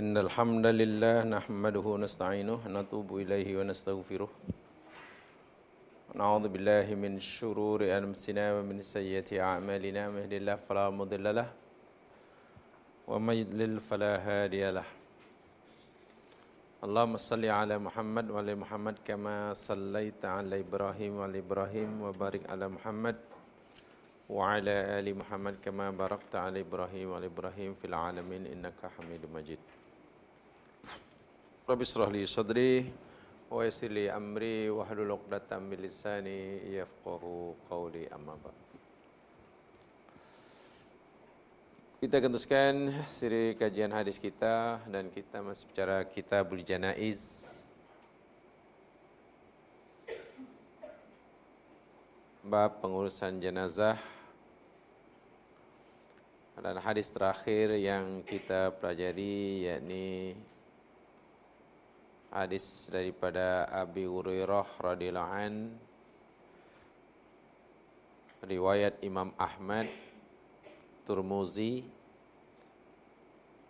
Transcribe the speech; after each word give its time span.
إن 0.00 0.18
الحمد 0.18 0.66
لله 0.66 1.22
نحمده 1.22 1.86
ونستعينه 1.94 2.58
نتوب 2.66 3.08
إليه 3.22 3.48
ونستغفره. 3.58 4.30
نعوذ 6.18 6.44
بالله 6.50 6.86
من 6.98 7.22
شرور 7.22 7.86
أنفسنا 7.98 8.44
ومن 8.58 8.82
سيئات 8.82 9.30
أعمالنا. 9.38 10.02
من 10.10 10.26
يهد 10.26 10.34
الله 10.42 10.56
فلا 10.66 10.90
مضل 10.90 11.26
له 11.38 11.46
ومن 13.06 13.34
يضلل 13.34 13.72
فلا 13.78 14.12
هادي 14.26 14.64
له. 14.74 14.86
اللهم 16.84 17.14
صل 17.16 17.44
على 17.46 17.78
محمد 17.78 18.26
وعلى 18.34 18.54
محمد 18.54 18.96
كما 19.06 19.54
صليت 19.54 20.24
على 20.26 20.66
إبراهيم 20.66 21.12
وعلى 21.22 21.38
إبراهيم 21.38 21.90
وبارك 22.02 22.50
على 22.50 22.66
محمد 22.66 23.16
وعلى 24.26 24.74
آل 24.98 25.06
محمد 25.20 25.54
كما 25.64 25.86
باركت 25.90 26.34
على 26.34 26.66
إبراهيم 26.66 27.06
وعلى 27.10 27.26
إبراهيم 27.26 27.70
في 27.78 27.86
العالمين 27.86 28.42
إنك 28.46 28.80
حميد 28.98 29.22
مجيد. 29.34 29.62
Rabbi 31.64 31.80
israh 31.80 32.12
li 32.12 32.28
sadri 32.28 32.92
wa 33.48 33.64
yassir 33.64 33.88
li 33.88 34.04
amri 34.12 34.68
wa 34.68 34.84
hlul 34.84 35.16
'uqdatam 35.16 35.64
min 35.64 35.80
lisani 35.80 36.60
yafqahu 36.76 37.56
qawli 37.72 38.04
amma 38.12 38.36
ba'd. 38.36 38.52
Kita 42.04 42.20
akan 42.20 42.36
teruskan 42.36 42.92
siri 43.08 43.56
kajian 43.56 43.88
hadis 43.96 44.20
kita 44.20 44.76
dan 44.92 45.08
kita 45.08 45.40
masih 45.40 45.64
bicara 45.64 46.04
kitabul 46.04 46.60
janaiz 46.60 47.48
bab 52.44 52.76
pengurusan 52.84 53.40
jenazah 53.40 53.96
dan 56.60 56.76
hadis 56.76 57.08
terakhir 57.08 57.72
yang 57.80 58.20
kita 58.20 58.68
pelajari 58.76 59.64
yakni 59.64 60.36
hadis 62.34 62.90
daripada 62.90 63.70
Abi 63.70 64.10
Hurairah 64.10 64.66
radhiyallahu 64.82 65.30
an. 65.38 65.54
Riwayat 68.42 68.98
Imam 69.06 69.30
Ahmad 69.38 69.86
Turmuzi. 71.06 71.86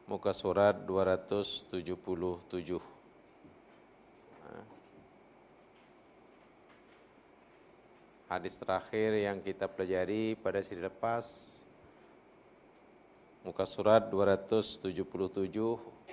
Muka 0.08 0.32
surat 0.32 0.76
277 0.84 1.72
Hadis 8.28 8.56
terakhir 8.60 9.16
yang 9.16 9.40
kita 9.40 9.64
pelajari 9.64 10.36
pada 10.36 10.60
siri 10.60 10.84
lepas 10.84 11.24
muka 13.44 13.64
surat 13.64 14.08
277 14.12 15.04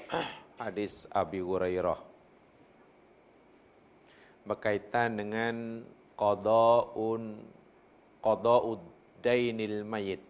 hadis 0.63 1.07
Abi 1.11 1.39
Hurairah 1.39 2.10
berkaitan 4.45 5.17
dengan 5.17 5.85
qada'un 6.17 7.37
qada'ud 8.21 8.81
dainil 9.21 9.85
mayit. 9.85 10.21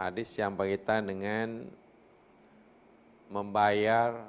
Hadis 0.00 0.34
yang 0.36 0.52
berkaitan 0.58 1.06
dengan 1.06 1.48
membayar 3.30 4.26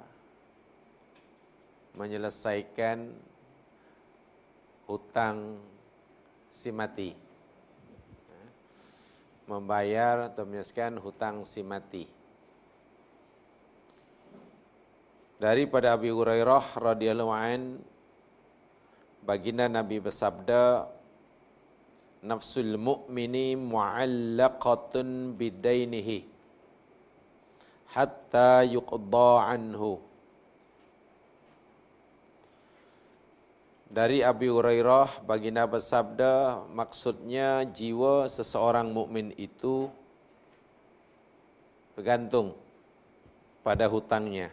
menyelesaikan 1.95 3.11
hutang 4.87 5.59
si 6.51 6.69
mati. 6.69 7.11
Membayar 9.45 10.31
atau 10.31 10.43
menyelesaikan 10.47 10.97
hutang 11.01 11.45
si 11.45 11.61
mati 11.61 12.14
daripada 15.35 15.91
Abi 15.95 16.11
Hurairah 16.11 16.79
radhiyallahu 16.79 17.33
an 17.35 17.61
baginda 19.25 19.67
Nabi 19.67 19.99
bersabda 19.99 20.87
nafsul 22.23 22.79
mu'mini 22.79 23.59
mu'allaqatun 23.59 25.35
bidainihi 25.35 26.25
hatta 27.91 28.63
yuqda 28.63 29.31
anhu. 29.51 29.99
Dari 33.95 34.19
Abi 34.19 34.51
Hurairah 34.51 35.23
baginda 35.23 35.63
bersabda 35.63 36.67
maksudnya 36.67 37.63
jiwa 37.63 38.27
seseorang 38.27 38.91
mukmin 38.91 39.31
itu 39.39 39.87
bergantung 41.95 42.51
pada 43.63 43.87
hutangnya 43.87 44.51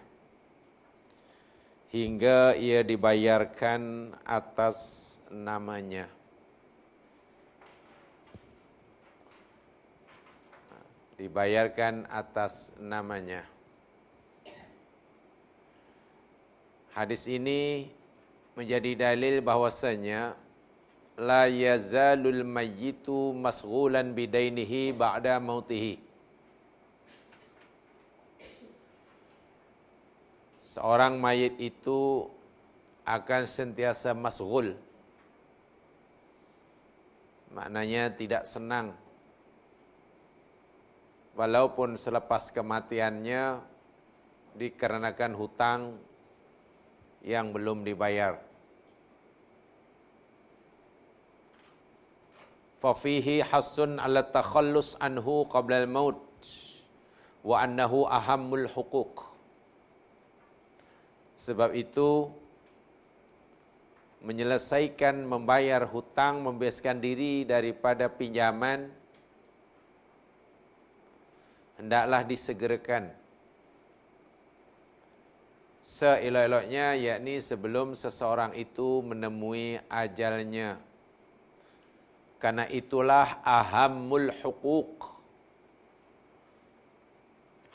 hingga 1.92 2.56
ia 2.56 2.80
dibayarkan 2.80 4.16
atas 4.25 5.20
namanya. 5.28 6.08
dibayarkan 11.22 12.02
atas 12.10 12.75
namanya. 12.82 13.47
Hadis 16.91 17.31
ini 17.31 17.86
menjadi 18.58 18.98
dalil 18.98 19.38
bahwasanya 19.38 20.34
la 21.14 21.47
yazalul 21.47 22.42
mayyitu 22.42 23.31
masghulan 23.38 24.10
bidainihi 24.12 24.91
ba'da 24.91 25.38
mautihi. 25.38 26.02
Seorang 30.72 31.21
mayit 31.21 31.60
itu 31.60 32.25
akan 33.05 33.44
sentiasa 33.44 34.16
masghul. 34.16 34.72
Maknanya 37.53 38.09
tidak 38.16 38.49
senang 38.49 38.97
walaupun 41.37 41.97
selepas 41.97 42.53
kematiannya 42.53 43.61
dikarenakan 44.56 45.32
hutang 45.37 45.81
yang 47.25 47.53
belum 47.53 47.84
dibayar. 47.84 48.41
Fafihi 52.81 53.44
hasun 53.47 54.03
ala 54.03 54.27
takhallus 54.27 54.99
anhu 54.99 55.47
qabla 55.47 55.87
al-maut 55.87 56.19
wa 57.47 57.62
annahu 57.62 58.09
ahammul 58.11 58.66
huquq. 58.66 59.31
Sebab 61.42 61.75
itu 61.75 62.30
menyelesaikan 64.22 65.26
membayar 65.26 65.82
hutang 65.82 66.38
membebaskan 66.38 67.03
diri 67.03 67.42
daripada 67.42 68.06
pinjaman 68.06 68.86
hendaklah 71.75 72.22
disegerakan. 72.22 73.10
Seelok-eloknya 75.82 76.94
yakni 76.94 77.42
sebelum 77.42 77.98
seseorang 77.98 78.54
itu 78.54 79.02
menemui 79.02 79.82
ajalnya. 79.91 80.78
Karena 82.38 82.70
itulah 82.70 83.42
ahammul 83.42 84.31
huquq. 84.31 85.02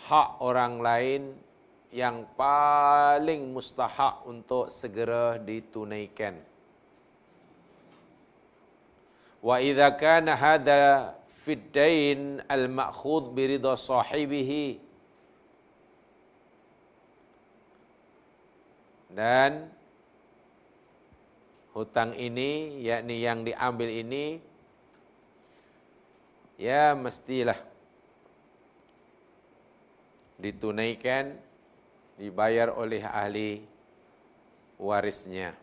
Hak 0.07 0.39
orang 0.39 0.79
lain 0.79 1.46
yang 1.91 2.27
paling 2.35 3.47
mustahak 3.51 4.27
untuk 4.27 4.67
segera 4.67 5.39
ditunaikan. 5.39 6.35
Wa 9.39 9.63
idza 9.63 9.87
kana 9.95 10.35
hada 10.35 11.15
fiddain 11.47 12.43
al-ma'khud 12.43 13.31
birida 13.31 13.79
sahibihi. 13.79 14.83
Dan 19.07 19.71
hutang 21.73 22.13
ini 22.13 22.83
yakni 22.85 23.23
yang 23.23 23.41
diambil 23.41 23.89
ini 23.89 24.37
ya 26.59 26.93
mestilah 26.93 27.57
ditunaikan 30.37 31.46
dibayar 32.17 32.73
oleh 32.73 33.05
ahli 33.05 33.61
warisnya. 34.81 35.53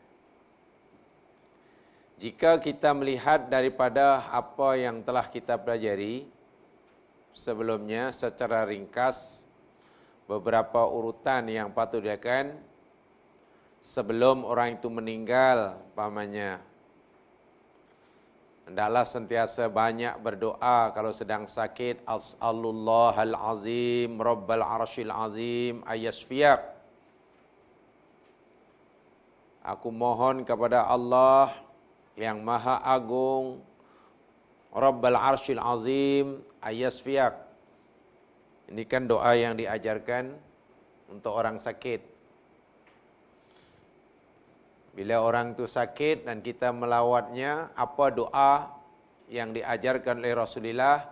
Jika 2.15 2.63
kita 2.63 2.95
melihat 2.95 3.51
daripada 3.51 4.23
apa 4.31 4.79
yang 4.79 5.03
telah 5.03 5.27
kita 5.27 5.59
pelajari 5.59 6.31
sebelumnya 7.35 8.15
secara 8.15 8.63
ringkas 8.63 9.43
beberapa 10.31 10.87
urutan 10.87 11.51
yang 11.51 11.75
patut 11.75 12.01
diakan 12.01 12.55
sebelum 13.83 14.47
orang 14.47 14.79
itu 14.79 14.89
meninggal 14.89 15.77
pamannya 15.93 16.63
hendaklah 18.65 19.05
sentiasa 19.05 19.69
banyak 19.69 20.17
berdoa 20.21 20.93
kalau 20.93 21.13
sedang 21.13 21.45
sakit. 21.49 22.05
As'alullahal 22.09 23.35
azim 23.37 24.17
rabbal 24.21 24.65
arsyil 24.65 25.13
azim 25.13 25.85
ayasfiyak 25.85 26.73
Aku 29.65 29.89
mohon 29.89 30.45
kepada 30.45 30.85
Allah 30.85 31.57
yang 32.21 32.45
maha 32.45 32.85
agung 32.85 33.65
Rabbal 34.69 35.17
arsyil 35.17 35.61
azim 35.61 36.45
ayasfiyak 36.61 37.33
Ini 38.69 38.85
kan 38.85 39.09
doa 39.09 39.33
yang 39.33 39.57
diajarkan 39.57 40.37
untuk 41.09 41.33
orang 41.33 41.57
sakit 41.57 42.14
Bila 44.95 45.19
orang 45.19 45.59
itu 45.59 45.67
sakit 45.67 46.23
dan 46.23 46.39
kita 46.39 46.71
melawatnya, 46.71 47.75
apa 47.75 48.15
doa 48.15 48.71
yang 49.27 49.51
diajarkan 49.51 50.23
oleh 50.23 50.35
Rasulullah? 50.39 51.11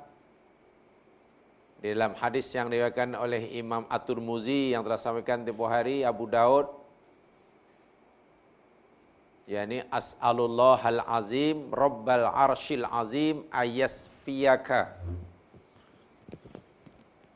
Dalam 1.83 2.15
hadis 2.15 2.47
yang 2.55 2.71
diriwayatkan 2.71 3.19
oleh 3.19 3.59
Imam 3.59 3.83
At-Tirmizi 3.91 4.71
yang 4.71 4.87
telah 4.87 5.03
sampaikan 5.03 5.43
tempoh 5.43 5.67
hari 5.67 6.07
Abu 6.07 6.31
Daud 6.31 6.71
yakni 9.51 9.83
as'alullahal 9.91 11.03
azim 11.03 11.67
rabbal 11.75 12.31
arsyil 12.31 12.87
azim 12.87 13.43
ayasfiyaka. 13.51 14.95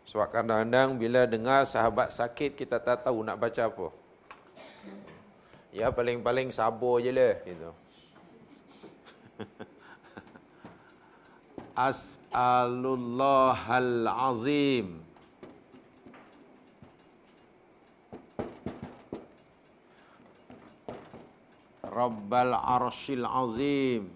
Sebab 0.06 0.31
kadang-kadang 0.31 0.94
bila 0.94 1.26
dengar 1.26 1.66
sahabat 1.66 2.14
sakit 2.14 2.54
kita 2.54 2.78
tak 2.78 3.02
tahu 3.02 3.26
nak 3.26 3.34
baca 3.34 3.66
apa 3.66 4.06
Ya 5.74 5.90
paling-paling 5.90 6.54
sabar 6.54 7.02
je 7.02 7.10
lah 7.10 7.42
gitu. 7.42 7.74
As'alullahal 11.76 14.08
azim 14.08 15.04
Rabbal 21.84 22.56
arshil 22.56 23.24
azim 23.24 24.08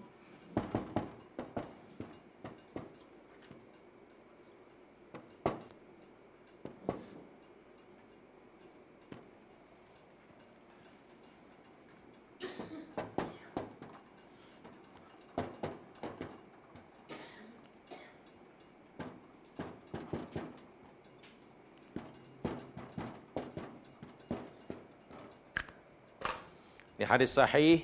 hadis 27.11 27.35
sahih 27.35 27.83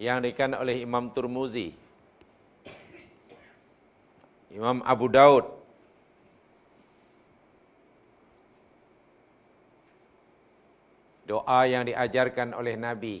yang 0.00 0.24
dikatakan 0.24 0.56
oleh 0.56 0.80
Imam 0.80 1.12
Turmuzi. 1.12 1.76
Imam 4.48 4.80
Abu 4.80 5.12
Daud. 5.12 5.44
Doa 11.28 11.68
yang 11.68 11.84
diajarkan 11.84 12.56
oleh 12.56 12.72
Nabi. 12.80 13.20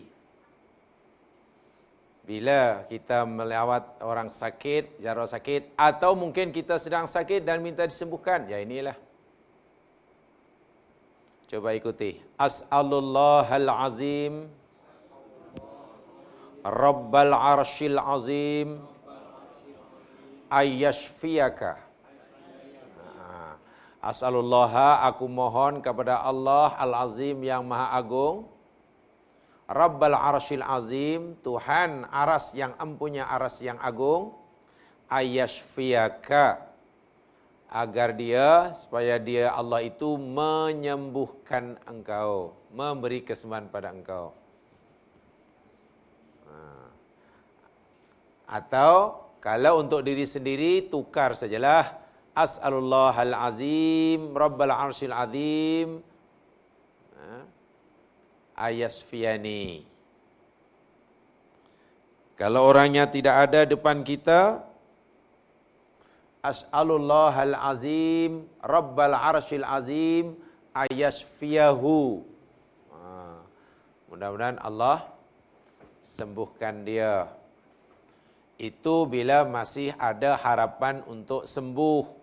Bila 2.24 2.88
kita 2.88 3.28
melawat 3.28 4.00
orang 4.00 4.32
sakit, 4.32 4.96
jarak 4.98 5.28
sakit, 5.28 5.76
atau 5.76 6.16
mungkin 6.16 6.56
kita 6.56 6.80
sedang 6.80 7.04
sakit 7.04 7.44
dan 7.44 7.60
minta 7.60 7.84
disembuhkan. 7.84 8.48
Ya 8.48 8.64
inilah 8.64 8.96
Coba 11.46 11.78
ikuti. 11.78 12.18
As'alullahal 12.34 13.70
azim. 13.70 14.50
Rabbal 16.66 17.30
arshil 17.30 18.02
azim. 18.02 18.82
Ayyashfiyaka. 20.50 21.78
As'alullaha 24.02 25.06
aku 25.06 25.26
mohon 25.26 25.82
kepada 25.82 26.22
Allah 26.22 26.74
Al-Azim 26.78 27.42
yang 27.42 27.62
maha 27.66 27.94
agung. 27.94 28.50
Rabbal 29.70 30.18
arshil 30.18 30.66
azim. 30.66 31.38
Tuhan 31.46 32.10
aras 32.10 32.54
yang 32.58 32.74
empunya 32.82 33.22
aras 33.26 33.62
yang 33.62 33.78
agung. 33.78 34.34
Ayyashfiyaka 35.06 36.65
agar 37.76 38.16
dia 38.16 38.72
supaya 38.72 39.20
dia 39.20 39.52
Allah 39.52 39.84
itu 39.84 40.16
menyembuhkan 40.16 41.76
engkau, 41.84 42.56
memberi 42.72 43.20
kesembuhan 43.20 43.68
pada 43.68 43.92
engkau. 43.92 44.32
Ha. 46.48 46.56
Atau 48.48 49.20
kalau 49.44 49.84
untuk 49.84 50.00
diri 50.00 50.24
sendiri 50.24 50.88
tukar 50.88 51.36
sajalah 51.36 52.00
as'alullahal 52.32 53.36
azim 53.36 54.32
rabbal 54.32 54.72
arsyil 54.72 55.12
azim 55.12 56.00
ha. 57.12 57.44
ayasfiyani. 58.56 59.84
Kalau 62.40 62.72
orangnya 62.72 63.04
tidak 63.04 63.48
ada 63.48 63.68
depan 63.68 64.00
kita, 64.00 64.64
as'alullahal 66.50 67.54
azim 67.58 68.46
rabbal 68.62 69.14
arshil 69.14 69.66
azim 69.66 70.38
ayasfiyahu 70.70 72.22
ha. 72.94 73.42
mudah-mudahan 74.06 74.58
Allah 74.62 75.16
sembuhkan 76.06 76.86
dia. 76.86 77.26
Itu 78.56 79.04
bila 79.04 79.44
masih 79.44 79.92
ada 80.00 80.38
harapan 80.38 81.04
untuk 81.04 81.44
sembuh. 81.44 82.16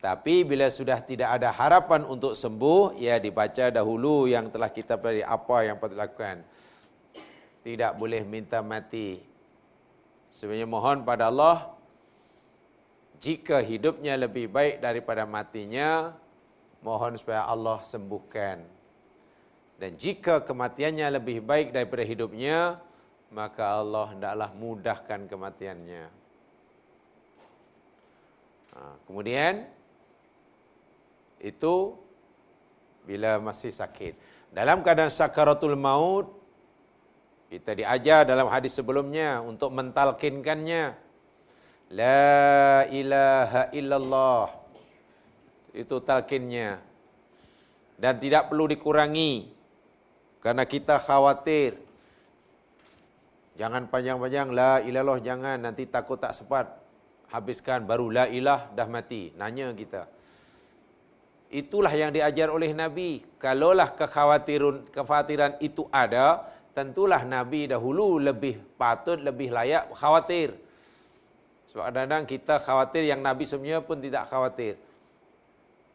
Tapi 0.00 0.42
bila 0.42 0.66
sudah 0.66 0.98
tidak 1.04 1.38
ada 1.38 1.54
harapan 1.54 2.02
untuk 2.02 2.34
sembuh 2.34 2.98
ya 2.98 3.22
dibaca 3.22 3.70
dahulu 3.70 4.26
yang 4.26 4.50
telah 4.50 4.70
kita 4.72 4.98
pelajari 4.98 5.22
apa 5.22 5.56
yang 5.62 5.76
patut 5.78 5.94
lakukan 5.94 6.42
tidak 7.62 7.94
boleh 7.94 8.26
minta 8.26 8.58
mati 8.66 9.22
Sebenarnya 10.32 10.64
mohon 10.64 11.04
pada 11.04 11.28
Allah 11.28 11.76
jika 13.20 13.60
hidupnya 13.60 14.16
lebih 14.16 14.48
baik 14.48 14.80
daripada 14.80 15.28
matinya, 15.28 16.16
mohon 16.80 17.14
supaya 17.20 17.46
Allah 17.46 17.78
sembuhkan. 17.84 18.64
Dan 19.78 19.94
jika 19.94 20.40
kematiannya 20.42 21.06
lebih 21.20 21.44
baik 21.44 21.70
daripada 21.70 22.02
hidupnya, 22.02 22.82
maka 23.30 23.78
Allah 23.78 24.10
hendaklah 24.10 24.50
mudahkan 24.56 25.30
kematiannya. 25.30 26.04
Ha, 28.72 28.80
kemudian, 29.06 29.68
itu 31.38 31.94
bila 33.06 33.38
masih 33.38 33.70
sakit. 33.70 34.18
Dalam 34.50 34.82
keadaan 34.82 35.14
sakaratul 35.14 35.78
maut, 35.78 36.41
kita 37.52 37.76
diajar 37.76 38.24
dalam 38.24 38.48
hadis 38.48 38.72
sebelumnya 38.72 39.44
untuk 39.44 39.76
mentalkinkannya. 39.76 40.96
La 41.92 42.88
ilaha 42.88 43.68
illallah. 43.76 44.48
Itu 45.76 46.00
talkinnya. 46.00 46.80
Dan 48.00 48.16
tidak 48.16 48.48
perlu 48.48 48.64
dikurangi. 48.72 49.52
Karena 50.40 50.64
kita 50.64 50.96
khawatir. 50.96 51.76
Jangan 53.60 53.84
panjang-panjang. 53.92 54.48
La 54.48 54.80
ilallah 54.80 55.20
jangan. 55.20 55.60
Nanti 55.60 55.84
takut 55.84 56.16
tak 56.16 56.32
sempat. 56.32 56.72
Habiskan 57.28 57.84
baru 57.84 58.08
la 58.08 58.24
ilah 58.32 58.72
dah 58.72 58.88
mati. 58.88 59.28
Nanya 59.36 59.76
kita. 59.76 60.08
Itulah 61.52 61.92
yang 61.92 62.16
diajar 62.16 62.48
oleh 62.48 62.72
Nabi. 62.72 63.20
Kalaulah 63.36 63.92
kekhawatiran, 63.92 64.88
kekhawatiran 64.88 65.60
itu 65.60 65.84
ada, 65.92 66.48
tentulah 66.72 67.22
Nabi 67.24 67.68
dahulu 67.68 68.16
lebih 68.16 68.60
patut, 68.80 69.20
lebih 69.20 69.52
layak 69.52 69.92
khawatir. 69.96 70.56
Sebab 71.72 71.88
kadang-kadang 71.88 72.24
kita 72.28 72.60
khawatir 72.60 73.08
yang 73.08 73.20
Nabi 73.24 73.44
sebenarnya 73.48 73.80
pun 73.80 74.00
tidak 74.00 74.28
khawatir. 74.28 74.76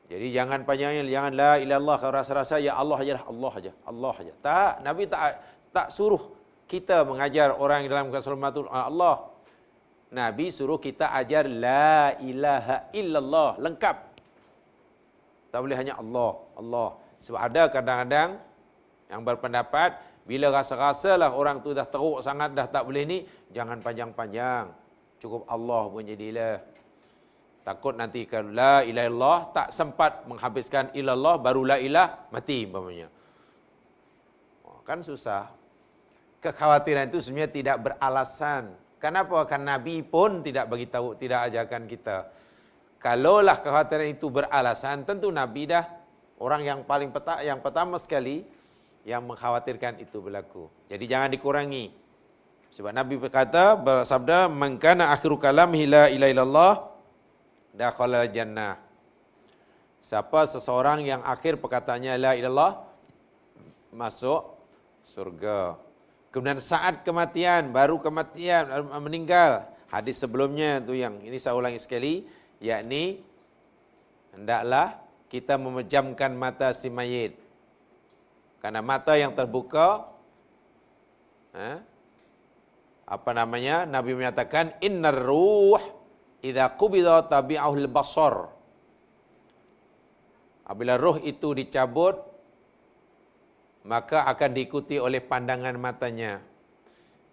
Jadi 0.07 0.27
jangan 0.31 0.63
panjangnya, 0.63 1.03
jangan 1.03 1.31
la 1.36 1.51
ilallah 1.60 2.00
rasa-rasa 2.00 2.63
ya 2.63 2.79
Allah 2.79 2.98
aja 3.03 3.19
Allah 3.27 3.53
aja, 3.60 3.72
Allah 3.84 4.15
aja. 4.15 4.34
Tak, 4.39 4.74
Nabi 4.81 5.03
tak 5.12 5.22
tak 5.75 5.88
suruh 5.91 6.31
kita 6.65 7.03
mengajar 7.03 7.51
orang 7.60 7.84
dalam 7.91 8.07
keselamatan 8.07 8.72
Allah. 8.72 9.27
Nabi 10.07 10.48
suruh 10.48 10.79
kita 10.79 11.12
ajar 11.12 11.51
la 11.51 12.15
ilaha 12.24 12.88
illallah 12.96 13.60
lengkap. 13.60 13.98
Tak 15.51 15.60
boleh 15.60 15.75
hanya 15.75 16.00
Allah, 16.00 16.31
Allah. 16.55 16.89
Sebab 17.19 17.39
ada 17.43 17.63
kadang-kadang 17.67 18.29
yang 19.12 19.22
berpendapat 19.27 20.00
Bila 20.27 20.51
rasa-rasalah 20.51 21.31
orang 21.31 21.63
tu 21.63 21.72
dah 21.72 21.88
teruk 21.88 22.19
sangat, 22.19 22.51
dah 22.51 22.67
tak 22.67 22.84
boleh 22.84 23.07
ni, 23.07 23.24
jangan 23.55 23.79
panjang-panjang. 23.79 24.67
Cukup 25.24 25.48
Allah 25.48 25.88
pun 25.88 26.03
jadilah. 26.03 26.60
Takut 27.63 27.96
nanti 27.96 28.24
kalau 28.27 28.51
la 28.51 28.79
illallah 28.84 29.51
tak 29.51 29.75
sempat 29.75 30.24
menghabiskan 30.27 30.91
ilallah 30.96 31.36
baru 31.39 31.63
la 31.63 31.77
ilah 31.79 32.27
mati. 32.31 32.67
Oh, 34.63 34.79
kan 34.88 35.03
susah. 35.03 35.51
Kekhawatiran 36.43 37.12
itu 37.12 37.19
sebenarnya 37.24 37.51
tidak 37.51 37.77
beralasan. 37.88 38.72
Kenapa? 39.03 39.43
Karena 39.48 39.75
Nabi 39.75 40.00
pun 40.00 40.43
tidak 40.43 40.67
bagi 40.72 40.88
tahu, 40.88 41.15
tidak 41.19 41.51
ajarkan 41.51 41.84
kita. 41.91 42.17
Kalaulah 43.00 43.60
kekhawatiran 43.60 44.10
itu 44.15 44.27
beralasan, 44.31 45.03
tentu 45.03 45.27
Nabi 45.29 45.69
dah 45.69 45.86
orang 46.39 46.62
yang 46.65 46.79
paling 46.88 47.12
peta, 47.13 47.39
yang 47.46 47.60
pertama 47.62 48.00
sekali 48.01 48.48
yang 49.07 49.23
mengkhawatirkan 49.23 50.03
itu 50.03 50.19
berlaku. 50.19 50.67
Jadi 50.91 51.07
jangan 51.07 51.31
dikurangi. 51.31 51.95
Sebab 52.75 52.91
Nabi 52.91 53.15
berkata, 53.15 53.79
bersabda, 53.79 54.51
Mengkana 54.51 55.15
akhiru 55.15 55.39
kalam 55.39 55.71
hila 55.71 56.11
ila 56.11 56.27
ilallah, 56.27 56.73
dakhala 57.71 58.27
jannah. 58.27 58.75
Siapa 60.03 60.43
seseorang 60.51 61.07
yang 61.07 61.23
akhir 61.23 61.55
perkataannya 61.63 62.19
la 62.19 62.35
ilallah, 62.35 62.83
masuk 63.95 64.59
surga. 65.07 65.79
Kemudian 66.35 66.59
saat 66.59 67.07
kematian, 67.07 67.71
baru 67.71 68.03
kematian, 68.03 68.91
meninggal. 68.99 69.71
Hadis 69.87 70.19
sebelumnya 70.19 70.83
tu 70.83 70.91
yang 70.91 71.23
ini 71.23 71.39
saya 71.39 71.55
ulangi 71.55 71.79
sekali, 71.79 72.27
yakni 72.59 73.23
hendaklah 74.35 74.99
kita 75.31 75.55
memejamkan 75.55 76.35
mata 76.35 76.75
si 76.75 76.91
mayit 76.91 77.47
karena 78.67 78.83
mata 78.83 79.15
yang 79.15 79.31
terbuka 79.31 80.12
eh, 81.55 81.79
apa 83.07 83.31
namanya? 83.31 83.88
Nabi 83.88 84.12
menyatakan 84.12 84.75
innar 84.83 85.15
ruh 85.15 85.79
idza 86.43 86.75
qubida 86.75 87.24
tabi'ahul 87.31 87.88
basar. 87.88 88.51
Apabila 90.67 91.00
roh 91.00 91.15
itu 91.24 91.55
dicabut 91.55 92.19
maka 93.88 94.27
akan 94.27 94.51
diikuti 94.51 95.00
oleh 95.00 95.24
pandangan 95.24 95.79
matanya. 95.79 96.43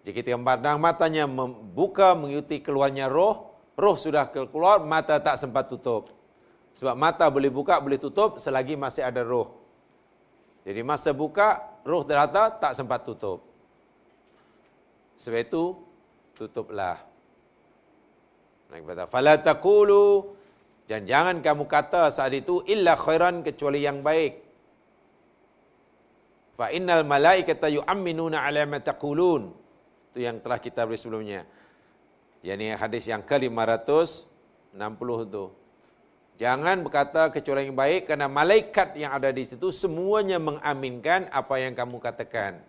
Jika 0.07 0.23
kita 0.23 0.39
pandang 0.39 0.79
matanya 0.79 1.27
membuka 1.27 2.15
mengikuti 2.15 2.63
keluarnya 2.63 3.11
roh 3.11 3.59
roh 3.75 3.99
sudah 3.99 4.31
keluar 4.31 4.87
mata 4.87 5.19
tak 5.19 5.35
sempat 5.35 5.67
tutup. 5.67 6.15
Sebab 6.79 6.95
mata 6.95 7.27
boleh 7.27 7.51
buka 7.51 7.75
boleh 7.83 7.99
tutup 7.99 8.39
selagi 8.39 8.79
masih 8.79 9.03
ada 9.03 9.19
roh 9.19 9.64
jadi 10.65 10.81
masa 10.81 11.13
buka, 11.13 11.61
roh 11.85 12.01
terhata 12.01 12.49
tak 12.49 12.73
sempat 12.73 13.05
tutup. 13.05 13.45
Sebab 15.21 15.45
itu, 15.45 15.63
tutuplah. 16.33 17.05
Nabi 18.73 18.81
kata, 18.81 19.05
Fala 19.05 19.37
taqulu, 19.37 20.33
dan 20.89 21.05
jangan 21.05 21.37
kamu 21.45 21.69
kata 21.69 22.09
saat 22.09 22.33
itu, 22.33 22.65
illa 22.65 22.97
khairan 22.97 23.45
kecuali 23.45 23.85
yang 23.85 24.01
baik. 24.01 24.41
Fa 26.57 26.73
innal 26.73 27.05
malaikata 27.05 27.69
yu'amminuna 27.69 28.41
ala 28.41 28.65
ma 28.65 28.81
taqulun. 28.81 29.53
Itu 30.09 30.17
yang 30.17 30.41
telah 30.41 30.57
kita 30.57 30.89
beri 30.89 30.97
sebelumnya. 30.97 31.45
Yang 32.41 32.73
hadis 32.81 33.05
yang 33.05 33.21
ke-560 33.21 35.09
itu. 35.29 35.45
Jangan 36.35 36.83
berkata 36.83 37.31
kecuali 37.31 37.71
yang 37.71 37.79
baik 37.79 38.11
kerana 38.11 38.27
malaikat 38.27 38.99
yang 38.99 39.15
ada 39.15 39.31
di 39.31 39.47
situ 39.47 39.71
semuanya 39.71 40.35
mengaminkan 40.35 41.31
apa 41.31 41.63
yang 41.63 41.71
kamu 41.71 41.95
katakan. 42.03 42.59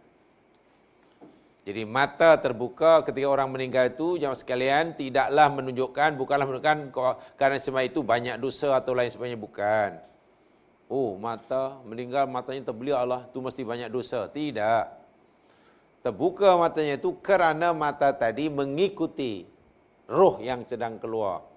Jadi 1.67 1.83
mata 1.83 2.39
terbuka 2.39 3.03
ketika 3.03 3.27
orang 3.27 3.51
meninggal 3.51 3.91
itu 3.91 4.23
jemaah 4.23 4.39
sekalian 4.39 4.95
tidaklah 4.95 5.51
menunjukkan 5.51 6.15
bukanlah 6.15 6.47
menunjukkan 6.47 6.95
kerana 7.35 7.59
semua 7.59 7.83
itu 7.83 8.07
banyak 8.07 8.39
dosa 8.39 8.79
atau 8.79 8.95
lain 8.95 9.11
sebagainya 9.11 9.35
bukan. 9.35 9.99
Oh 10.87 11.19
mata 11.19 11.83
meninggal 11.83 12.31
matanya 12.31 12.71
terbeliak 12.71 13.03
Allah 13.03 13.27
itu 13.27 13.43
mesti 13.43 13.67
banyak 13.67 13.91
dosa. 13.91 14.31
Tidak. 14.31 14.85
Terbuka 16.07 16.55
matanya 16.55 17.03
itu 17.03 17.19
kerana 17.19 17.75
mata 17.75 18.15
tadi 18.15 18.47
mengikuti 18.47 19.43
roh 20.07 20.39
yang 20.39 20.63
sedang 20.63 21.03
keluar 21.03 21.56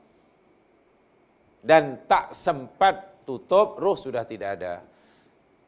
dan 1.60 2.00
tak 2.08 2.32
sempat 2.32 3.26
tutup, 3.28 3.78
roh 3.78 3.96
sudah 3.96 4.24
tidak 4.24 4.60
ada. 4.60 4.82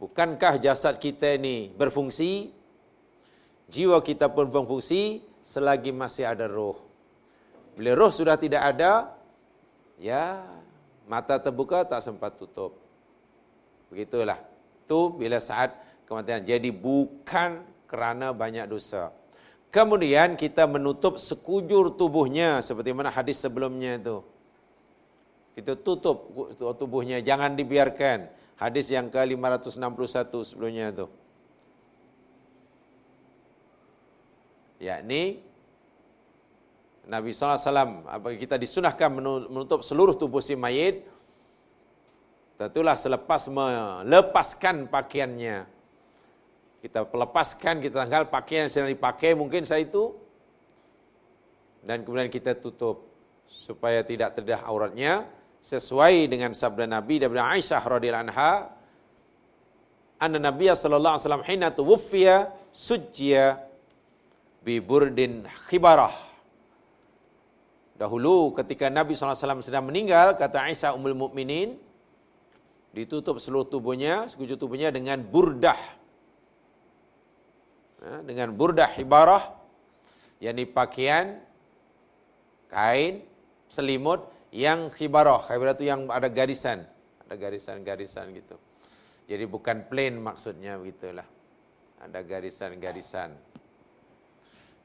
Bukankah 0.01 0.57
jasad 0.57 0.97
kita 0.97 1.37
ini 1.37 1.69
berfungsi? 1.69 2.49
Jiwa 3.69 4.01
kita 4.01 4.27
pun 4.33 4.49
berfungsi 4.49 5.21
selagi 5.45 5.93
masih 5.93 6.25
ada 6.25 6.49
roh. 6.49 6.81
Bila 7.77 7.93
roh 7.95 8.11
sudah 8.11 8.35
tidak 8.35 8.65
ada, 8.65 9.13
ya 10.01 10.41
mata 11.05 11.37
terbuka 11.37 11.85
tak 11.85 12.01
sempat 12.01 12.35
tutup. 12.35 12.75
Begitulah. 13.93 14.41
Itu 14.83 15.13
bila 15.13 15.39
saat 15.39 15.75
kematian. 16.09 16.43
Jadi 16.43 16.73
bukan 16.73 17.63
kerana 17.87 18.31
banyak 18.31 18.67
dosa. 18.67 19.11
Kemudian 19.71 20.35
kita 20.35 20.67
menutup 20.67 21.15
sekujur 21.15 21.95
tubuhnya 21.95 22.59
seperti 22.59 22.91
mana 22.91 23.07
hadis 23.07 23.39
sebelumnya 23.39 23.95
itu. 23.95 24.19
Kita 25.51 25.75
tutup 25.75 26.31
tubuhnya, 26.55 27.19
jangan 27.19 27.59
dibiarkan. 27.59 28.31
Hadis 28.55 28.93
yang 28.93 29.09
ke-561 29.09 30.31
sebelumnya 30.47 30.93
itu. 30.93 31.07
Yakni 34.81 35.41
Nabi 37.05 37.33
SAW, 37.33 38.05
kita 38.37 38.55
disunahkan 38.61 39.09
menutup 39.49 39.81
seluruh 39.81 40.13
tubuh 40.13 40.39
si 40.39 40.53
mayit, 40.53 41.03
tentulah 42.61 42.93
selepas 42.93 43.49
melepaskan 43.49 44.85
pakaiannya. 44.87 45.65
Kita 46.81 47.05
lepaskan, 47.05 47.81
kita 47.81 48.05
tanggal 48.05 48.29
pakaian 48.29 48.65
yang 48.65 48.73
sedang 48.73 48.93
dipakai, 48.93 49.33
mungkin 49.33 49.65
saya 49.65 49.85
itu, 49.85 50.13
dan 51.81 52.05
kemudian 52.05 52.29
kita 52.29 52.57
tutup 52.57 53.09
supaya 53.49 54.05
tidak 54.05 54.37
terdedah 54.37 54.61
auratnya 54.65 55.25
sesuai 55.61 56.25
dengan 56.25 56.51
sabda 56.57 56.89
Nabi 56.89 57.21
daripada 57.21 57.53
Aisyah 57.53 57.81
radhiyallahu 57.85 58.25
anha 58.33 58.53
anna 60.17 60.37
Nabi 60.41 60.69
sallallahu 60.73 61.17
alaihi 61.17 61.25
wasallam 61.25 61.45
hina 61.45 61.67
tuwfiya 61.69 62.49
sujjiya 62.73 63.61
bi 64.65 64.81
burdin 64.81 65.45
khibarah. 65.69 66.13
Dahulu 67.97 68.57
ketika 68.57 68.89
Nabi 68.89 69.13
sallallahu 69.13 69.37
alaihi 69.37 69.45
wasallam 69.45 69.61
sedang 69.61 69.85
meninggal 69.85 70.33
kata 70.37 70.65
Aisyah 70.65 70.97
ummul 70.97 71.13
mukminin 71.13 71.77
ditutup 72.91 73.37
seluruh 73.37 73.69
tubuhnya 73.69 74.25
sekujur 74.25 74.57
tubuhnya 74.57 74.89
dengan 74.89 75.21
burdah. 75.21 75.77
Ha, 78.01 78.25
dengan 78.25 78.49
burdah 78.49 78.89
hibarah 78.97 79.53
yakni 80.41 80.65
pakaian 80.65 81.37
kain 82.65 83.21
selimut 83.69 84.25
yang 84.51 84.91
khibarah. 84.91 85.47
Khibarah 85.47 85.73
itu 85.75 85.87
yang 85.87 86.11
ada 86.11 86.27
garisan. 86.27 86.83
Ada 87.25 87.35
garisan-garisan 87.39 88.35
gitu. 88.35 88.59
Jadi 89.25 89.43
bukan 89.47 89.87
plain 89.87 90.19
maksudnya 90.19 90.75
begitulah. 90.75 91.25
Ada 92.03 92.19
garisan-garisan. 92.21 93.31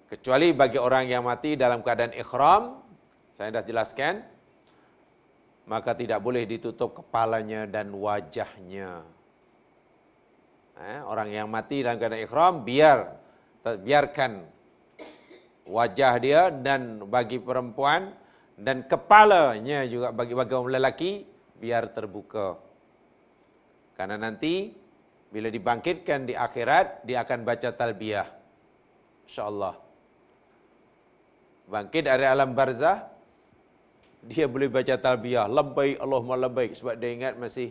Kecuali 0.07 0.55
bagi 0.55 0.79
orang 0.79 1.11
yang 1.11 1.27
mati 1.27 1.59
dalam 1.59 1.83
keadaan 1.83 2.15
ikhram, 2.15 2.79
saya 3.35 3.59
dah 3.59 3.65
jelaskan, 3.67 4.23
maka 5.67 5.99
tidak 5.99 6.23
boleh 6.23 6.47
ditutup 6.47 7.03
kepalanya 7.03 7.67
dan 7.67 7.91
wajahnya. 7.91 9.03
Eh, 10.79 11.03
orang 11.03 11.35
yang 11.35 11.51
mati 11.51 11.83
dalam 11.83 11.99
keadaan 11.99 12.23
ikhram, 12.23 12.63
biar 12.63 13.19
biarkan 13.67 14.47
wajah 15.67 16.15
dia 16.23 16.55
dan 16.55 17.03
bagi 17.11 17.43
perempuan 17.43 18.15
dan 18.57 18.89
kepalanya 18.89 19.85
juga 19.85 20.09
bagi 20.17 20.33
bagi 20.33 20.53
orang 20.57 20.73
lelaki 20.81 21.29
biar 21.61 21.93
terbuka. 21.93 22.57
Karena 23.97 24.17
nanti 24.17 24.73
bila 25.29 25.53
dibangkitkan 25.53 26.25
di 26.25 26.35
akhirat 26.37 27.05
dia 27.05 27.21
akan 27.25 27.45
baca 27.45 27.69
talbiyah. 27.73 28.29
Insya-Allah. 29.29 29.77
Bangkit 31.67 32.09
dari 32.09 32.25
alam 32.25 32.57
barzah 32.57 33.05
dia 34.27 34.49
boleh 34.51 34.67
baca 34.67 34.95
talbiyah, 34.99 35.47
labbaik 35.47 36.03
Allahumma 36.03 36.35
labbaik 36.35 36.75
sebab 36.75 36.99
dia 36.99 37.11
ingat 37.15 37.35
masih 37.39 37.71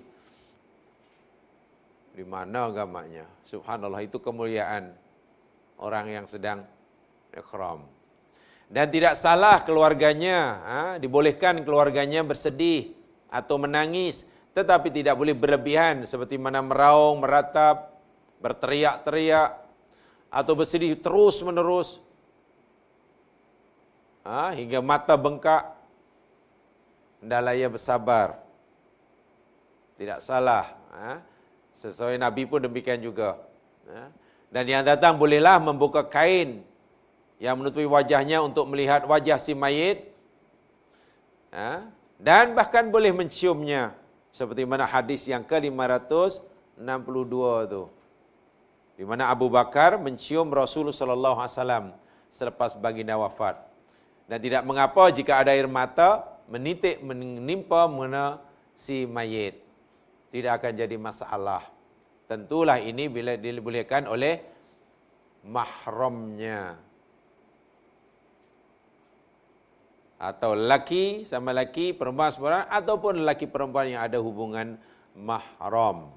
di 2.15 2.24
mana 2.24 2.72
agamanya. 2.72 3.27
Subhanallah 3.44 4.06
itu 4.06 4.22
kemuliaan 4.24 4.96
orang 5.82 6.08
yang 6.08 6.25
sedang 6.32 6.63
ikhram. 7.36 7.95
Dan 8.66 8.90
tidak 8.90 9.14
salah 9.14 9.62
keluarganya, 9.62 10.40
ha, 10.66 10.80
dibolehkan 10.98 11.62
keluarganya 11.62 12.26
bersedih 12.26 12.98
atau 13.30 13.62
menangis, 13.62 14.26
tetapi 14.58 14.90
tidak 14.90 15.14
boleh 15.14 15.38
berlebihan 15.38 16.02
seperti 16.04 16.42
mana 16.42 16.66
meraung, 16.66 17.22
meratap, 17.22 17.94
berteriak-teriak, 18.42 19.66
atau 20.36 20.52
bersedih 20.52 21.00
terus 21.00 21.40
menerus 21.48 22.04
ha, 24.28 24.52
hingga 24.52 24.84
mata 24.84 25.16
bengkak 25.16 25.64
hendaklah 27.24 27.56
ia 27.56 27.72
bersabar 27.72 28.36
tidak 29.96 30.20
salah 30.20 30.76
ha? 30.92 31.24
sesuai 31.72 32.20
Nabi 32.20 32.44
pun 32.52 32.60
demikian 32.60 33.00
juga 33.00 33.40
ha? 33.88 34.12
dan 34.52 34.64
yang 34.68 34.84
datang 34.84 35.16
bolehlah 35.16 35.56
membuka 35.64 36.04
kain 36.04 36.68
yang 37.46 37.62
menutupi 37.62 37.86
wajahnya 37.86 38.42
untuk 38.42 38.66
melihat 38.74 39.06
wajah 39.06 39.38
si 39.38 39.54
mayit. 39.54 40.10
Ha? 41.54 41.88
dan 42.20 42.56
bahkan 42.56 42.88
boleh 42.88 43.12
menciumnya. 43.12 43.96
Seperti 44.36 44.68
mana 44.68 44.84
hadis 44.84 45.24
yang 45.32 45.48
ke-562 45.48 47.36
tu. 47.72 47.84
Di 49.00 49.04
mana 49.08 49.32
Abu 49.32 49.48
Bakar 49.48 49.96
mencium 49.96 50.52
Rasulullah 50.52 50.96
sallallahu 50.96 51.40
alaihi 51.40 51.56
wasallam 51.56 51.86
selepas 52.28 52.75
baginda 52.75 53.16
wafat. 53.16 53.56
Dan 54.28 54.44
tidak 54.44 54.68
mengapa 54.68 55.08
jika 55.08 55.40
ada 55.40 55.56
air 55.56 55.72
mata 55.72 56.28
menitik 56.52 57.00
menimpa 57.00 57.88
mana 57.88 58.44
si 58.75 59.08
mayit. 59.08 59.64
Tidak 60.36 60.52
akan 60.52 60.72
jadi 60.84 60.96
masalah. 61.00 61.64
Tentulah 62.28 62.75
ini 62.84 63.08
bila 63.08 63.40
dibolehkan 63.40 64.04
oleh 64.12 64.44
mahramnya 65.48 66.75
atau 70.16 70.56
laki 70.56 71.28
sama 71.28 71.52
laki 71.52 71.92
perempuan 71.92 72.32
sama 72.32 72.64
ataupun 72.72 73.28
laki 73.28 73.52
perempuan 73.52 73.92
yang 73.92 74.02
ada 74.04 74.18
hubungan 74.20 74.80
mahram. 75.16 76.12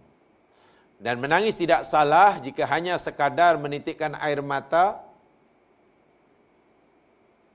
Dan 0.98 1.22
menangis 1.22 1.54
tidak 1.54 1.86
salah 1.86 2.38
jika 2.42 2.66
hanya 2.66 2.98
sekadar 2.98 3.54
menitikkan 3.54 4.18
air 4.18 4.42
mata 4.42 4.98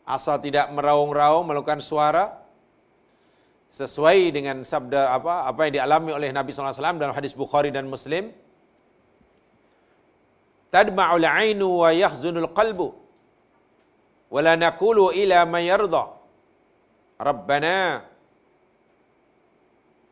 asal 0.07 0.39
tidak 0.39 0.71
meraung-raung 0.71 1.47
melakukan 1.47 1.79
suara 1.83 2.39
sesuai 3.73 4.29
dengan 4.29 4.61
sabda 4.61 5.17
apa 5.17 5.49
apa 5.49 5.59
yang 5.65 5.81
dialami 5.81 6.11
oleh 6.13 6.29
Nabi 6.29 6.53
wasallam 6.53 7.01
dalam 7.01 7.15
hadis 7.17 7.33
Bukhari 7.33 7.73
dan 7.73 7.89
Muslim 7.89 8.29
tadma'ul 10.69 11.25
'ainu 11.25 11.81
wa 11.81 11.89
yahzunul 11.89 12.53
qalbu 12.53 12.93
wala 14.29 14.53
naqulu 14.53 15.09
ila 15.17 15.49
man 15.49 15.65
yarda 15.65 16.12
Rabbana. 17.23 18.03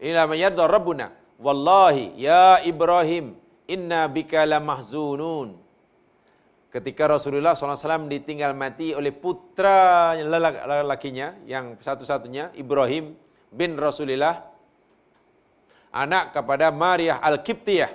Ila 0.02 0.22
man 0.26 0.38
yarda 0.40 0.66
Rabbuna. 0.66 1.08
Wallahi 1.42 2.16
ya 2.18 2.62
Ibrahim 2.64 3.36
inna 3.68 4.06
bika 4.08 4.46
lamahzunun 4.46 5.58
ketika 6.72 7.04
Rasulullah 7.12 7.52
SAW 7.52 8.08
ditinggal 8.08 8.56
mati 8.56 8.96
oleh 8.96 9.12
putra 9.12 10.16
lelakinya 10.16 11.36
yang 11.44 11.76
satu-satunya 11.76 12.56
Ibrahim 12.56 13.12
bin 13.52 13.76
Rasulullah 13.76 14.48
anak 15.92 16.32
kepada 16.32 16.72
Maria 16.72 17.20
Al-Kiptiyah 17.20 17.92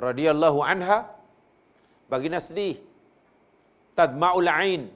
radhiyallahu 0.00 0.64
anha 0.64 1.12
baginda 2.08 2.40
sedih 2.40 2.80
tadma'ul 3.92 4.48
ain 4.48 4.88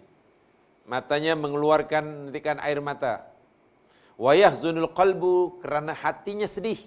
matanya 0.91 1.39
mengeluarkan 1.39 2.27
netikan 2.29 2.59
air 2.59 2.83
mata. 2.83 3.31
Wayah 4.19 4.51
zunul 4.59 4.91
qalbu 4.91 5.63
kerana 5.63 5.95
hatinya 5.95 6.51
sedih. 6.51 6.83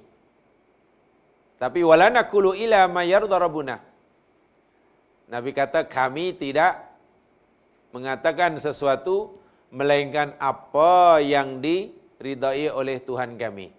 Tapi 1.56 1.80
walana 1.88 2.28
kulu 2.28 2.52
ila 2.52 2.92
mayar 2.92 3.24
darabuna. 3.32 3.80
Nabi 5.32 5.56
kata 5.56 5.88
kami 5.88 6.36
tidak 6.36 6.84
mengatakan 7.96 8.60
sesuatu 8.60 9.40
melainkan 9.72 10.36
apa 10.36 11.24
yang 11.24 11.64
diridai 11.64 12.68
oleh 12.76 13.00
Tuhan 13.00 13.40
kami. 13.40 13.72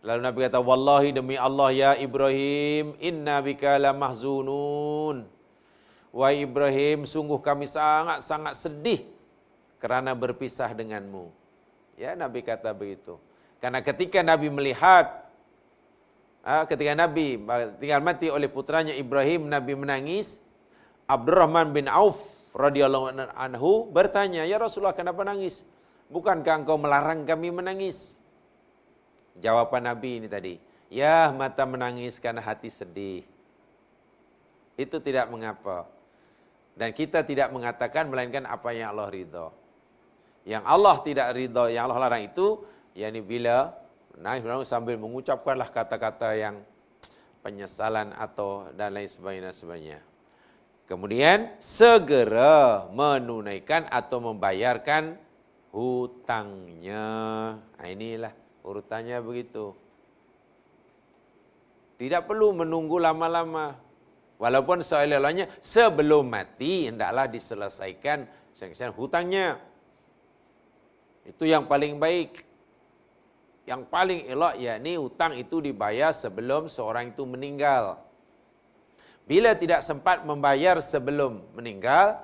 Lalu 0.00 0.20
Nabi 0.24 0.38
kata 0.48 0.58
wallahi 0.64 1.12
demi 1.12 1.36
Allah 1.36 1.68
ya 1.76 1.92
Ibrahim 2.00 2.96
inna 3.04 3.36
bika 3.44 3.76
lamahzunun. 3.76 5.35
Wahai 6.16 6.48
Ibrahim, 6.48 7.04
sungguh 7.04 7.36
kami 7.44 7.68
sangat-sangat 7.68 8.56
sedih 8.56 9.04
kerana 9.76 10.16
berpisah 10.16 10.72
denganmu. 10.72 11.28
Ya, 12.00 12.16
Nabi 12.16 12.40
kata 12.40 12.72
begitu. 12.72 13.20
Karena 13.60 13.84
ketika 13.84 14.24
Nabi 14.24 14.48
melihat, 14.48 15.28
ah, 16.40 16.64
ketika 16.64 16.96
Nabi 16.96 17.36
tinggal 17.76 18.00
mati 18.00 18.32
oleh 18.32 18.48
putranya 18.48 18.96
Ibrahim, 18.96 19.52
Nabi 19.52 19.76
menangis. 19.76 20.40
Abdurrahman 21.04 21.70
bin 21.70 21.86
Auf 21.86 22.18
radhiyallahu 22.56 23.36
anhu 23.36 23.86
bertanya, 23.92 24.42
"Ya 24.48 24.56
Rasulullah, 24.56 24.96
kenapa 24.96 25.22
nangis? 25.22 25.62
Bukankah 26.10 26.64
engkau 26.64 26.80
melarang 26.80 27.28
kami 27.28 27.52
menangis?" 27.52 28.18
Jawaban 29.38 29.84
Nabi 29.84 30.18
ini 30.18 30.26
tadi, 30.32 30.58
"Ya, 30.88 31.28
mata 31.30 31.62
menangis 31.62 32.18
karena 32.18 32.42
hati 32.42 32.72
sedih." 32.72 33.22
Itu 34.74 34.98
tidak 34.98 35.30
mengapa. 35.30 35.95
Dan 36.76 36.92
kita 36.92 37.24
tidak 37.24 37.48
mengatakan 37.56 38.12
melainkan 38.12 38.44
apa 38.44 38.68
yang 38.76 38.92
Allah 38.92 39.08
ridha. 39.08 39.48
Yang 40.44 40.62
Allah 40.68 40.96
tidak 41.00 41.26
ridha, 41.32 41.64
yang 41.72 41.88
Allah 41.88 42.06
larang 42.06 42.28
itu, 42.28 42.60
yakni 42.92 43.24
bila 43.24 43.72
nangis 44.20 44.68
sambil 44.68 45.00
mengucapkanlah 45.00 45.72
kata-kata 45.72 46.36
yang 46.36 46.60
penyesalan 47.40 48.12
atau 48.12 48.68
dan 48.76 48.92
lain 48.92 49.08
sebagainya. 49.08 49.52
sebagainya. 49.56 50.00
Kemudian 50.86 51.50
segera 51.58 52.86
menunaikan 52.94 53.90
atau 53.90 54.22
membayarkan 54.22 55.18
hutangnya. 55.74 57.06
Nah, 57.58 57.88
inilah 57.90 58.32
urutannya 58.62 59.18
begitu. 59.18 59.74
Tidak 61.98 62.22
perlu 62.22 62.54
menunggu 62.54 63.02
lama-lama. 63.02 63.74
Walaupun 64.36 64.84
seolah-olahnya 64.84 65.48
sebelum 65.64 66.28
mati 66.28 66.92
hendaklah 66.92 67.24
diselesaikan 67.24 68.28
selesaikan 68.52 68.92
hutangnya. 68.92 69.56
Itu 71.24 71.48
yang 71.48 71.64
paling 71.64 71.96
baik. 71.96 72.44
Yang 73.66 73.82
paling 73.90 74.20
elok 74.30 74.54
yakni 74.60 74.94
hutang 75.00 75.32
itu 75.36 75.58
dibayar 75.58 76.12
sebelum 76.12 76.68
seorang 76.68 77.10
itu 77.12 77.24
meninggal. 77.26 77.98
Bila 79.26 79.58
tidak 79.58 79.82
sempat 79.82 80.22
membayar 80.22 80.78
sebelum 80.78 81.42
meninggal, 81.56 82.20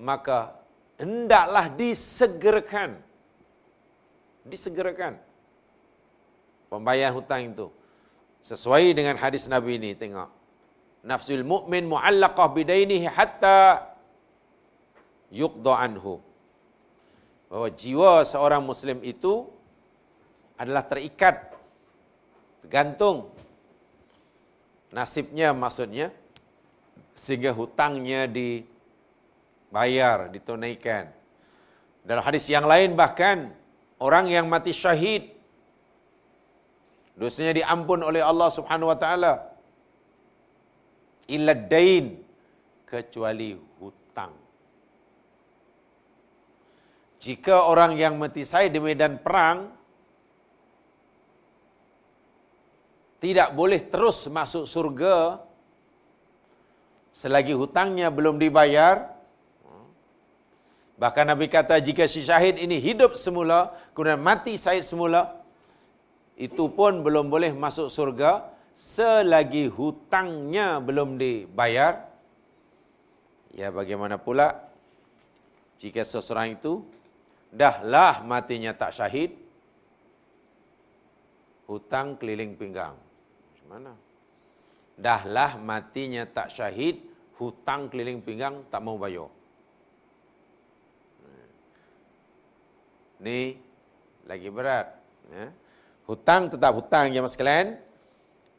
maka 0.00 0.56
hendaklah 0.96 1.68
disegerakan. 1.68 2.96
Disegerakan. 4.48 5.20
Pembayaran 6.72 7.12
hutang 7.12 7.52
itu. 7.52 7.68
Sesuai 8.40 8.96
dengan 8.96 9.20
hadis 9.20 9.44
Nabi 9.50 9.76
ini, 9.76 9.92
tengok 9.92 10.35
nafsul 11.06 11.46
mu'min 11.46 11.86
mu'allaqah 11.86 12.50
bidainihi 12.50 13.06
hatta 13.06 13.86
yuqda 15.30 15.86
anhu. 15.86 16.18
Bahwa 17.46 17.70
jiwa 17.70 18.26
seorang 18.26 18.66
muslim 18.66 18.98
itu 19.06 19.46
adalah 20.58 20.82
terikat, 20.82 21.54
tergantung 22.66 23.30
nasibnya 24.90 25.54
maksudnya 25.54 26.10
sehingga 27.14 27.54
hutangnya 27.54 28.26
dibayar, 28.26 30.26
ditunaikan. 30.26 31.14
Dalam 32.02 32.22
hadis 32.26 32.50
yang 32.50 32.66
lain 32.66 32.98
bahkan 32.98 33.54
orang 34.02 34.26
yang 34.26 34.50
mati 34.50 34.74
syahid 34.74 35.30
dosanya 37.14 37.62
diampun 37.62 38.04
oleh 38.04 38.20
Allah 38.20 38.52
Subhanahu 38.52 38.92
wa 38.92 38.98
taala 38.98 39.55
illa 41.26 41.54
dain 41.54 42.22
kecuali 42.86 43.58
hutang. 43.82 44.32
Jika 47.18 47.66
orang 47.66 47.98
yang 47.98 48.14
mati 48.22 48.46
saya 48.46 48.70
di 48.70 48.78
medan 48.78 49.18
perang 49.18 49.74
tidak 53.18 53.50
boleh 53.58 53.80
terus 53.90 54.30
masuk 54.30 54.68
surga 54.68 55.42
selagi 57.10 57.56
hutangnya 57.56 58.12
belum 58.14 58.38
dibayar. 58.38 59.10
Bahkan 60.96 61.26
Nabi 61.28 61.50
kata 61.50 61.76
jika 61.82 62.06
si 62.08 62.24
syahid 62.24 62.56
ini 62.56 62.78
hidup 62.80 63.18
semula 63.18 63.74
kemudian 63.92 64.22
mati 64.22 64.54
syahid 64.56 64.86
semula 64.86 65.42
itu 66.36 66.68
pun 66.72 67.00
belum 67.04 67.28
boleh 67.32 67.52
masuk 67.52 67.88
surga 67.88 68.55
selagi 68.76 69.72
hutangnya 69.72 70.76
belum 70.84 71.16
dibayar, 71.16 72.04
ya 73.56 73.72
bagaimana 73.72 74.20
pula 74.20 74.52
jika 75.80 76.04
seseorang 76.04 76.60
itu 76.60 76.84
dahlah 77.48 78.20
matinya 78.20 78.76
tak 78.76 78.92
syahid, 78.92 79.32
hutang 81.64 82.20
keliling 82.20 82.52
pinggang. 82.52 83.00
Mana? 83.66 83.96
dahlah 84.96 85.60
matinya 85.60 86.24
tak 86.24 86.48
syahid, 86.48 87.04
hutang 87.36 87.92
keliling 87.92 88.24
pinggang 88.24 88.64
tak 88.72 88.80
mau 88.80 88.96
bayar. 88.96 89.28
Ni 93.20 93.60
lagi 94.24 94.48
berat. 94.48 94.92
Ya. 95.32 95.52
Hutang 96.08 96.48
tetap 96.52 96.72
hutang 96.76 97.12
ya 97.12 97.20
mas 97.20 97.36
sekalian. 97.36 97.80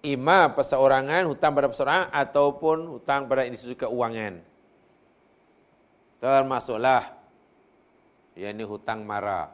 Ima 0.08 0.56
perseorangan, 0.56 1.28
hutang 1.28 1.52
pada 1.52 1.68
perseorangan 1.68 2.08
ataupun 2.16 2.78
hutang 2.96 3.28
pada 3.28 3.44
institusi 3.44 3.76
keuangan. 3.76 4.40
Termasuklah 6.24 7.12
yang 8.40 8.56
ini 8.56 8.64
hutang 8.64 9.04
marah. 9.04 9.52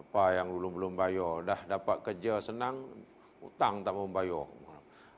Apa 0.00 0.40
yang 0.40 0.48
belum 0.48 0.72
belum 0.80 0.92
bayar, 0.96 1.44
dah 1.44 1.60
dapat 1.68 2.00
kerja 2.00 2.40
senang, 2.40 2.88
hutang 3.44 3.84
tak 3.84 3.92
mau 3.92 4.08
bayar. 4.08 4.48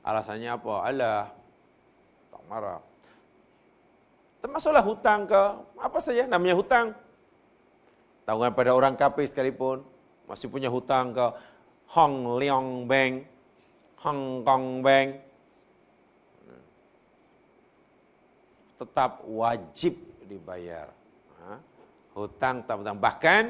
Alasannya 0.03 0.49
apa? 0.51 0.73
Alah, 0.83 1.23
tak 2.27 2.43
marah. 2.51 2.79
Termasuklah 4.43 4.83
hutang 4.83 5.27
ke 5.27 5.41
apa 5.79 5.97
saja 6.03 6.27
namanya 6.27 6.55
hutang. 6.59 6.91
Tanggungan 8.27 8.51
pada 8.51 8.71
orang 8.75 8.93
kafir 8.99 9.27
sekalipun 9.27 9.83
masih 10.27 10.47
punya 10.51 10.69
hutang 10.69 11.11
ke 11.11 11.25
Hong 11.97 12.37
Leong 12.37 12.85
Bank, 12.85 13.25
Hong 14.05 14.45
Kong 14.45 14.85
Bank. 14.85 15.09
Tetap 18.77 19.25
wajib 19.25 19.97
dibayar. 20.29 20.93
Hutang 22.13 22.61
tak 22.67 22.79
hutang. 22.79 22.99
Bahkan 23.01 23.43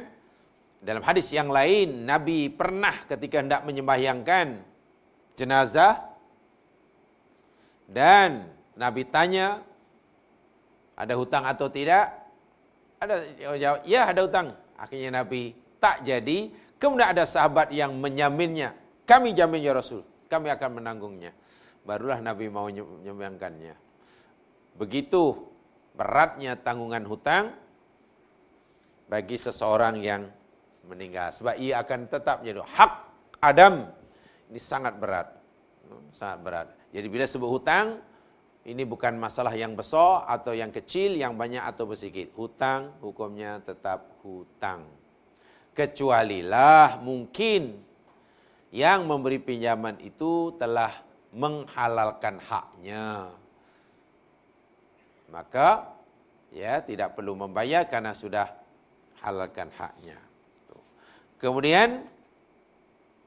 dalam 0.79 1.03
hadis 1.03 1.27
yang 1.35 1.51
lain, 1.51 2.07
Nabi 2.07 2.47
pernah 2.47 2.95
ketika 3.03 3.43
hendak 3.43 3.61
menyembahyangkan 3.67 4.63
jenazah 5.35 5.99
dan 7.89 8.47
Nabi 8.79 9.03
tanya, 9.09 9.59
ada 10.95 11.13
hutang 11.19 11.43
atau 11.43 11.67
tidak? 11.67 12.11
Ada 12.99 13.15
jawab, 13.59 13.79
ya 13.83 14.01
ada 14.07 14.21
hutang. 14.23 14.47
Akhirnya 14.79 15.23
Nabi 15.23 15.55
tak 15.79 16.07
jadi. 16.07 16.51
Kemudian 16.79 17.11
ada 17.11 17.27
sahabat 17.27 17.75
yang 17.75 17.91
menyaminnya. 17.99 18.71
Kami 19.03 19.35
jamin 19.35 19.59
ya 19.59 19.75
Rasul. 19.75 20.01
Kami 20.31 20.47
akan 20.47 20.79
menanggungnya. 20.79 21.35
Barulah 21.83 22.23
Nabi 22.23 22.47
mau 22.47 22.71
menyembayangkannya. 22.71 23.75
Begitu 24.79 25.35
beratnya 25.91 26.55
tanggungan 26.55 27.03
hutang 27.03 27.51
bagi 29.11 29.35
seseorang 29.35 29.99
yang 29.99 30.31
meninggal. 30.87 31.35
Sebab 31.35 31.59
ia 31.59 31.83
akan 31.83 32.07
tetap 32.07 32.39
menjadi 32.39 32.63
hak 32.63 32.93
Adam. 33.43 33.91
Ini 34.47 34.59
sangat 34.61 34.95
berat. 34.95 35.35
Sangat 36.15 36.39
berat. 36.39 36.67
Jadi 36.95 37.07
bila 37.11 37.25
sebut 37.27 37.49
hutang, 37.49 37.99
ini 38.63 38.85
bukan 38.85 39.17
masalah 39.17 39.51
yang 39.51 39.73
besar 39.73 40.25
atau 40.29 40.53
yang 40.53 40.69
kecil, 40.69 41.17
yang 41.17 41.33
banyak 41.35 41.61
atau 41.61 41.89
bersikit. 41.89 42.31
Hutang 42.37 42.93
hukumnya 43.01 43.59
tetap 43.65 44.21
hutang. 44.21 44.98
Kecualilah 45.79 46.99
mungkin 46.99 47.79
yang 48.67 49.07
memberi 49.07 49.39
pinjaman 49.39 49.95
itu 50.03 50.51
telah 50.59 50.91
menghalalkan 51.31 52.35
haknya. 52.43 53.31
Maka 55.31 55.87
ya 56.51 56.83
tidak 56.83 57.15
perlu 57.15 57.31
membayar 57.39 57.87
karena 57.87 58.11
sudah 58.11 58.51
halalkan 59.23 59.71
haknya. 59.71 60.19
Kemudian 61.39 62.03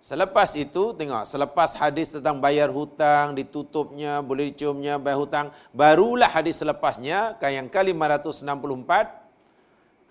Selepas 0.03 0.59
itu, 0.59 0.91
tengok, 0.99 1.23
selepas 1.23 1.79
hadis 1.79 2.11
tentang 2.11 2.43
bayar 2.43 2.75
hutang, 2.75 3.39
ditutupnya, 3.39 4.19
boleh 4.19 4.51
diciumnya, 4.51 4.99
bayar 4.99 5.15
hutang, 5.23 5.47
barulah 5.71 6.27
hadis 6.27 6.59
selepasnya, 6.59 7.39
yang 7.39 7.71
kali 7.71 7.95
564, 7.95 9.22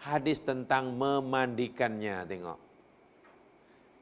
hadis 0.01 0.41
tentang 0.41 0.97
memandikannya, 0.97 2.25
tengok. 2.25 2.59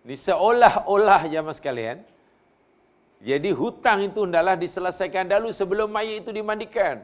Ini 0.08 0.16
seolah-olah 0.16 1.28
jamaah 1.28 1.56
sekalian, 1.56 2.00
jadi 3.20 3.52
hutang 3.52 4.08
itu 4.08 4.24
hendaklah 4.24 4.56
diselesaikan 4.56 5.28
dulu 5.28 5.52
sebelum 5.52 5.92
mayat 5.92 6.24
itu 6.24 6.32
dimandikan. 6.32 7.04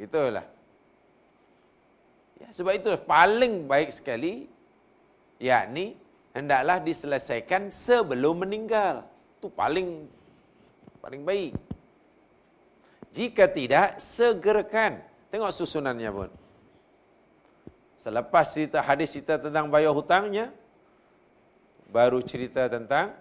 Itulah. 0.00 0.48
Ya, 2.40 2.48
sebab 2.48 2.72
itu 2.80 2.88
paling 3.04 3.68
baik 3.68 3.92
sekali, 3.92 4.48
yakni 5.36 6.00
hendaklah 6.32 6.80
diselesaikan 6.80 7.68
sebelum 7.68 8.40
meninggal. 8.40 9.04
Itu 9.36 9.52
paling 9.52 10.08
paling 11.04 11.22
baik. 11.28 11.52
Jika 13.12 13.44
tidak, 13.52 14.00
segerakan. 14.00 15.04
Tengok 15.28 15.52
susunannya 15.52 16.08
pun. 16.08 16.39
Selepas 18.00 18.48
cerita 18.56 18.80
hadis 18.80 19.12
cerita 19.12 19.36
tentang 19.36 19.68
bayar 19.68 19.92
hutangnya, 19.92 20.48
baru 21.92 22.24
cerita 22.24 22.64
tentang 22.64 23.12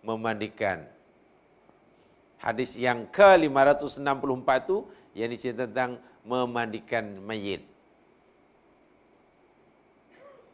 memandikan. 0.00 0.88
Hadis 2.40 2.72
yang 2.80 3.04
ke-564 3.12 4.48
itu, 4.64 4.78
yang 5.12 5.28
cerita 5.36 5.68
tentang 5.68 6.00
memandikan 6.24 7.20
mayit. 7.20 7.68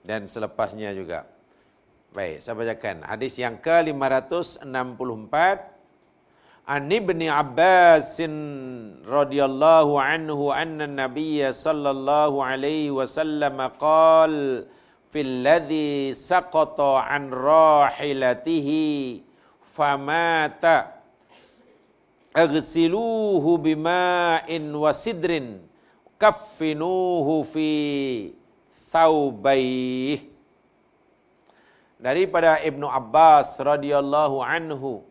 Dan 0.02 0.26
selepasnya 0.26 0.90
juga. 0.90 1.22
Baik, 2.10 2.42
saya 2.42 2.58
bacakan 2.58 3.06
hadis 3.06 3.38
yang 3.38 3.54
ke-564 3.62 5.36
An 6.62 6.86
Ibni 6.86 7.26
Abbas 7.26 8.22
radhiyallahu 9.02 9.98
anhu 9.98 10.54
anna 10.54 10.86
Nabiy 10.86 11.42
sallallahu 11.50 12.38
alaihi 12.38 12.86
wasallam 12.94 13.58
qala 13.82 14.70
fil 15.10 15.42
ladzi 15.42 16.14
saqata 16.14 17.02
an 17.02 17.34
rahilatihi 17.34 19.26
famata 19.58 21.02
aghsiluhu 22.30 23.58
bima'in 23.58 24.70
wa 24.70 24.94
sidrin 24.94 25.58
kaffinuhu 26.14 27.42
fi 27.42 27.68
thawbayhi 28.94 30.30
daripada 31.98 32.62
Ibnu 32.62 32.86
Abbas 32.86 33.58
radhiyallahu 33.58 34.38
anhu 34.46 35.10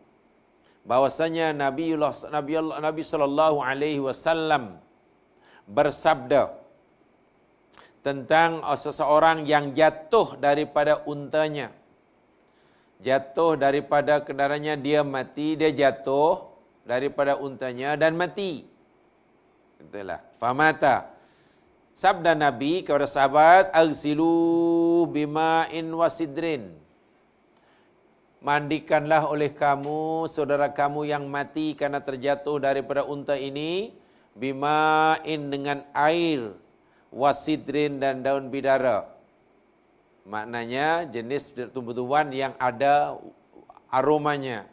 bahwasanya 0.82 1.54
Nabiullah 1.54 2.10
Nabi 2.34 2.58
Nabi 2.58 3.02
sallallahu 3.06 3.62
alaihi 3.62 4.02
wasallam 4.02 4.82
bersabda 5.66 6.58
tentang 8.02 8.66
seseorang 8.74 9.46
yang 9.46 9.70
jatuh 9.78 10.34
daripada 10.34 11.06
untanya. 11.06 11.70
Jatuh 13.02 13.58
daripada 13.58 14.22
kendaraannya 14.22 14.74
dia 14.78 15.02
mati 15.02 15.54
dia 15.58 15.70
jatuh 15.70 16.50
daripada 16.82 17.38
untanya 17.38 17.94
dan 17.94 18.18
mati. 18.18 18.66
Itulah 19.78 20.22
famata 20.38 21.10
sabda 21.94 22.34
nabi 22.34 22.82
kepada 22.82 23.06
sahabat 23.06 23.70
agsilu 23.74 25.06
bima'in 25.10 25.86
wasidrin 25.94 26.81
mandikanlah 28.42 29.30
oleh 29.30 29.54
kamu 29.54 30.26
saudara 30.26 30.66
kamu 30.74 31.06
yang 31.06 31.24
mati 31.30 31.78
karena 31.78 32.02
terjatuh 32.02 32.58
daripada 32.58 33.06
unta 33.06 33.38
ini 33.38 33.94
bima'in 34.34 35.46
dengan 35.46 35.86
air 35.94 36.50
wasidrin 37.14 38.02
dan 38.02 38.26
daun 38.26 38.50
bidara. 38.50 39.06
Maknanya 40.26 41.06
jenis 41.06 41.54
tumbuh-tumbuhan 41.70 42.34
yang 42.34 42.54
ada 42.58 43.14
aromanya. 43.90 44.66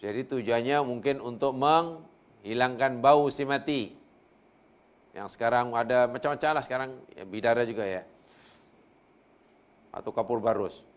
Jadi 0.00 0.24
tujuannya 0.24 0.80
mungkin 0.80 1.20
untuk 1.20 1.52
menghilangkan 1.56 3.00
bau 3.00 3.28
si 3.28 3.44
mati. 3.44 3.92
Yang 5.12 5.36
sekarang 5.36 5.72
ada 5.76 6.08
macam-macam 6.08 6.50
lah 6.56 6.64
sekarang 6.64 6.90
ya, 7.12 7.24
bidara 7.28 7.62
juga 7.68 7.84
ya. 7.84 8.02
Atau 9.92 10.16
kapur 10.16 10.40
barus. 10.40 10.89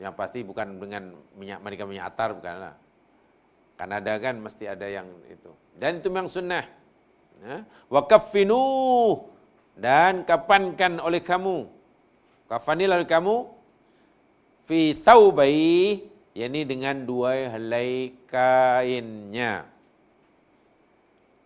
Yang 0.00 0.14
pasti 0.16 0.40
bukan 0.40 0.80
dengan 0.80 1.12
minyak 1.36 1.60
mandikan 1.60 1.84
minyak 1.84 2.08
atar 2.08 2.32
bukanlah. 2.32 2.72
Kan 3.76 3.92
ada 3.92 4.16
kan 4.16 4.40
mesti 4.40 4.64
ada 4.64 4.88
yang 4.88 5.04
itu. 5.28 5.52
Dan 5.76 6.00
itu 6.00 6.08
memang 6.08 6.32
sunnah. 6.32 6.64
Ya. 7.44 7.68
Wa 7.92 8.08
kaffinu 8.08 8.64
dan 9.76 10.24
kapankan 10.24 11.04
oleh 11.04 11.20
kamu. 11.20 11.68
Kafanilah 12.48 13.04
oleh 13.04 13.08
kamu 13.08 13.36
fi 14.64 14.96
thawbai 14.96 16.00
yakni 16.32 16.64
dengan 16.64 17.04
dua 17.04 17.52
helai 17.56 18.16
kainnya. 18.24 19.68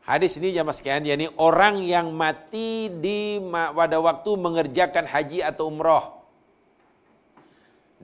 Hadis 0.07 0.39
ini 0.39 0.55
jamaah 0.55 0.77
sekalian 0.77 1.11
yakni 1.11 1.27
orang 1.43 1.83
yang 1.83 2.15
mati 2.15 2.87
di 2.87 3.43
pada 3.51 3.99
waktu 3.99 4.31
mengerjakan 4.39 5.11
haji 5.11 5.43
atau 5.43 5.73
umrah 5.73 6.24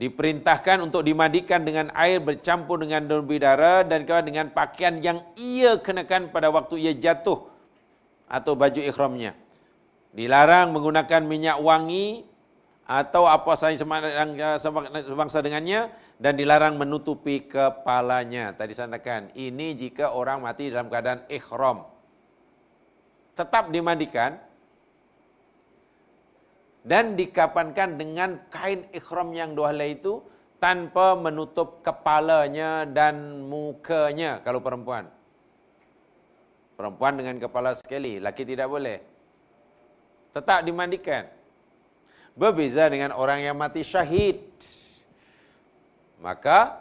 diperintahkan 0.01 0.81
untuk 0.81 1.05
dimandikan 1.05 1.61
dengan 1.61 1.93
air 1.93 2.25
bercampur 2.25 2.81
dengan 2.81 3.05
daun 3.05 3.29
bidara 3.29 3.85
dan 3.85 4.09
dengan 4.09 4.49
pakaian 4.49 4.97
yang 5.05 5.21
ia 5.37 5.77
kenakan 5.77 6.33
pada 6.33 6.49
waktu 6.49 6.81
ia 6.81 6.97
jatuh 6.97 7.53
atau 8.25 8.57
baju 8.57 8.81
ikhramnya. 8.81 9.37
Dilarang 10.17 10.73
menggunakan 10.73 11.21
minyak 11.21 11.61
wangi 11.61 12.25
atau 12.89 13.29
apa 13.29 13.53
sahaja 13.55 13.85
sebangsa 15.05 15.45
dengannya 15.45 15.93
dan 16.17 16.33
dilarang 16.33 16.81
menutupi 16.81 17.45
kepalanya. 17.45 18.57
Tadi 18.57 18.73
saya 18.73 18.89
katakan, 18.89 19.31
ini 19.37 19.77
jika 19.77 20.17
orang 20.17 20.41
mati 20.41 20.73
dalam 20.73 20.89
keadaan 20.89 21.29
ikhram. 21.29 21.85
Tetap 23.37 23.69
dimandikan, 23.69 24.41
dan 26.81 27.17
dikapankan 27.17 28.01
dengan 28.01 28.41
kain 28.49 28.89
ikhram 28.97 29.37
yang 29.37 29.53
dua 29.53 29.73
helai 29.73 30.01
itu 30.01 30.25
tanpa 30.61 31.17
menutup 31.17 31.81
kepalanya 31.81 32.85
dan 32.85 33.45
mukanya 33.49 34.41
kalau 34.45 34.61
perempuan. 34.61 35.09
Perempuan 36.77 37.13
dengan 37.17 37.37
kepala 37.37 37.77
sekali, 37.77 38.17
laki 38.17 38.45
tidak 38.49 38.69
boleh. 38.69 39.05
Tetap 40.33 40.65
dimandikan. 40.65 41.29
Berbeza 42.33 42.89
dengan 42.89 43.13
orang 43.13 43.45
yang 43.45 43.53
mati 43.53 43.85
syahid. 43.85 44.41
Maka 46.21 46.81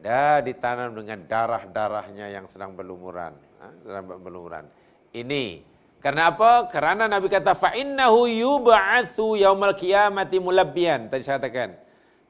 dah 0.00 0.40
ditanam 0.40 0.96
dengan 0.96 1.24
darah-darahnya 1.28 2.32
yang 2.32 2.48
sedang 2.48 2.72
berlumuran. 2.72 3.36
Ha? 3.60 3.66
Sedang 3.84 4.04
berlumuran. 4.20 4.64
Ini 5.12 5.73
karena 6.04 6.28
apa? 6.28 6.68
Karena 6.68 7.08
Nabi 7.08 7.32
kata 7.32 7.56
fa 7.56 7.72
innahu 7.72 8.28
yub'atsu 8.28 9.40
yaumal 9.40 9.72
qiyamati 9.72 10.36
mulabbiyan. 10.36 11.08
Tadi 11.08 11.24
saya 11.24 11.40
katakan. 11.40 11.80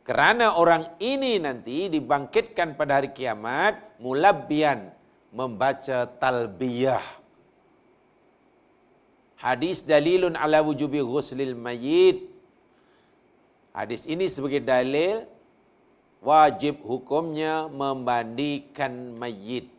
Kerana 0.07 0.55
orang 0.55 0.95
ini 1.03 1.43
nanti 1.43 1.91
dibangkitkan 1.91 2.79
pada 2.79 3.03
hari 3.03 3.11
kiamat 3.11 3.99
mulabbiyan 3.99 4.95
membaca 5.35 6.07
talbiyah. 6.07 7.03
Hadis 9.43 9.83
dalilun 9.83 10.39
ala 10.39 10.63
wujubi 10.63 11.03
ghuslil 11.03 11.59
mayyit. 11.59 12.31
Hadis 13.75 14.07
ini 14.07 14.31
sebagai 14.31 14.63
dalil 14.63 15.27
wajib 16.23 16.79
hukumnya 16.87 17.67
memandikan 17.67 19.19
mayit. 19.19 19.74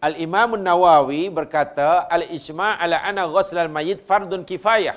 Al-Imam 0.00 0.56
Nawawi 0.56 1.28
berkata, 1.28 2.08
Al-Ijma' 2.08 2.80
ala 2.80 3.04
ana 3.04 3.28
ghusl 3.28 3.60
al-mayyit 3.60 4.00
fardun 4.00 4.48
kifayah. 4.48 4.96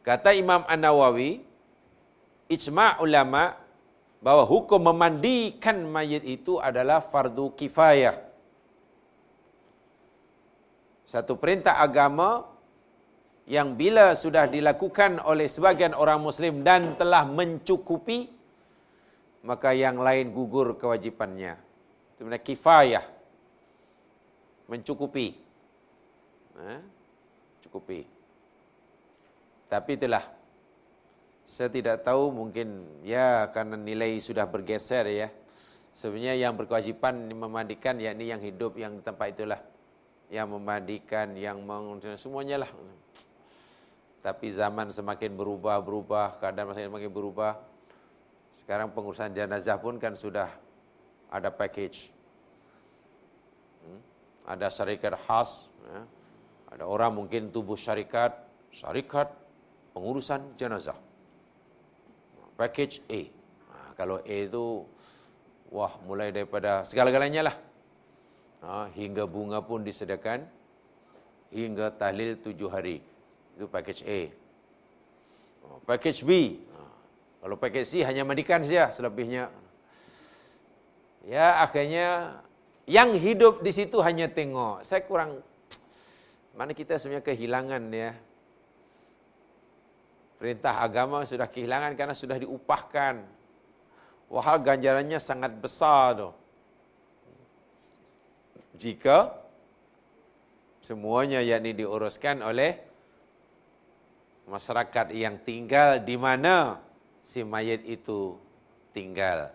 Kata 0.00 0.32
Imam 0.32 0.64
An-Nawawi, 0.64 1.44
ijma' 2.48 3.00
ulama 3.04 3.60
bahwa 4.24 4.44
hukum 4.48 4.80
memandikan 4.88 5.84
mayit 5.84 6.24
itu 6.24 6.56
adalah 6.56 7.04
fardu 7.04 7.52
kifayah. 7.52 8.16
Satu 11.04 11.36
perintah 11.36 11.84
agama 11.84 12.48
yang 13.44 13.76
bila 13.76 14.16
sudah 14.16 14.48
dilakukan 14.48 15.20
oleh 15.20 15.44
sebagian 15.44 15.92
orang 15.92 16.24
muslim 16.24 16.64
dan 16.64 16.96
telah 16.96 17.28
mencukupi, 17.28 18.32
maka 19.44 19.76
yang 19.76 20.00
lain 20.00 20.32
gugur 20.32 20.80
kewajipannya 20.80 21.63
sebenarnya 22.24 22.40
kifayah. 22.40 23.04
Mencukupi. 24.64 25.36
Ha? 26.56 26.80
cukupi. 27.68 28.00
Tapi 29.68 29.90
itulah. 30.00 30.24
Saya 31.44 31.68
tidak 31.68 32.00
tahu 32.00 32.32
mungkin 32.32 32.88
ya 33.04 33.52
karena 33.52 33.76
nilai 33.76 34.16
sudah 34.24 34.48
bergeser 34.48 35.04
ya. 35.12 35.28
Sebenarnya 35.92 36.48
yang 36.48 36.56
berkewajipan 36.56 37.28
memandikan 37.36 38.00
yakni 38.00 38.32
yang 38.32 38.40
hidup 38.40 38.80
yang 38.80 39.04
tempat 39.04 39.36
itulah. 39.36 39.60
Yang 40.32 40.48
memandikan 40.48 41.36
yang 41.36 41.60
meng 41.60 42.00
semuanya 42.16 42.64
lah. 42.64 42.72
Tapi 44.24 44.48
zaman 44.48 44.88
semakin 44.88 45.36
berubah-berubah 45.36 46.40
keadaan 46.40 46.72
semakin 46.72 47.12
berubah 47.12 47.60
sekarang 48.56 48.88
pengurusan 48.96 49.36
jenazah 49.36 49.76
pun 49.76 50.00
kan 50.00 50.16
sudah 50.16 50.48
ada 51.28 51.52
package. 51.52 52.13
Ada 54.44 54.68
syarikat 54.68 55.16
khas. 55.24 55.72
Ya. 55.88 56.00
Ada 56.76 56.84
orang 56.84 57.16
mungkin 57.16 57.48
tubuh 57.48 57.76
syarikat. 57.76 58.36
Syarikat 58.74 59.32
pengurusan 59.96 60.58
jenazah. 60.60 60.98
Package 62.54 63.02
A. 63.10 63.20
Ha, 63.70 63.76
kalau 63.98 64.22
A 64.22 64.36
itu, 64.46 64.86
wah 65.72 65.96
mulai 66.06 66.30
daripada 66.30 66.86
segala-galanya 66.86 67.50
lah. 67.50 67.56
Ha, 68.62 68.90
hingga 68.94 69.26
bunga 69.26 69.64
pun 69.64 69.82
disediakan. 69.82 70.46
Hingga 71.54 71.94
tahlil 71.98 72.38
tujuh 72.42 72.68
hari. 72.70 72.98
Itu 73.54 73.66
package 73.70 74.02
A. 74.06 74.20
Ha, 75.62 75.66
package 75.86 76.20
B. 76.26 76.30
Ha, 76.74 76.78
kalau 77.42 77.56
package 77.58 77.86
C 77.86 77.92
hanya 78.02 78.24
mandikan 78.24 78.64
saja 78.64 78.88
selebihnya 78.88 79.52
Ya 81.24 81.64
akhirnya 81.64 82.36
yang 82.84 83.16
hidup 83.16 83.64
di 83.64 83.72
situ 83.72 84.00
hanya 84.04 84.28
tengok. 84.28 84.84
Saya 84.84 85.00
kurang 85.08 85.40
mana 86.52 86.76
kita 86.76 87.00
sebenarnya 87.00 87.24
kehilangan 87.24 87.82
ya. 87.90 88.12
Perintah 90.36 90.84
agama 90.84 91.24
sudah 91.24 91.48
kehilangan 91.48 91.96
karena 91.96 92.12
sudah 92.12 92.36
diupahkan. 92.36 93.24
Wahal 94.28 94.60
ganjarannya 94.60 95.16
sangat 95.16 95.56
besar 95.56 96.20
tu. 96.20 96.30
Jika 98.74 99.32
semuanya 100.84 101.40
yakni 101.40 101.72
diuruskan 101.72 102.44
oleh 102.44 102.76
masyarakat 104.44 105.14
yang 105.16 105.40
tinggal 105.40 106.02
di 106.02 106.18
mana 106.20 106.82
si 107.24 107.40
mayat 107.40 107.80
itu 107.88 108.36
tinggal. 108.92 109.48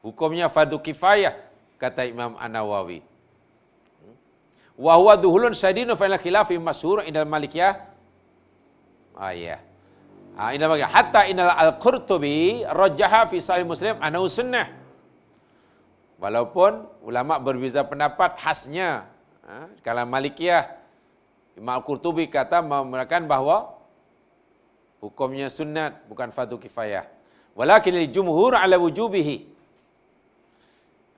Hukumnya 0.00 0.48
fardu 0.48 0.80
kifayah 0.80 1.49
kata 1.80 2.04
Imam 2.04 2.36
An-Nawawi. 2.36 3.00
Wa 4.76 4.94
huwa 5.00 5.16
duhulun 5.16 5.56
sadinu 5.56 5.96
fa 5.96 6.06
khilafi 6.24 6.60
masyhur 6.60 7.04
indal 7.08 7.24
Malikiyah. 7.24 7.74
Ah 9.16 9.32
ya. 9.32 9.56
Ah 10.36 10.52
indal 10.52 10.72
Malikiyah 10.72 10.92
hatta 10.92 11.20
inal 11.32 11.52
Al-Qurtubi 11.52 12.64
rajjaha 12.64 13.28
fi 13.32 13.40
Sahih 13.40 13.64
Muslim 13.64 13.96
anau 14.00 14.28
sunnah. 14.28 14.68
Walaupun 16.20 16.84
ulama 17.00 17.40
berbeza 17.40 17.80
pendapat 17.80 18.36
khasnya 18.36 19.08
ha, 19.44 19.72
kalau 19.80 20.04
Malikiyah 20.04 20.76
Imam 21.56 21.80
Al-Qurtubi 21.80 22.28
kata 22.28 22.60
membenarkan 22.60 23.24
bahawa 23.24 23.76
hukumnya 25.00 25.48
sunat 25.48 25.96
bukan 26.08 26.28
fardu 26.32 26.60
kifayah. 26.60 27.08
Walakin 27.56 28.00
li 28.00 28.08
jumhur 28.08 28.56
ala 28.56 28.80
wujubihi. 28.80 29.48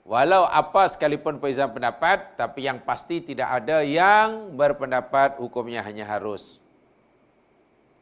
Walau 0.03 0.51
apa 0.51 0.91
sekalipun 0.91 1.39
perbezaan 1.39 1.71
pendapat, 1.71 2.35
tapi 2.35 2.67
yang 2.67 2.83
pasti 2.83 3.23
tidak 3.23 3.63
ada 3.63 3.87
yang 3.87 4.51
berpendapat 4.51 5.39
hukumnya 5.39 5.79
hanya 5.87 6.03
harus. 6.03 6.59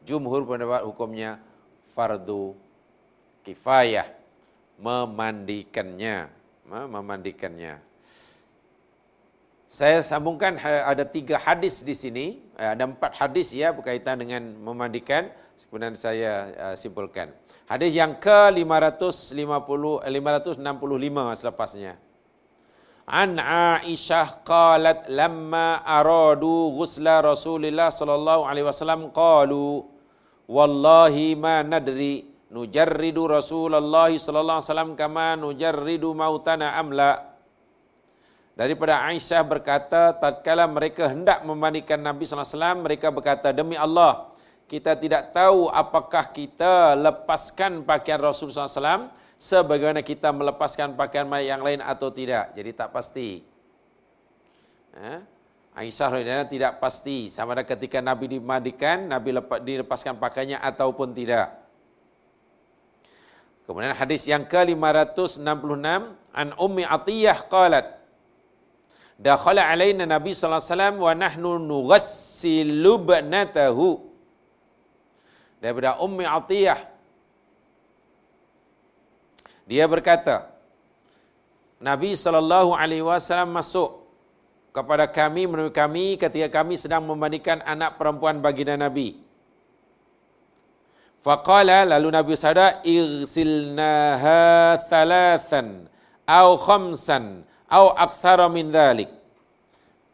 Jumhur 0.01 0.49
pendapat 0.49 0.81
hukumnya 0.81 1.37
fardu 1.93 2.57
kifayah. 3.45 4.09
Memandikannya. 4.81 6.33
Memandikannya. 6.65 7.77
Saya 9.69 10.01
sambungkan 10.01 10.57
ada 10.59 11.05
tiga 11.05 11.37
hadis 11.37 11.85
di 11.85 11.93
sini. 11.93 12.41
Eh, 12.57 12.69
ada 12.73 12.89
empat 12.89 13.13
hadis 13.13 13.53
ya 13.53 13.69
berkaitan 13.69 14.17
dengan 14.17 14.41
memandikan. 14.57 15.29
Kemudian 15.69 15.93
saya 15.93 16.49
uh, 16.57 16.75
simpulkan. 16.75 17.29
Hadis 17.71 17.95
yang 17.95 18.19
ke-550 18.19 20.03
565 20.03 21.39
selepasnya. 21.39 21.95
An 23.07 23.39
Aisyah 23.39 24.43
qalat 24.43 25.07
lamma 25.07 25.79
aradu 25.79 26.75
ghusla 26.75 27.23
Rasulillah 27.23 27.87
sallallahu 27.87 28.43
alaihi 28.43 28.67
wasallam 28.67 29.07
qalu 29.15 29.87
wallahi 30.51 31.39
ma 31.39 31.63
nadri 31.63 32.27
nujarridu 32.51 33.23
Rasulullah 33.31 34.11
sallallahu 34.11 34.59
alaihi 34.59 34.67
wasallam 34.67 34.91
kama 34.99 35.39
nujarridu 35.39 36.11
mautana 36.11 36.75
amla 36.75 37.31
Daripada 38.51 38.99
Aisyah 39.07 39.47
berkata 39.47 40.11
tatkala 40.11 40.67
mereka 40.67 41.07
hendak 41.07 41.39
memandikan 41.47 42.03
Nabi 42.03 42.27
sallallahu 42.27 42.43
alaihi 42.43 42.59
wasallam 42.59 42.79
mereka 42.83 43.07
berkata 43.15 43.55
demi 43.55 43.79
Allah 43.79 44.30
kita 44.71 44.95
tidak 44.95 45.35
tahu 45.35 45.67
apakah 45.67 46.31
kita 46.31 46.95
lepaskan 46.95 47.83
pakaian 47.83 48.23
Rasulullah 48.23 48.71
SAW 48.71 49.11
sebagaimana 49.35 49.99
kita 49.99 50.31
melepaskan 50.31 50.95
pakaian 50.95 51.27
mayat 51.27 51.59
yang 51.59 51.61
lain 51.61 51.83
atau 51.83 52.07
tidak. 52.07 52.55
Jadi 52.55 52.71
tak 52.71 52.95
pasti. 52.95 53.43
Ha? 54.95 55.27
Aisyah 55.75 56.07
radhiyallahu 56.07 56.51
tidak 56.55 56.79
pasti 56.79 57.27
sama 57.27 57.51
ada 57.51 57.67
ketika 57.67 57.99
Nabi 57.99 58.39
dimandikan, 58.39 59.11
Nabi 59.11 59.35
lepas, 59.35 59.59
dilepaskan 59.59 60.15
pakaiannya 60.15 60.63
ataupun 60.63 61.11
tidak. 61.11 61.51
Kemudian 63.67 63.91
hadis 63.91 64.23
yang 64.23 64.47
ke-566 64.47 65.43
an 66.31 66.47
Ummi 66.55 66.83
Atiyah 66.87 67.39
qalat 67.51 67.99
Dakhala 69.21 69.69
alaina 69.69 70.09
Nabi 70.09 70.33
sallallahu 70.33 70.59
alaihi 70.59 70.73
wasallam 70.73 70.95
wa 70.97 71.13
nahnu 71.13 71.49
nughassilu 71.61 72.97
banatahu. 73.05 74.10
Daripada 75.61 76.01
Ummi 76.01 76.25
Atiyah 76.25 76.91
dia 79.71 79.85
berkata 79.87 80.51
Nabi 81.79 82.17
sallallahu 82.17 82.75
alaihi 82.75 83.05
wasallam 83.05 83.55
masuk 83.55 84.03
kepada 84.75 85.07
kami 85.07 85.47
menemui 85.47 85.71
kami 85.71 86.19
ketika 86.19 86.61
kami 86.61 86.75
sedang 86.75 87.07
memandikan 87.07 87.63
anak 87.63 87.95
perempuan 87.95 88.43
baginda 88.43 88.75
Nabi. 88.75 89.15
Faqala 91.21 91.85
lalu 91.85 92.09
Nabi 92.09 92.33
sada 92.33 92.81
igsilnaha 92.81 94.41
thalathan 94.89 95.85
au 96.25 96.57
khamsan 96.57 97.45
au 97.69 97.93
aktsara 97.93 98.49
min 98.49 98.73
dhalik. 98.73 99.09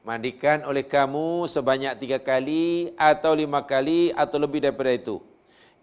Mandikan 0.06 0.64
oleh 0.64 0.88
kamu 0.88 1.52
sebanyak 1.52 2.00
tiga 2.00 2.20
kali 2.22 2.96
atau 2.96 3.36
lima 3.36 3.60
kali 3.66 4.16
atau 4.16 4.40
lebih 4.40 4.64
daripada 4.64 4.94
itu. 4.96 5.20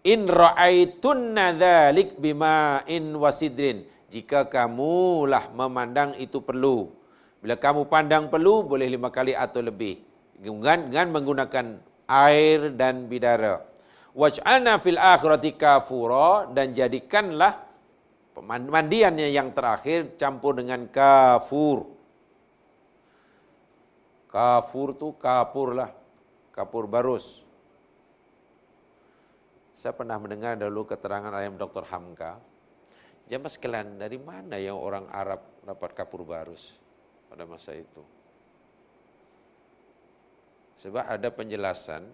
In 0.05 0.29
ra'aitunna 0.29 1.57
dhalik 1.57 2.21
bima 2.21 2.85
in 2.85 3.17
wasidrin. 3.17 3.89
Jika 4.13 4.45
kamulah 4.45 5.49
memandang 5.49 6.13
itu 6.21 6.45
perlu. 6.45 6.93
Bila 7.41 7.57
kamu 7.57 7.89
pandang 7.89 8.29
perlu, 8.29 8.61
boleh 8.61 8.85
lima 8.85 9.09
kali 9.09 9.33
atau 9.33 9.65
lebih. 9.65 9.97
Dengan, 10.37 10.93
dengan 10.93 11.09
menggunakan 11.09 11.81
air 12.05 12.73
dan 12.77 13.09
bidara. 13.09 13.65
Waj'alna 14.13 14.77
fil 14.77 15.01
akhirati 15.01 15.57
kafura 15.57 16.53
dan 16.53 16.71
jadikanlah 16.71 17.65
mandiannya 18.45 19.31
yang 19.31 19.51
terakhir 19.51 20.15
campur 20.21 20.55
dengan 20.55 20.85
kafur. 20.89 21.91
Kafur 24.29 24.95
tu 24.95 25.15
kapur 25.15 25.75
lah. 25.75 25.91
Kapur 26.51 26.87
barus. 26.87 27.44
Saya 29.75 29.91
pernah 29.91 30.15
mendengar 30.15 30.55
dulu 30.55 30.87
keterangan 30.87 31.35
ayam 31.35 31.59
Dr. 31.59 31.83
Hamka. 31.91 32.39
Jamaah 33.27 33.51
sekalian, 33.51 33.99
dari 33.99 34.15
mana 34.15 34.55
yang 34.55 34.79
orang 34.79 35.11
Arab 35.11 35.43
dapat 35.67 35.91
kapur 35.91 36.23
barus 36.23 36.79
pada 37.27 37.43
masa 37.43 37.75
itu? 37.75 37.99
Sebab 40.79 41.03
ada 41.03 41.27
penjelasan, 41.27 42.07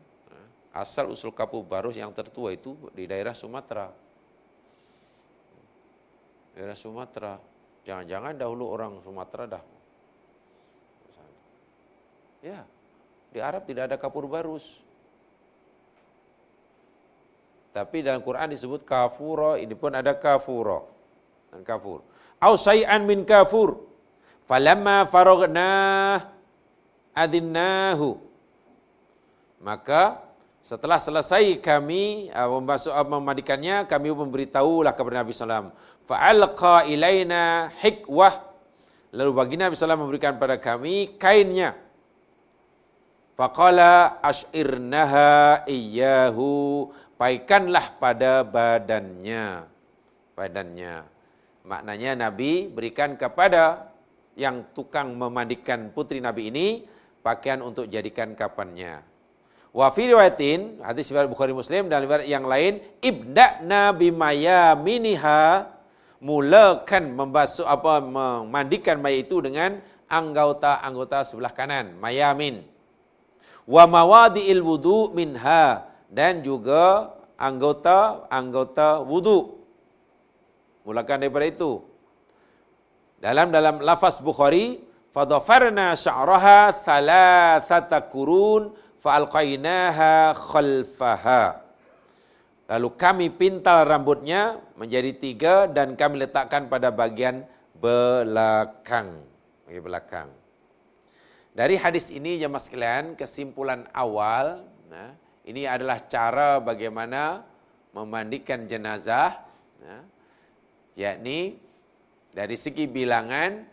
asal 0.74 1.14
usul 1.14 1.30
kapur 1.38 1.62
barus 1.62 2.00
yang 2.00 2.10
tertua 2.18 2.50
itu 2.56 2.74
di 2.98 3.06
daerah 3.06 3.38
Sumatera. 3.38 3.94
Daerah 6.58 6.78
Sumatera. 6.80 7.38
Jangan-jangan 7.86 8.42
dahulu 8.42 8.74
orang 8.74 8.98
Sumatera 9.06 9.44
dah. 9.46 9.64
Ya, 12.42 12.66
di 13.30 13.38
Arab 13.38 13.70
tidak 13.70 13.94
ada 13.94 13.98
kapur 14.02 14.26
barus. 14.26 14.82
Tapi 17.72 18.04
dalam 18.04 18.20
Quran 18.20 18.52
disebut 18.52 18.84
kafuro, 18.84 19.56
ini 19.56 19.72
pun 19.76 19.96
ada 19.96 20.12
kafuro. 20.12 20.92
Dan 21.52 21.64
kafur. 21.64 22.04
Au 22.44 22.60
say'an 22.60 23.08
min 23.08 23.24
kafur. 23.24 23.88
Falamma 24.44 25.08
faragna 25.08 25.72
adinnahu. 27.16 28.20
Maka 29.64 30.20
setelah 30.62 31.00
selesai 31.00 31.58
kami 31.64 32.28
uh, 32.34 32.50
membasuh 32.60 32.92
uh, 32.92 33.08
memandikannya, 33.08 33.88
kami 33.88 34.12
memberitahulah 34.12 34.92
kepada 34.92 35.26
Nabi 35.26 35.32
sallallahu 35.32 35.74
Fa'alqa 36.06 36.86
ilaina 36.92 37.72
hikwah. 37.80 38.52
Lalu 39.16 39.32
baginda 39.32 39.70
Nabi 39.70 39.80
sallallahu 39.80 40.12
memberikan 40.12 40.36
pada 40.36 40.60
kami 40.60 41.16
kainnya. 41.16 41.78
Faqala 43.38 44.20
ash'irnaha 44.20 45.64
iyyahu. 45.66 46.90
Paikanlah 47.22 48.02
pada 48.02 48.42
badannya. 48.42 49.70
Badannya. 50.34 51.06
Maknanya 51.62 52.18
Nabi 52.18 52.66
berikan 52.66 53.14
kepada 53.14 53.94
yang 54.34 54.66
tukang 54.74 55.14
memandikan 55.14 55.94
putri 55.94 56.18
Nabi 56.18 56.50
ini 56.50 56.68
pakaian 57.22 57.62
untuk 57.62 57.86
jadikan 57.86 58.34
kapannya. 58.34 59.06
Wa 59.70 59.94
fi 59.94 60.10
riwayatin 60.10 60.82
hadis 60.82 61.14
riwayat 61.14 61.30
Bukhari 61.30 61.54
Muslim 61.54 61.94
dan 61.94 62.02
riwayat 62.02 62.26
yang 62.26 62.50
lain 62.50 62.82
ibda 63.06 63.62
nabi 63.70 64.10
maya 64.10 64.74
miniha 64.74 65.70
mulakan 66.18 67.14
membasuh 67.14 67.70
apa 67.70 68.02
memandikan 68.02 68.98
mayat 68.98 69.30
itu 69.30 69.46
dengan 69.46 69.78
anggota-anggota 70.10 71.22
sebelah 71.24 71.54
kanan 71.54 71.96
mayamin 72.02 72.68
wa 73.64 73.88
mawadi'il 73.88 74.60
wudu 74.60 75.16
minha 75.16 75.91
dan 76.12 76.44
juga 76.44 77.16
anggota-anggota 77.40 79.00
wudu. 79.08 79.64
Mulakan 80.84 81.24
daripada 81.24 81.48
itu. 81.48 81.82
Dalam 83.24 83.48
dalam 83.50 83.80
lafaz 83.80 84.20
Bukhari, 84.20 84.84
fadhafarna 85.16 85.96
sya'raha 85.96 86.76
thalathata 86.76 88.04
kurun 88.12 88.76
fa'alqainaha 89.00 90.36
khalfaha. 90.36 91.64
Lalu 92.68 92.88
kami 92.96 93.28
pintal 93.32 93.84
rambutnya 93.84 94.60
menjadi 94.76 95.12
tiga 95.16 95.56
dan 95.68 95.96
kami 95.96 96.24
letakkan 96.28 96.68
pada 96.68 96.92
bagian 96.92 97.44
belakang. 97.78 99.22
Bagian 99.68 99.84
belakang. 99.84 100.30
Dari 101.52 101.76
hadis 101.76 102.16
ini 102.16 102.40
jemaah 102.40 102.64
sekalian, 102.64 103.20
kesimpulan 103.20 103.84
awal, 103.92 104.64
nah, 104.88 105.12
ini 105.46 105.66
adalah 105.66 105.98
cara 106.06 106.62
bagaimana 106.62 107.42
memandikan 107.92 108.70
jenazah, 108.70 109.42
nah, 109.82 110.06
yakni 110.94 111.58
dari 112.32 112.56
segi 112.56 112.88
bilangan 112.88 113.66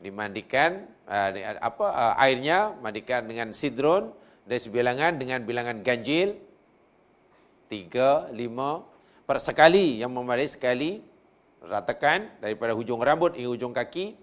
dimandikan 0.00 0.88
uh, 1.04 1.30
apa 1.60 1.86
uh, 1.92 2.14
airnya 2.24 2.72
mandikan 2.80 3.28
dengan 3.28 3.52
sidron 3.52 4.14
dari 4.48 4.64
bilangan 4.72 5.20
dengan 5.20 5.44
bilangan 5.44 5.84
ganjil 5.84 6.40
tiga 7.68 8.32
lima 8.32 8.80
per 9.28 9.36
sekali 9.38 10.00
yang 10.00 10.08
memadai 10.10 10.48
sekali 10.48 11.04
ratakan 11.60 12.32
daripada 12.40 12.72
hujung 12.72 13.04
rambut 13.04 13.36
hingga 13.36 13.52
hujung 13.52 13.76
kaki. 13.76 14.16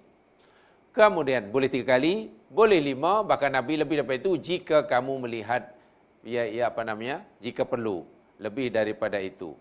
Kemudian 0.89 1.53
boleh 1.53 1.69
tiga 1.69 1.93
kali, 1.93 2.33
boleh 2.49 2.81
lima, 2.81 3.21
bahkan 3.21 3.53
Nabi 3.53 3.77
lebih 3.77 4.01
daripada 4.01 4.17
itu 4.17 4.33
jika 4.33 4.81
kamu 4.81 5.29
melihat 5.29 5.76
ya, 6.27 6.43
ya 6.43 6.63
apa 6.67 6.83
namanya, 6.83 7.23
jika 7.39 7.63
perlu 7.63 8.03
lebih 8.35 8.67
daripada 8.67 9.15
itu. 9.23 9.55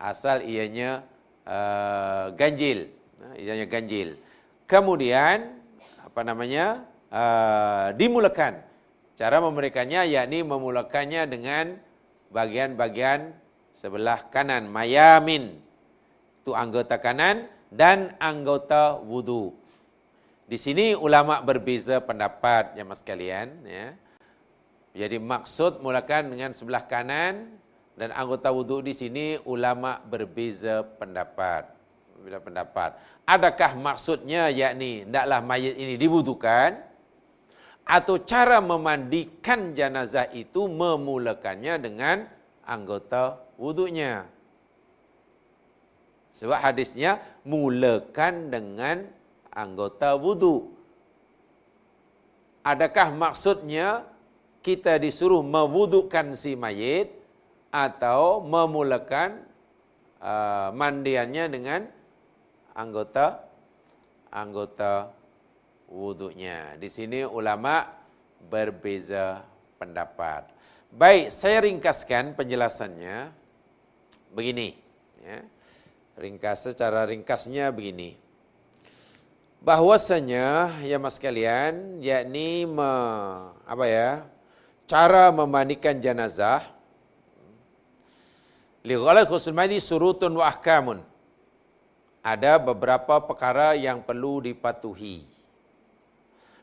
Asal 0.00 0.40
ianya 0.48 1.04
uh, 1.44 2.32
ganjil, 2.32 2.88
uh, 3.20 3.36
ianya 3.36 3.68
ganjil. 3.68 4.16
Kemudian 4.64 5.52
apa 6.00 6.20
namanya 6.24 6.88
uh, 7.12 7.92
dimulakan. 7.92 8.64
Cara 9.16 9.40
memberikannya 9.40 10.08
yakni 10.12 10.44
memulakannya 10.44 11.24
dengan 11.28 11.76
bagian-bagian 12.28 13.32
sebelah 13.72 14.28
kanan 14.28 14.68
mayamin 14.68 15.56
itu 16.46 16.52
anggota 16.52 17.00
kanan 17.00 17.48
dan 17.74 18.12
anggota 18.22 19.00
wudu. 19.00 19.56
Di 20.46 20.54
sini 20.54 20.94
ulama 20.94 21.42
berbeza 21.42 21.98
pendapat 21.98 22.78
ya 22.78 22.86
mas 22.86 23.02
kalian 23.02 23.50
ya. 23.66 23.98
Jadi 24.96 25.20
maksud 25.20 25.84
mulakan 25.84 26.32
dengan 26.32 26.56
sebelah 26.56 26.88
kanan 26.88 27.60
dan 28.00 28.16
anggota 28.16 28.48
wudhu 28.48 28.80
di 28.80 28.96
sini 28.96 29.36
ulama 29.44 30.00
berbeza 30.00 30.80
pendapat. 30.96 31.68
Berbeza 32.16 32.40
pendapat. 32.40 32.90
Adakah 33.28 33.76
maksudnya 33.76 34.48
yakni 34.48 35.04
hendaklah 35.04 35.44
mayat 35.44 35.76
ini 35.76 36.00
diwudukan 36.00 36.80
atau 37.84 38.16
cara 38.24 38.64
memandikan 38.64 39.76
jenazah 39.76 40.32
itu 40.32 40.64
memulakannya 40.64 41.76
dengan 41.76 42.24
anggota 42.64 43.36
wudhunya. 43.60 44.24
Sebab 46.36 46.56
hadisnya 46.56 47.20
mulakan 47.44 48.48
dengan 48.48 49.08
anggota 49.52 50.16
wudu. 50.16 50.68
Adakah 52.60 53.08
maksudnya 53.14 54.15
kita 54.66 54.98
disuruh 54.98 55.46
mewudukan 55.46 56.34
si 56.34 56.58
mayit 56.58 57.14
atau 57.70 58.42
memulakan 58.42 59.46
uh, 60.18 60.74
mandiannya 60.74 61.46
dengan 61.46 61.80
anggota 62.74 63.46
anggota 64.26 65.14
wudunya. 65.86 66.74
Di 66.82 66.90
sini 66.90 67.22
ulama 67.22 67.86
berbeza 68.42 69.46
pendapat. 69.78 70.50
Baik, 70.90 71.30
saya 71.30 71.62
ringkaskan 71.62 72.34
penjelasannya 72.34 73.30
begini. 74.34 74.74
Ya. 75.22 75.42
ringkas 76.16 76.64
secara 76.64 77.04
ringkasnya 77.04 77.68
begini. 77.70 78.16
Bahwasanya 79.60 80.78
ya 80.86 80.96
Mas 80.96 81.18
kalian, 81.20 82.00
yakni 82.00 82.64
me, 82.64 82.92
apa 83.66 83.84
ya? 83.84 84.24
Cara 84.86 85.34
memandikan 85.34 85.98
jenazah 85.98 86.62
li 88.86 88.94
ghalal 88.94 89.26
khusul 89.26 89.54
madi 89.54 89.82
surutun 89.82 90.30
wa 90.38 90.46
ahkamun. 90.46 91.02
Ada 92.22 92.58
beberapa 92.58 93.22
perkara 93.22 93.78
yang 93.78 94.02
perlu 94.02 94.42
dipatuhi. 94.42 95.22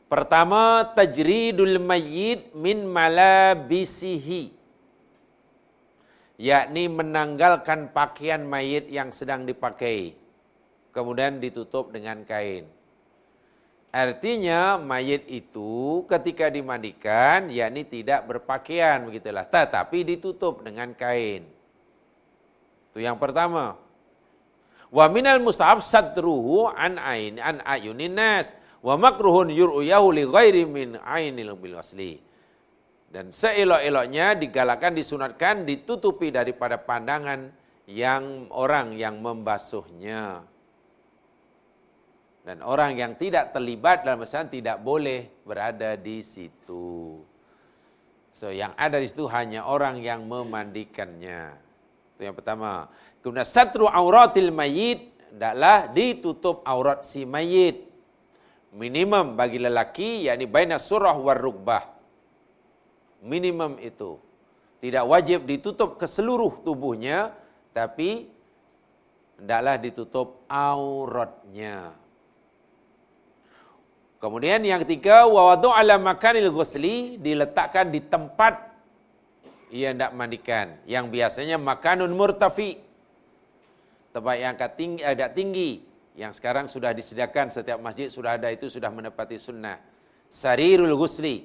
Pertama, 0.08 0.84
tajridul 0.92 1.80
mayyit 1.80 2.52
min 2.52 2.84
malabisihi 2.84 4.64
yakni 6.40 6.90
menanggalkan 6.90 7.94
pakaian 7.94 8.42
mayit 8.42 8.90
yang 8.90 9.14
sedang 9.14 9.46
dipakai 9.46 10.18
kemudian 10.90 11.38
ditutup 11.38 11.94
dengan 11.94 12.26
kain 12.26 12.66
artinya 13.94 14.74
mayit 14.82 15.22
itu 15.30 16.02
ketika 16.10 16.50
dimandikan 16.50 17.46
yakni 17.46 17.86
tidak 17.86 18.26
berpakaian 18.26 19.06
begitulah. 19.06 19.46
Tetapi 19.46 20.02
ditutup 20.02 20.66
dengan 20.66 20.90
kain. 20.98 21.46
Itu 22.90 22.98
yang 22.98 23.14
pertama. 23.22 23.78
Wa 24.90 25.06
minal 25.06 25.38
mustahab 25.38 25.78
sadruhu 25.78 26.66
an 26.74 26.98
ain 26.98 27.38
an 27.38 27.62
ayunin 27.62 28.18
nas. 28.18 28.50
Wa 28.82 28.98
makruhun 28.98 29.54
yur'yahu 29.54 30.10
li 30.10 30.26
ghairi 30.26 30.62
min 30.66 30.98
ainil 31.00 31.54
bil 31.54 31.78
asli. 31.78 32.18
Dan 33.14 33.30
seelok-eloknya 33.30 34.34
digalakkan, 34.34 34.90
disunatkan, 34.90 35.62
ditutupi 35.62 36.34
daripada 36.34 36.82
pandangan 36.82 37.46
yang 37.86 38.50
orang 38.50 38.98
yang 38.98 39.22
membasuhnya. 39.22 40.42
Dan 42.44 42.60
orang 42.60 43.00
yang 43.00 43.16
tidak 43.16 43.56
terlibat 43.56 44.04
dalam 44.04 44.20
masalah 44.20 44.52
tidak 44.52 44.76
boleh 44.84 45.32
berada 45.48 45.96
di 45.96 46.20
situ. 46.20 47.16
So 48.36 48.52
yang 48.52 48.76
ada 48.76 49.00
di 49.00 49.08
situ 49.08 49.24
hanya 49.32 49.64
orang 49.64 50.04
yang 50.04 50.28
memandikannya. 50.28 51.56
Itu 52.14 52.20
yang 52.20 52.36
pertama. 52.36 52.92
Kemudian 53.24 53.48
satru 53.48 53.88
auratil 53.88 54.52
mayit 54.52 55.08
adalah 55.32 55.88
ditutup 55.88 56.60
aurat 56.68 57.00
si 57.00 57.24
mayit. 57.24 57.88
Minimum 58.76 59.40
bagi 59.40 59.56
lelaki 59.56 60.28
yakni 60.28 60.44
baina 60.44 60.76
surah 60.76 61.16
war 61.16 61.40
rukbah 61.40 61.94
minimum 63.24 63.80
itu. 63.80 64.20
Tidak 64.84 65.04
wajib 65.08 65.48
ditutup 65.48 65.96
ke 65.96 66.04
seluruh 66.04 66.60
tubuhnya, 66.60 67.32
tapi 67.72 68.28
hendaklah 69.40 69.80
ditutup 69.80 70.44
auratnya. 70.44 71.96
Kemudian 74.24 74.64
yang 74.64 74.80
ketiga, 74.80 75.28
wawadu 75.28 75.68
ala 75.68 76.00
makanil 76.00 76.48
ghusli 76.48 77.20
diletakkan 77.20 77.92
di 77.92 78.00
tempat 78.00 78.72
ia 79.68 79.92
hendak 79.92 80.16
mandikan. 80.16 80.80
Yang 80.88 81.12
biasanya 81.12 81.60
makanun 81.60 82.08
murtafi. 82.16 82.80
Tempat 84.16 84.34
yang 84.40 84.56
agak 84.56 84.80
tinggi, 84.80 85.02
agak 85.04 85.36
tinggi. 85.36 85.84
Yang 86.16 86.40
sekarang 86.40 86.72
sudah 86.72 86.96
disediakan 86.96 87.52
setiap 87.52 87.76
masjid 87.84 88.08
sudah 88.08 88.40
ada 88.40 88.48
itu 88.48 88.64
sudah 88.72 88.88
menepati 88.88 89.36
sunnah. 89.36 89.76
Sarirul 90.32 90.96
ghusli 90.96 91.44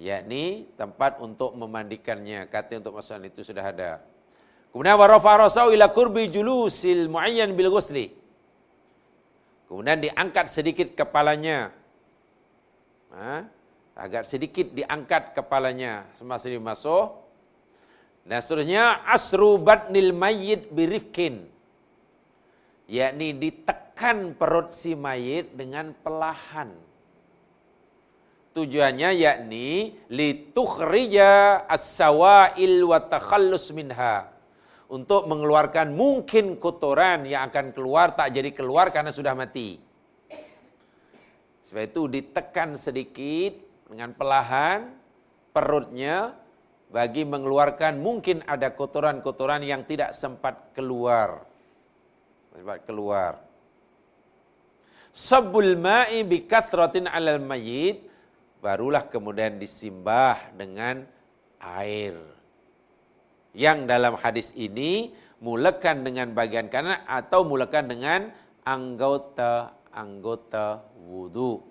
yakni 0.00 0.64
tempat 0.80 1.20
untuk 1.20 1.52
memandikannya. 1.52 2.48
Kata 2.48 2.80
untuk 2.80 2.96
masalah 2.96 3.28
itu 3.28 3.44
sudah 3.44 3.60
ada. 3.60 4.00
Kemudian 4.72 4.96
warafa 4.96 5.36
rasau 5.36 5.68
ila 5.68 5.92
kurbi 5.92 6.32
julusil 6.32 7.12
muayyan 7.12 7.52
bil 7.52 7.68
ghusli. 7.68 8.23
Kemudian 9.74 10.06
diangkat 10.06 10.46
sedikit 10.46 10.94
kepalanya. 10.94 11.74
Ha? 13.10 13.42
Agak 13.98 14.22
sedikit 14.22 14.70
diangkat 14.70 15.34
kepalanya 15.34 16.06
semasa 16.14 16.46
dimasuk. 16.46 17.10
Dan 18.22 18.38
seterusnya 18.38 19.02
asru 19.02 19.58
batnil 19.58 20.14
mayyit 20.14 20.70
birifkin. 20.70 21.50
Yakni 22.86 23.34
ditekan 23.34 24.38
perut 24.38 24.70
si 24.70 24.94
mayit 24.94 25.58
dengan 25.58 25.90
pelahan. 26.06 26.70
Tujuannya 28.54 29.10
yakni 29.10 29.98
litukhrija 30.06 31.66
as-sawail 31.66 32.86
wa 32.86 33.02
takhallus 33.02 33.74
minha. 33.74 34.33
Untuk 34.84 35.24
mengeluarkan 35.24 35.96
mungkin 35.96 36.60
kotoran 36.60 37.24
yang 37.24 37.48
akan 37.48 37.72
keluar 37.72 38.12
tak 38.12 38.36
jadi 38.36 38.52
keluar 38.52 38.92
karena 38.92 39.08
sudah 39.08 39.32
mati. 39.32 39.80
Sebab 41.64 41.82
itu 41.88 42.02
ditekan 42.12 42.76
sedikit 42.76 43.56
dengan 43.88 44.12
pelahan 44.12 44.92
perutnya 45.56 46.36
bagi 46.92 47.24
mengeluarkan 47.24 47.96
mungkin 47.98 48.44
ada 48.44 48.68
kotoran-kotoran 48.76 49.64
yang 49.64 49.88
tidak 49.88 50.12
sempat 50.12 50.76
keluar. 50.76 51.48
Sempat 52.52 52.84
keluar. 52.84 53.32
Sabul 55.14 55.78
ma'i 55.78 56.26
bi 56.26 56.44
kathratin 56.44 57.08
'alal 57.08 57.40
mayyit 57.40 58.04
barulah 58.60 59.06
kemudian 59.08 59.56
disimbah 59.56 60.52
dengan 60.52 61.06
air. 61.62 62.18
Yang 63.54 63.78
dalam 63.86 64.18
hadis 64.18 64.50
ini 64.58 65.14
mulakan 65.38 66.02
dengan 66.02 66.34
bagian 66.34 66.66
kanan 66.66 66.98
atau 67.06 67.46
mulakan 67.46 67.86
dengan 67.86 68.34
anggota-anggota 68.66 70.82
wudu. 71.06 71.62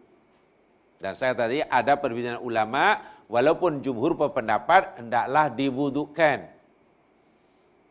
Dan 1.04 1.20
saya 1.20 1.36
tadi 1.36 1.60
ada 1.60 2.00
perbedaan 2.00 2.40
ulama 2.40 3.04
walaupun 3.28 3.84
jumhur 3.84 4.16
berpendapat 4.16 5.04
hendaklah 5.04 5.52
diwudukan. 5.52 6.56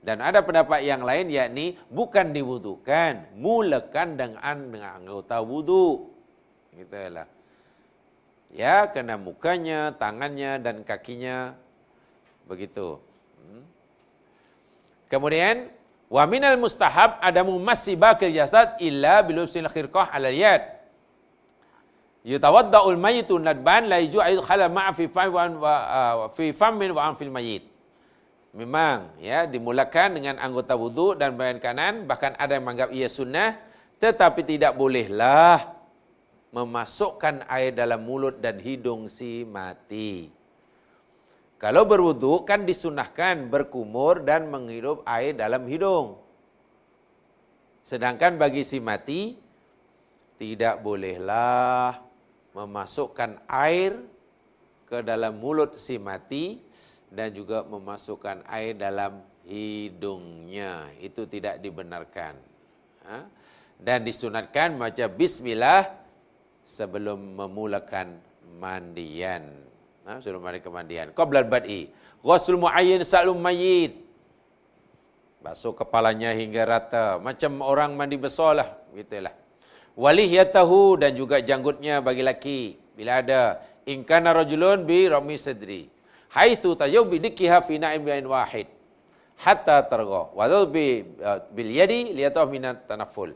Dan 0.03 0.19
ada 0.19 0.43
pendapat 0.43 0.83
yang 0.83 1.07
lain 1.07 1.31
yakni 1.31 1.79
bukan 1.87 2.35
diwudukan, 2.35 3.39
mulakan 3.39 4.19
dengan 4.19 4.57
dengan 4.67 4.99
anggota 4.99 5.39
wudu. 5.45 6.11
Gitulah 6.75 7.29
ya 8.53 8.87
kena 8.93 9.17
mukanya, 9.17 9.97
tangannya 9.97 10.61
dan 10.61 10.85
kakinya 10.85 11.57
begitu. 12.47 13.01
Hmm. 13.41 13.65
Kemudian 15.13 15.69
wa 16.09 16.25
minal 16.25 16.57
mustahab 16.57 17.21
adamu 17.21 17.61
masibakil 17.61 18.33
jasad 18.33 18.81
illa 18.81 19.21
bilubsil 19.21 19.69
khirqah 19.69 20.09
ala 20.09 20.33
yad. 20.33 20.65
Yutawadda'ul 22.25 22.97
mayyitu 22.97 23.37
nadban 23.37 23.93
la 23.93 24.01
yuju'u 24.01 24.41
khala 24.41 24.73
ma'a 24.73 24.97
fi 24.97 25.05
famin 25.13 25.61
wa 25.61 26.33
fi 26.33 26.57
famin 26.57 26.97
wa 26.97 27.13
fil 27.13 27.29
mayyit. 27.29 27.69
Memang 28.57 29.13
ya 29.21 29.45
dimulakan 29.45 30.17
dengan 30.17 30.41
anggota 30.41 30.73
wudu 30.81 31.13
dan 31.13 31.37
bagian 31.37 31.61
kanan 31.61 31.95
bahkan 32.09 32.33
ada 32.41 32.57
yang 32.57 32.65
menganggap 32.65 32.89
ia 32.97 33.09
sunnah 33.13 33.61
tetapi 34.01 34.45
tidak 34.49 34.73
bolehlah 34.73 35.77
memasukkan 36.53 37.49
air 37.53 37.73
dalam 37.73 38.01
mulut 38.01 38.41
dan 38.41 38.61
hidung 38.61 39.13
si 39.13 39.45
mati. 39.45 40.29
Kalau 41.63 41.87
berwudu 41.87 42.43
kan 42.43 42.67
disunahkan 42.67 43.47
berkumur 43.47 44.19
dan 44.27 44.51
menghirup 44.51 45.07
air 45.07 45.31
dalam 45.31 45.63
hidung. 45.71 46.19
Sedangkan 47.87 48.35
bagi 48.35 48.67
si 48.67 48.83
mati 48.83 49.39
tidak 50.43 50.83
bolehlah 50.83 52.03
memasukkan 52.51 53.47
air 53.47 53.95
ke 54.91 55.07
dalam 55.07 55.39
mulut 55.39 55.79
si 55.79 56.03
mati 56.03 56.59
dan 57.15 57.31
juga 57.31 57.63
memasukkan 57.63 58.43
air 58.51 58.75
dalam 58.75 59.23
hidungnya. 59.47 60.91
Itu 60.99 61.31
tidak 61.31 61.63
dibenarkan. 61.63 62.43
Dan 63.79 64.03
disunatkan 64.03 64.75
macam 64.75 65.15
bismillah 65.15 65.87
sebelum 66.67 67.39
memulakan 67.39 68.19
mandian. 68.59 69.72
Ha, 70.03 70.19
sebelum 70.19 70.43
mereka 70.43 70.67
mandian. 70.67 71.15
Qablal 71.15 71.47
bad'i. 71.47 71.91
Ghusl 72.23 72.59
muayyin 72.59 73.07
salum 73.07 73.39
mayyit. 73.39 74.03
Basuh 75.43 75.75
kepalanya 75.75 76.35
hingga 76.35 76.63
rata. 76.67 77.07
Macam 77.23 77.63
orang 77.63 77.95
mandi 77.95 78.19
besar 78.19 78.59
lah. 78.59 78.69
Gitulah. 78.95 79.35
Walihiyatahu 79.95 80.99
dan 81.03 81.15
juga 81.15 81.39
janggutnya 81.39 82.03
bagi 82.03 82.23
laki. 82.27 82.61
Bila 82.99 83.23
ada. 83.23 83.63
Inkana 83.87 84.31
rajulun 84.31 84.87
bi 84.87 85.11
rami 85.11 85.35
sadri. 85.35 85.91
Haithu 86.31 86.79
tajau 86.79 87.07
bidikiha 87.07 87.59
fi 87.67 87.83
na'im 87.83 88.03
bi'in 88.07 88.27
wahid. 88.27 88.71
Hatta 89.43 89.83
targa. 89.87 90.31
Wadau 90.39 90.71
bi, 90.71 91.03
uh, 91.19 91.43
bil 91.51 91.71
yadi 91.71 92.15
liyatah 92.15 92.47
minat 92.47 92.87
tanaful. 92.87 93.35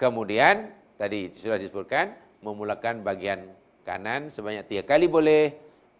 Kemudian 0.00 0.72
tadi 0.96 1.28
sudah 1.32 1.60
disebutkan 1.60 2.16
memulakan 2.40 3.04
bagian 3.04 3.44
kanan 3.84 4.32
sebanyak 4.32 4.64
tiga 4.66 4.82
kali 4.88 5.06
boleh, 5.06 5.54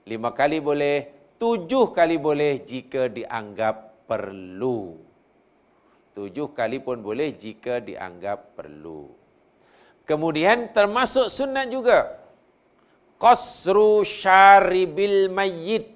lima 0.09 0.33
kali 0.33 0.59
boleh, 0.59 1.13
tujuh 1.37 1.93
kali 1.93 2.17
boleh 2.17 2.65
jika 2.65 3.13
dianggap 3.13 4.09
perlu. 4.09 4.97
Tujuh 6.17 6.55
kali 6.57 6.79
pun 6.79 7.03
boleh 7.05 7.35
jika 7.35 7.83
dianggap 7.83 8.57
perlu. 8.57 9.11
Kemudian 10.09 10.71
termasuk 10.71 11.27
sunat 11.27 11.69
juga. 11.69 12.23
Qasru 13.19 14.07
syaribil 14.07 15.33
mayyit. 15.33 15.95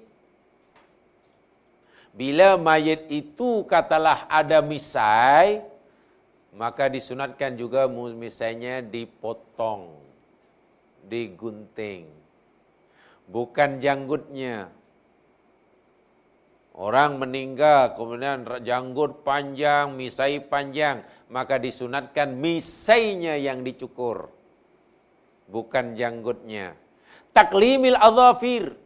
Bila 2.19 2.59
mayit 2.59 3.07
itu 3.07 3.63
katalah 3.63 4.27
ada 4.27 4.59
misai, 4.59 5.63
maka 6.51 6.91
disunatkan 6.91 7.55
juga 7.55 7.87
misainya 7.87 8.83
dipotong, 8.83 9.98
digunting. 11.09 12.07
Bukan 13.29 13.81
janggutnya, 13.81 14.69
Orang 16.79 17.19
meninggal, 17.19 17.91
kemudian 17.99 18.47
janggut 18.63 19.27
panjang, 19.27 19.91
misai 19.99 20.39
panjang, 20.39 21.03
maka 21.27 21.59
disunatkan 21.59 22.31
misainya 22.39 23.35
yang 23.35 23.67
dicukur. 23.67 24.31
Bukan 25.51 25.99
janggutnya. 25.99 26.79
Taklimil 27.35 27.99
azafir. 27.99 28.79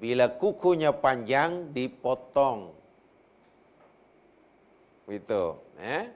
Bila 0.00 0.32
kukunya 0.32 0.96
panjang, 0.96 1.68
dipotong. 1.68 2.72
Itu. 5.12 5.60
Eh? 5.76 6.08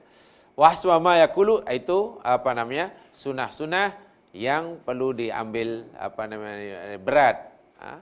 Wahswama 0.57 1.13
yakulu, 1.21 1.61
itu 1.69 2.17
apa 2.25 2.57
namanya? 2.57 2.89
Sunah-sunah 3.13 3.93
yang 4.31 4.77
perlu 4.85 5.13
diambil 5.13 5.89
apa 5.97 6.23
namanya 6.29 6.97
berat. 7.01 7.37
Ha? 7.81 7.93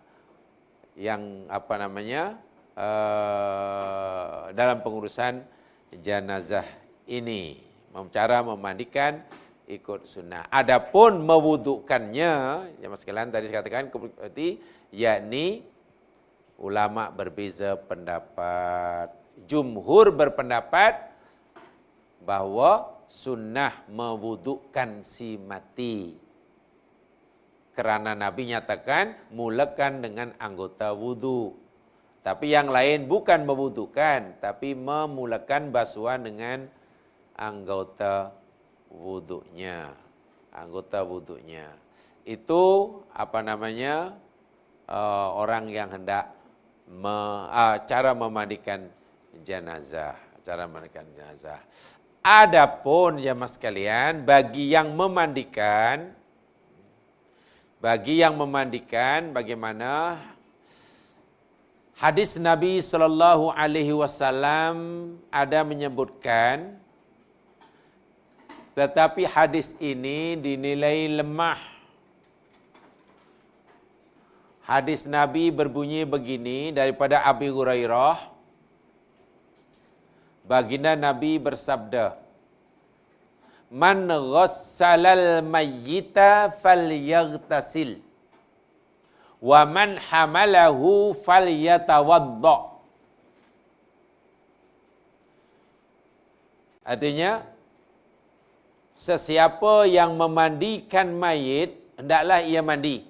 Yang 0.97 1.21
apa 1.47 1.73
namanya? 1.77 2.23
uh, 2.77 4.53
dalam 4.53 4.79
pengurusan 4.85 5.41
jenazah 5.97 6.65
ini. 7.09 7.65
Cara 8.13 8.45
memandikan 8.45 9.25
ikut 9.65 10.05
sunnah. 10.05 10.45
Adapun 10.53 11.17
mewudukannya, 11.25 12.33
yang 12.77 12.93
sekalian 12.93 13.33
tadi 13.33 13.49
saya 13.49 13.65
katakan, 13.65 13.89
seperti 13.89 14.61
yakni 14.93 15.65
ulama 16.61 17.09
berbeza 17.09 17.73
pendapat. 17.73 19.09
Jumhur 19.49 20.13
berpendapat 20.13 21.09
bahawa 22.21 22.96
sunnah 23.07 23.87
mewudukkan 23.87 25.01
si 25.01 25.39
mati. 25.39 26.15
Kerana 27.71 28.17
Nabi 28.17 28.51
nyatakan, 28.51 29.31
mulakan 29.31 30.01
dengan 30.03 30.29
anggota 30.41 30.91
wudhu. 30.91 31.55
Tapi 32.25 32.51
yang 32.51 32.67
lain 32.67 33.07
bukan 33.07 33.47
membutuhkan, 33.47 34.35
tapi 34.43 34.75
memulakan 34.75 35.71
basuhan 35.71 36.27
dengan 36.27 36.67
anggota 37.37 38.35
wuduknya. 38.91 39.95
Anggota 40.51 41.05
wuduknya. 41.05 41.69
Itu 42.27 42.91
apa 43.13 43.39
namanya 43.45 44.17
uh, 44.89 45.37
orang 45.37 45.71
yang 45.71 45.93
hendak 45.93 46.33
me, 46.89 47.47
uh, 47.47 47.79
cara 47.85 48.11
memandikan 48.11 48.89
jenazah. 49.45 50.17
Cara 50.43 50.65
memandikan 50.65 51.05
jenazah. 51.13 51.61
Adapun 52.27 53.23
ya 53.23 53.31
mas 53.31 53.55
kalian, 53.55 54.27
bagi 54.27 54.75
yang 54.75 54.91
memandikan, 54.91 56.11
bagi 57.79 58.19
yang 58.19 58.35
memandikan, 58.35 59.31
bagaimana 59.31 60.19
Hadis 61.97 62.35
Nabi 62.37 62.77
sallallahu 62.77 63.49
alaihi 63.55 63.89
wasallam 63.89 64.75
ada 65.33 65.65
menyebutkan 65.65 66.77
tetapi 68.77 69.25
hadis 69.25 69.73
ini 69.81 70.37
dinilai 70.37 71.09
lemah. 71.09 71.57
Hadis 74.61 75.09
Nabi 75.09 75.49
berbunyi 75.49 76.05
begini 76.05 76.69
daripada 76.69 77.25
Abi 77.25 77.49
Hurairah. 77.49 78.36
Baginda 80.47 80.95
Nabi 80.95 81.35
bersabda, 81.37 82.15
"Man 83.69 84.07
ghassalal 84.07 85.43
mayyita 85.43 86.55
falyaghtasil." 86.63 88.07
wa 89.37 89.61
man 89.69 90.01
hamalahu 90.01 91.13
falyatawadda 91.25 92.57
artinya 96.81 97.45
sesiapa 98.97 99.85
yang 99.85 100.17
memandikan 100.17 101.13
mayit 101.13 101.77
hendaklah 101.99 102.41
ia 102.41 102.65
mandi 102.65 103.05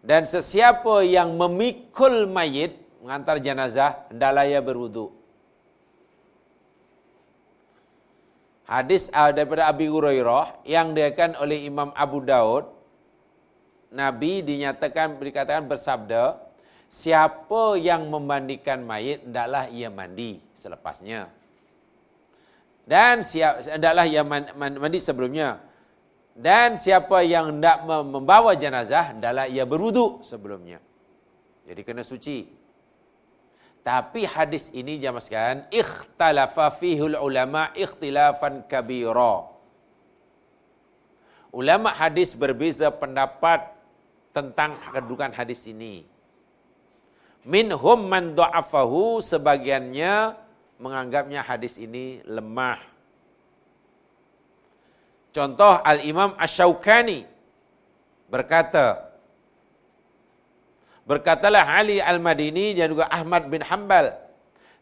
dan 0.00 0.24
sesiapa 0.24 1.04
yang 1.04 1.36
memikul 1.36 2.24
mayit 2.24 2.80
mengantar 3.04 3.36
jenazah 3.44 4.08
hendaklah 4.08 4.48
ia 4.48 4.60
berwudu 4.64 5.12
Hadis 8.70 9.10
uh, 9.10 9.34
daripada 9.34 9.66
Abi 9.66 9.90
Hurairah 9.90 10.62
yang 10.62 10.94
diakan 10.94 11.34
oleh 11.42 11.66
Imam 11.66 11.90
Abu 11.98 12.22
Daud 12.22 12.70
Nabi 13.90 14.46
dinyatakan 14.46 15.18
dikatakan 15.18 15.66
bersabda, 15.66 16.38
siapa 16.86 17.74
yang 17.74 18.06
memandikan 18.06 18.86
mayit 18.86 19.26
hendaklah 19.26 19.66
ia 19.66 19.90
mandi 19.90 20.38
selepasnya. 20.54 21.26
Dan 22.86 23.26
siap 23.26 23.66
hendaklah 23.66 24.06
ia 24.06 24.22
mandi 24.54 24.98
sebelumnya. 25.02 25.58
Dan 26.30 26.78
siapa 26.78 27.26
yang 27.26 27.58
hendak 27.58 27.82
membawa 27.90 28.54
jenazah 28.54 29.10
hendaklah 29.10 29.50
ia 29.50 29.66
berwuduk 29.66 30.22
sebelumnya. 30.22 30.78
Jadi 31.66 31.82
kena 31.82 32.06
suci. 32.06 32.59
Tapi 33.80 34.28
hadis 34.28 34.68
ini 34.76 35.00
jamaah 35.00 35.24
sekalian, 35.24 35.60
ikhtalafa 35.72 36.68
fihul 36.76 37.16
ulama 37.16 37.72
ikhtilafan 37.72 38.62
kabira. 38.68 39.48
Ulama 41.50 41.90
hadis 41.90 42.36
berbeza 42.38 42.92
pendapat 42.92 43.72
tentang 44.30 44.78
kedudukan 44.94 45.34
hadis 45.34 45.66
ini. 45.66 46.06
Minhum 47.42 48.06
man 48.06 48.36
du'afahu 48.36 49.18
sebagiannya 49.24 50.38
menganggapnya 50.78 51.42
hadis 51.42 51.80
ini 51.80 52.22
lemah. 52.28 52.78
Contoh 55.34 55.82
Al-Imam 55.82 56.36
Ash-Shawkani 56.38 57.26
berkata, 58.30 59.09
berkatalah 61.10 61.66
Ali 61.66 61.98
Al-Madini 61.98 62.78
dan 62.78 62.94
juga 62.94 63.10
Ahmad 63.10 63.50
bin 63.50 63.66
Hanbal, 63.66 64.14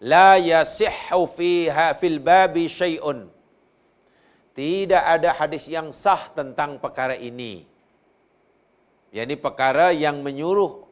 la 0.05 0.37
yasihhu 0.37 1.25
fiha 1.25 1.97
fil 1.97 2.21
babi 2.21 2.69
syai'un. 2.69 3.33
Tidak 4.53 5.03
ada 5.15 5.33
hadis 5.41 5.65
yang 5.73 5.89
sah 5.95 6.29
tentang 6.37 6.77
perkara 6.85 7.17
ini. 7.17 7.65
Jadi 9.09 9.35
perkara 9.41 9.89
yang 10.05 10.21
menyuruh 10.21 10.85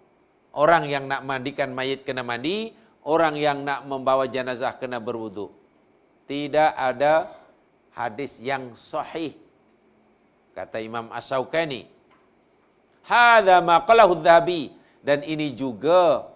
orang 0.56 0.88
yang 0.88 1.04
nak 1.04 1.20
mandikan 1.28 1.68
mayit 1.76 2.00
kena 2.08 2.24
mandi, 2.24 2.72
orang 3.04 3.36
yang 3.36 3.60
nak 3.60 3.84
membawa 3.84 4.24
jenazah 4.24 4.72
kena 4.80 4.96
berwudu. 5.02 5.52
Tidak 6.24 6.72
ada 6.72 7.36
hadis 7.92 8.40
yang 8.40 8.72
sahih. 8.72 9.36
Kata 10.56 10.80
Imam 10.80 11.12
As-Sawqani. 11.12 11.84
Hadza 13.04 13.60
ma 13.60 13.84
qalahu 13.84 14.18
dhabi 14.24 14.72
dan 15.06 15.22
ini 15.22 15.54
juga 15.54 16.34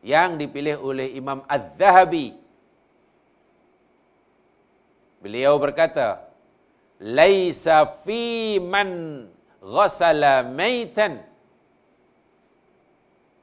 yang 0.00 0.40
dipilih 0.40 0.80
oleh 0.80 1.12
Imam 1.12 1.44
Az-Zahabi. 1.44 2.32
Beliau 5.20 5.60
berkata, 5.60 6.24
"Laisa 6.96 7.84
fi 7.84 8.56
man 8.56 9.28
ghasala 9.60 10.46
maitan 10.46 11.20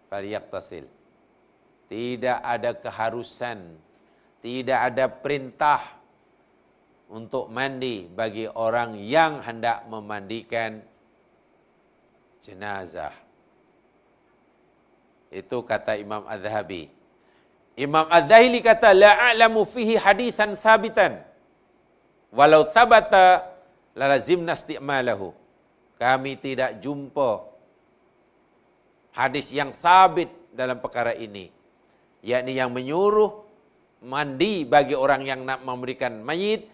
falyaqtasil 0.10 0.88
tidak 1.92 2.40
ada 2.40 2.72
keharusan 2.74 3.60
tidak 4.40 4.80
ada 4.80 5.06
perintah 5.12 5.82
untuk 7.12 7.52
mandi 7.52 8.08
bagi 8.08 8.48
orang 8.48 8.96
yang 8.98 9.44
hendak 9.44 9.84
memandikan 9.92 10.82
jenazah 12.40 13.25
itu 15.30 15.58
kata 15.66 15.98
Imam 15.98 16.24
Az-Zahabi 16.26 16.92
Imam 17.76 18.06
Az-Zahili 18.08 18.60
kata 18.64 18.96
la 18.96 19.32
a'lamu 19.32 19.64
fihi 19.68 20.00
hadithan 20.00 20.56
thabitan 20.60 21.22
walau 22.32 22.68
thabata 22.68 23.56
la 23.98 24.06
lazimna 24.12 24.54
isti'malahu 24.54 25.32
kami 25.96 26.36
tidak 26.40 26.80
jumpa 26.84 27.48
hadis 29.16 29.52
yang 29.52 29.72
sabit 29.72 30.28
dalam 30.52 30.80
perkara 30.80 31.16
ini 31.16 31.52
yakni 32.26 32.58
yang 32.58 32.74
menyuruh 32.74 33.46
mandi 34.06 34.64
bagi 34.64 34.94
orang 34.94 35.26
yang 35.26 35.42
nak 35.42 35.66
memberikan 35.66 36.22
mayit. 36.22 36.70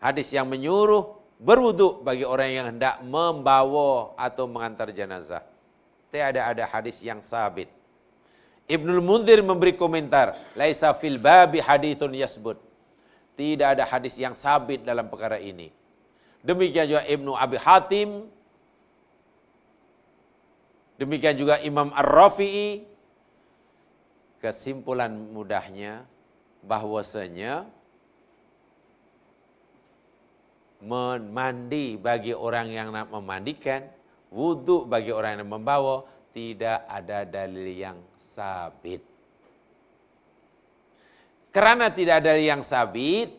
Hadis 0.00 0.32
yang 0.32 0.48
menyuruh 0.48 1.16
berwuduk 1.40 2.04
bagi 2.04 2.24
orang 2.24 2.50
yang 2.52 2.66
hendak 2.72 3.00
membawa 3.04 4.16
atau 4.16 4.48
mengantar 4.48 4.92
jenazah. 4.92 5.44
Tiada 6.16 6.48
ada 6.48 6.64
hadis 6.64 7.04
yang 7.04 7.20
sabit. 7.20 7.68
Ibnul 8.64 9.04
Munzir 9.04 9.44
memberi 9.44 9.76
komentar, 9.76 10.32
laisa 10.56 10.88
fil 10.96 11.20
babi 11.20 11.60
hadithun 11.60 12.16
yasbut. 12.16 12.56
Tidak 13.36 13.76
ada 13.76 13.84
hadis 13.84 14.16
yang 14.16 14.32
sabit 14.32 14.80
dalam 14.80 15.12
perkara 15.12 15.36
ini. 15.36 15.68
Demikian 16.40 16.88
juga 16.88 17.04
Ibnu 17.04 17.36
Abi 17.36 17.60
Hatim. 17.60 18.32
Demikian 20.96 21.36
juga 21.36 21.60
Imam 21.60 21.92
Ar-Rafi'i. 21.92 22.88
Kesimpulan 24.40 25.12
mudahnya 25.12 26.08
bahwasanya 26.64 27.68
mandi 30.80 32.00
bagi 32.00 32.32
orang 32.32 32.72
yang 32.72 32.88
memandikan, 33.12 33.84
wuduk 34.36 34.84
bagi 34.84 35.16
orang 35.16 35.40
yang 35.40 35.48
membawa, 35.48 36.04
tidak 36.36 36.84
ada 36.84 37.24
dalil 37.24 37.64
yang 37.72 37.96
sabit. 38.20 39.00
Kerana 41.48 41.88
tidak 41.88 42.20
ada 42.20 42.36
yang 42.36 42.60
sabit, 42.60 43.32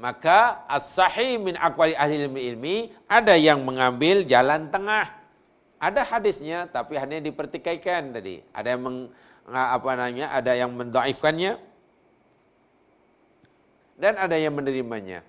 maka 0.00 0.64
as-sahih 0.64 1.36
min 1.36 1.52
aqwali 1.60 1.92
ahli 1.92 2.24
ilmi, 2.24 2.40
ilmi 2.48 2.76
ada 3.04 3.36
yang 3.36 3.60
mengambil 3.60 4.24
jalan 4.24 4.72
tengah. 4.72 5.12
Ada 5.76 6.00
hadisnya 6.08 6.64
tapi 6.72 6.96
hanya 6.96 7.20
dipertikaikan 7.20 8.16
tadi. 8.16 8.40
Ada 8.56 8.72
yang 8.72 8.82
meng, 8.88 8.98
apa 9.52 9.90
namanya? 10.00 10.32
Ada 10.32 10.56
yang 10.56 10.72
mendaifkannya 10.72 11.60
dan 13.98 14.14
ada 14.16 14.38
yang 14.38 14.54
menerimanya. 14.54 15.26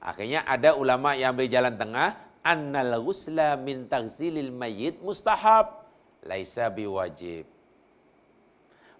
Akhirnya 0.00 0.42
ada 0.44 0.74
ulama 0.74 1.12
yang 1.14 1.36
beri 1.36 1.48
jalan 1.48 1.76
tengah, 1.76 2.16
annal 2.44 3.00
ghusla 3.00 3.56
min 3.56 3.88
taghzilil 3.88 4.52
mayyit 4.52 5.00
mustahab, 5.00 5.88
laisa 6.22 6.68
biwajib 6.68 7.48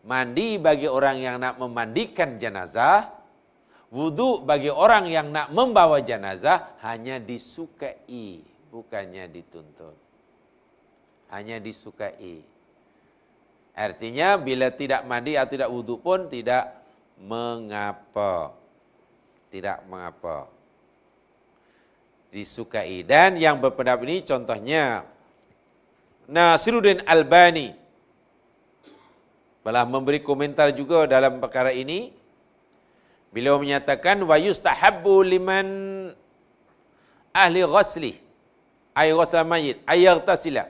mandi 0.05 0.61
bagi 0.61 0.87
orang 0.87 1.17
yang 1.19 1.37
nak 1.41 1.57
memandikan 1.57 2.37
jenazah, 2.37 3.09
wudu 3.89 4.45
bagi 4.45 4.69
orang 4.69 5.09
yang 5.09 5.33
nak 5.33 5.51
membawa 5.51 6.05
jenazah 6.05 6.77
hanya 6.85 7.17
disukai, 7.17 8.45
bukannya 8.69 9.25
dituntut. 9.33 9.97
Hanya 11.33 11.59
disukai. 11.59 12.45
Artinya 13.75 14.39
bila 14.39 14.71
tidak 14.71 15.03
mandi 15.03 15.35
atau 15.35 15.51
tidak 15.51 15.73
wudu 15.73 15.99
pun 15.99 16.31
tidak 16.31 16.79
mengapa. 17.19 18.55
Tidak 19.51 19.83
mengapa. 19.91 20.47
Disukai. 22.35 23.07
Dan 23.07 23.39
yang 23.39 23.63
berpendapat 23.63 24.03
ini 24.11 24.19
contohnya 24.27 25.07
Nasiruddin 26.27 27.07
Albani 27.07 27.71
telah 29.63 29.87
memberi 29.87 30.19
komentar 30.19 30.75
juga 30.75 31.07
dalam 31.07 31.39
perkara 31.39 31.71
ini. 31.71 32.11
Beliau 33.31 33.63
menyatakan 33.63 34.19
wa 34.27 34.35
yustahabbu 34.35 35.15
liman 35.23 35.69
ahli 37.31 37.63
ghasli 37.63 38.13
ay 38.99 39.15
ghasl 39.15 39.47
mayit 39.47 39.79
ayaghtasila. 39.87 40.67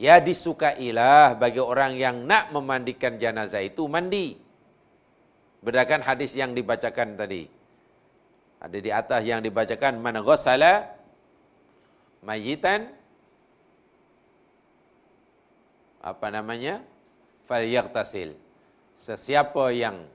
Ya 0.00 0.16
disukailah 0.16 1.36
bagi 1.36 1.60
orang 1.60 1.92
yang 2.00 2.24
nak 2.24 2.56
memandikan 2.56 3.20
jenazah 3.20 3.60
itu 3.60 3.84
mandi. 3.84 4.40
Berdasarkan 5.60 6.00
hadis 6.00 6.32
yang 6.32 6.56
dibacakan 6.56 7.20
tadi. 7.20 7.59
Ada 8.60 8.76
di 8.76 8.90
atas 8.92 9.24
yang 9.24 9.40
dibacakan 9.40 9.96
man 9.96 10.20
ghassala 10.20 10.92
mayitan 12.20 12.92
apa 16.00 16.28
namanya? 16.28 16.84
falyaqtasil. 17.50 18.38
Sesiapa 18.94 19.74
yang 19.74 20.06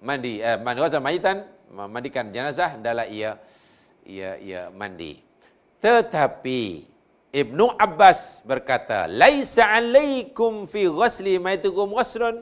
mandi 0.00 0.40
eh, 0.40 0.56
mandi 0.56 0.80
ghusl 0.80 1.04
mayitan 1.04 1.44
memandikan 1.68 2.32
jenazah 2.32 2.80
adalah 2.80 3.04
ia 3.04 3.36
ia 4.08 4.40
ia 4.40 4.62
mandi. 4.72 5.20
Tetapi 5.84 6.88
Ibnu 7.36 7.76
Abbas 7.76 8.40
berkata, 8.48 9.04
"Laisa 9.04 9.68
'alaikum 9.68 10.64
fi 10.64 10.88
ghusli 10.88 11.36
maytikum 11.36 11.92
ghuslun 11.92 12.40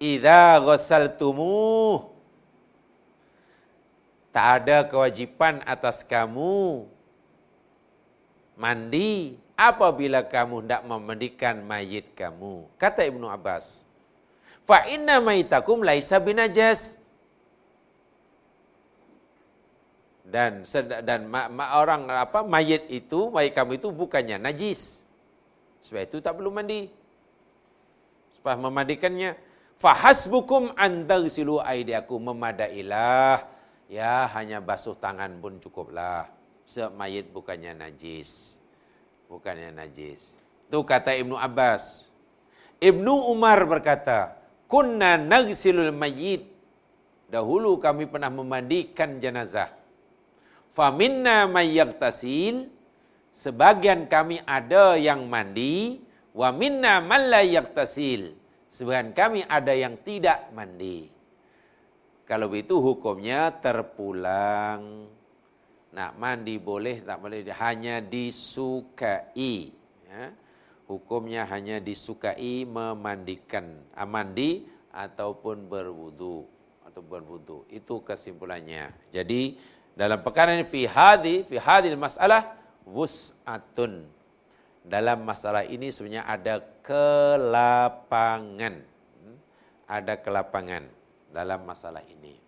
idza 0.00 0.56
ghasaltumuh." 0.64 2.13
Tak 4.34 4.66
ada 4.66 4.82
kewajipan 4.82 5.62
atas 5.62 6.02
kamu 6.02 6.90
mandi 8.58 9.38
apabila 9.54 10.26
kamu 10.26 10.66
hendak 10.66 10.82
memandikan 10.82 11.62
mayit 11.62 12.10
kamu. 12.18 12.66
Kata 12.74 13.06
Ibnu 13.06 13.30
Abbas, 13.30 13.86
fa 14.66 14.90
inna 14.90 15.22
mayitakum 15.22 15.86
laisa 15.86 16.18
binajas. 16.18 16.98
Dan 20.26 20.66
dan 21.06 21.30
ma, 21.30 21.46
ma, 21.46 21.78
orang 21.78 22.10
apa 22.10 22.42
mayit 22.42 22.90
itu, 22.90 23.30
mayit 23.30 23.54
kamu 23.54 23.78
itu 23.78 23.94
bukannya 23.94 24.42
najis. 24.42 24.98
Sebab 25.86 26.10
itu 26.10 26.18
tak 26.18 26.34
perlu 26.34 26.50
mandi. 26.50 26.90
Sebab 28.34 28.66
memandikannya 28.66 29.38
fahasbukum 29.78 30.74
antagsilu 30.74 31.62
aidiakum 31.62 32.34
memadailah 32.34 33.53
ya 33.94 34.26
hanya 34.34 34.58
basuh 34.58 34.98
tangan 34.98 35.38
pun 35.38 35.62
cukuplah 35.62 36.26
sebab 36.66 36.98
mayit 36.98 37.30
bukannya 37.30 37.78
najis 37.78 38.54
bukannya 39.28 39.74
najis. 39.74 40.36
Itu 40.68 40.86
kata 40.86 41.18
Ibnu 41.18 41.34
Abbas. 41.34 42.06
Ibnu 42.78 43.30
Umar 43.34 43.64
berkata, 43.66 44.38
"Kunna 44.70 45.18
nagsilul 45.18 45.90
mayyit." 45.94 46.50
Dahulu 47.30 47.80
kami 47.80 48.06
pernah 48.06 48.30
memandikan 48.30 49.18
jenazah. 49.18 49.72
Faminna 50.70 51.50
mayyagtasil. 51.50 52.70
Sebagian 53.34 54.06
kami 54.06 54.38
ada 54.46 54.94
yang 54.94 55.26
mandi, 55.26 55.98
wa 56.30 56.54
minna 56.54 57.02
man 57.02 57.26
la 57.26 57.42
yagtasil. 57.42 58.38
Sebagian 58.70 59.10
kami 59.10 59.42
ada 59.50 59.74
yang 59.74 59.98
tidak 60.06 60.54
mandi. 60.54 61.10
Kalau 62.24 62.48
begitu 62.48 62.80
hukumnya 62.80 63.52
terpulang. 63.60 65.12
Nak 65.94 66.12
mandi 66.18 66.58
boleh 66.58 67.06
tak 67.06 67.22
boleh 67.22 67.46
hanya 67.54 68.02
disukai 68.02 69.70
ya. 70.02 70.26
hukumnya 70.90 71.46
hanya 71.46 71.78
disukai 71.78 72.66
memandikan 72.66 73.78
ah, 73.94 74.02
mandi 74.02 74.66
ataupun 74.90 75.70
berwudu 75.70 76.42
atau 76.82 76.98
berwudu. 76.98 77.62
Itu 77.70 78.02
kesimpulannya. 78.02 78.90
Jadi 79.14 79.54
dalam 79.94 80.18
perkara 80.18 80.58
ini 80.58 80.66
fi 80.66 80.82
hadhi 80.82 81.46
fi 81.46 81.62
hadhil 81.62 81.94
masalah 81.94 82.58
wus'atun. 82.82 84.10
Dalam 84.82 85.22
masalah 85.22 85.62
ini 85.62 85.94
sebenarnya 85.94 86.26
ada 86.26 86.58
kelapangan. 86.82 88.74
Hmm. 89.22 89.38
ada 89.86 90.18
kelapangan 90.18 91.03
dalam 91.34 91.66
masalah 91.66 92.06
ini 92.06 92.44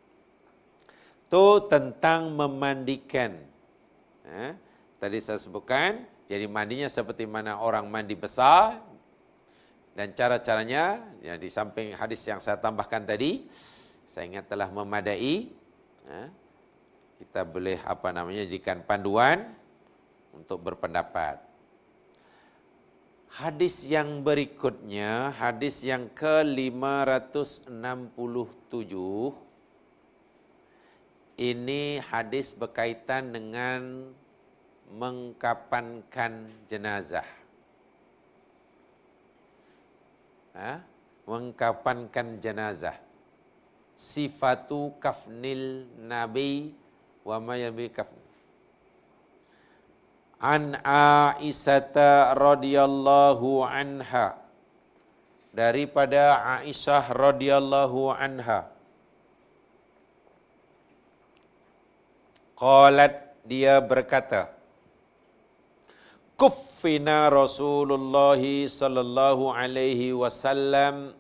itu 1.27 1.47
tentang 1.67 2.31
memandikan. 2.31 3.35
Eh, 4.23 4.55
tadi 5.03 5.19
saya 5.19 5.43
sebutkan, 5.43 6.07
jadi 6.31 6.47
mandinya 6.47 6.87
seperti 6.87 7.27
mana 7.27 7.59
orang 7.59 7.91
mandi 7.91 8.15
besar 8.15 8.79
dan 9.99 10.15
cara-caranya 10.15 11.03
ya, 11.19 11.35
di 11.35 11.51
samping 11.51 11.99
hadis 11.99 12.23
yang 12.31 12.39
saya 12.39 12.63
tambahkan 12.63 13.03
tadi, 13.03 13.43
saya 14.07 14.31
ingat 14.31 14.47
telah 14.47 14.71
memadai. 14.71 15.51
Eh, 16.07 16.29
kita 17.19 17.43
boleh 17.43 17.83
apa 17.83 18.15
namanya 18.15 18.47
jadikan 18.47 18.87
panduan 18.87 19.51
untuk 20.31 20.63
berpendapat. 20.63 21.43
Hadis 23.37 23.85
yang 23.85 24.25
berikutnya, 24.25 25.29
hadis 25.37 25.85
yang 25.85 26.09
ke-567 26.17 28.97
ini 31.37 32.01
hadis 32.01 32.57
berkaitan 32.57 33.37
dengan 33.37 34.09
mengkapankan 34.89 36.49
jenazah. 36.65 37.29
Ha? 40.57 40.81
Mengkapankan 41.29 42.41
jenazah. 42.41 42.97
Sifatu 43.93 44.97
kafnil 44.97 45.85
nabi 46.01 46.73
wa 47.21 47.37
mayabi 47.37 47.93
kafn. 47.93 48.26
An 50.37 50.77
Aisyah 50.85 52.37
radhiyallahu 52.37 53.65
anha 53.65 54.37
daripada 55.57 56.37
Aisyah 56.61 57.09
radhiyallahu 57.09 58.13
anha 58.13 58.69
qalat 62.61 63.33
dia 63.49 63.81
berkata 63.81 64.53
kuffina 66.37 67.33
Rasulullah 67.33 68.37
sallallahu 68.37 69.57
alaihi 69.57 70.13
wasallam 70.13 71.17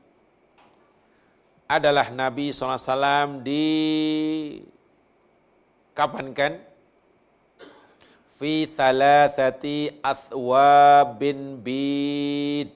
adalah 1.66 2.14
Nabi 2.14 2.54
SAW 2.54 3.42
di 3.42 3.64
kapan 5.96 6.30
kan? 6.30 6.52
Fi 8.36 8.68
thalathati 8.68 9.96
athwabin 10.04 11.56
bid 11.64 12.68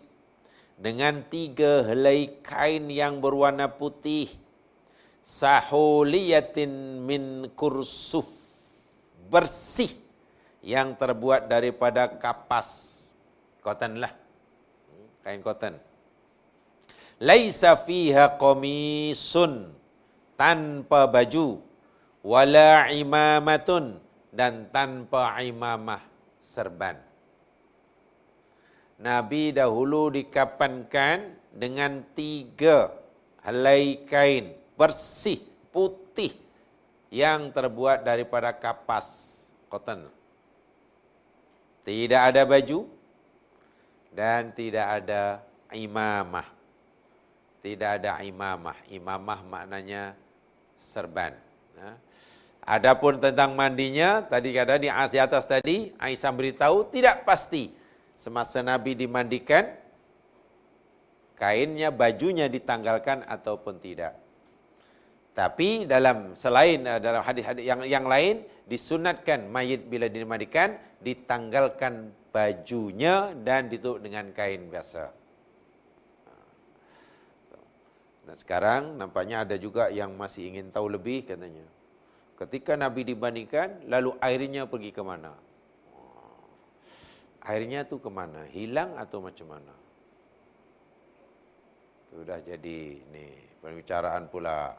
dengan 0.81 1.21
tiga 1.29 1.85
helai 1.85 2.41
kain 2.41 2.89
yang 2.89 3.21
berwarna 3.21 3.69
putih. 3.69 4.33
Sahuliyatin 5.21 7.05
min 7.05 7.53
kursuf. 7.53 8.25
Bersih 9.29 9.93
yang 10.65 10.97
terbuat 10.97 11.45
daripada 11.45 12.09
kapas. 12.09 12.97
Kotan 13.61 14.01
lah. 14.01 14.17
Kain 15.21 15.45
kotan 15.45 15.77
laisa 17.21 17.77
fiha 17.77 18.41
qamisun. 18.41 19.77
Tanpa 20.41 21.05
baju. 21.05 21.61
Wala 22.25 22.89
imamatun 22.89 24.01
dan 24.31 24.71
tanpa 24.71 25.39
imamah 25.43 26.03
serban 26.39 27.11
Nabi 29.01 29.57
dahulu 29.57 30.13
dikapankan 30.13 31.33
dengan 31.57 32.05
tiga 32.13 32.93
helai 33.41 34.05
kain 34.05 34.53
bersih 34.77 35.41
putih 35.73 36.37
yang 37.09 37.49
terbuat 37.49 38.05
daripada 38.05 38.53
kapas 38.53 39.41
cotton. 39.73 40.05
Tidak 41.81 42.21
ada 42.21 42.45
baju 42.45 42.85
dan 44.13 44.53
tidak 44.53 45.01
ada 45.01 45.41
imamah. 45.73 46.45
Tidak 47.65 48.05
ada 48.05 48.21
imamah. 48.21 48.77
Imamah 48.93 49.41
maknanya 49.49 50.13
serban. 50.77 51.33
Ha? 51.81 51.97
Adapun 52.61 53.17
tentang 53.19 53.57
mandinya, 53.57 54.21
tadi 54.21 54.53
kata 54.53 54.77
di 54.77 54.89
atas 54.93 55.49
tadi, 55.49 55.91
Aisyah 55.97 56.33
beritahu 56.33 56.87
tidak 56.93 57.25
pasti 57.25 57.73
semasa 58.21 58.61
Nabi 58.61 58.93
dimandikan, 58.93 59.75
kainnya, 61.41 61.89
bajunya 61.89 62.53
ditanggalkan 62.53 63.25
ataupun 63.25 63.81
tidak. 63.81 64.13
Tapi 65.33 65.89
dalam 65.89 66.37
selain 66.37 66.85
eh, 66.85 67.01
dalam 67.01 67.25
hadis-hadis 67.25 67.65
yang 67.65 67.81
yang 67.87 68.05
lain 68.05 68.45
disunatkan 68.69 69.49
mayit 69.49 69.89
bila 69.89 70.11
dimandikan 70.11 70.77
ditanggalkan 71.01 72.13
bajunya 72.29 73.33
dan 73.41 73.73
ditutup 73.73 74.05
dengan 74.05 74.29
kain 74.37 74.69
biasa. 74.69 75.17
Dan 78.29 78.37
sekarang 78.37 79.01
nampaknya 79.01 79.43
ada 79.49 79.57
juga 79.57 79.89
yang 79.89 80.15
masih 80.15 80.55
ingin 80.55 80.69
tahu 80.71 80.93
lebih 80.93 81.25
katanya. 81.25 81.67
Ketika 82.41 82.73
Nabi 82.73 83.05
dimandikan, 83.05 83.85
lalu 83.85 84.17
airnya 84.25 84.65
pergi 84.65 84.97
ke 84.97 85.05
mana? 85.05 85.37
airnya 87.45 87.89
tu 87.89 88.01
ke 88.01 88.09
mana? 88.09 88.45
Hilang 88.49 88.97
atau 88.97 89.21
macam 89.25 89.57
mana? 89.57 89.75
Sudah 92.11 92.41
jadi 92.43 93.01
ni 93.13 93.27
pembicaraan 93.61 94.29
pula. 94.29 94.73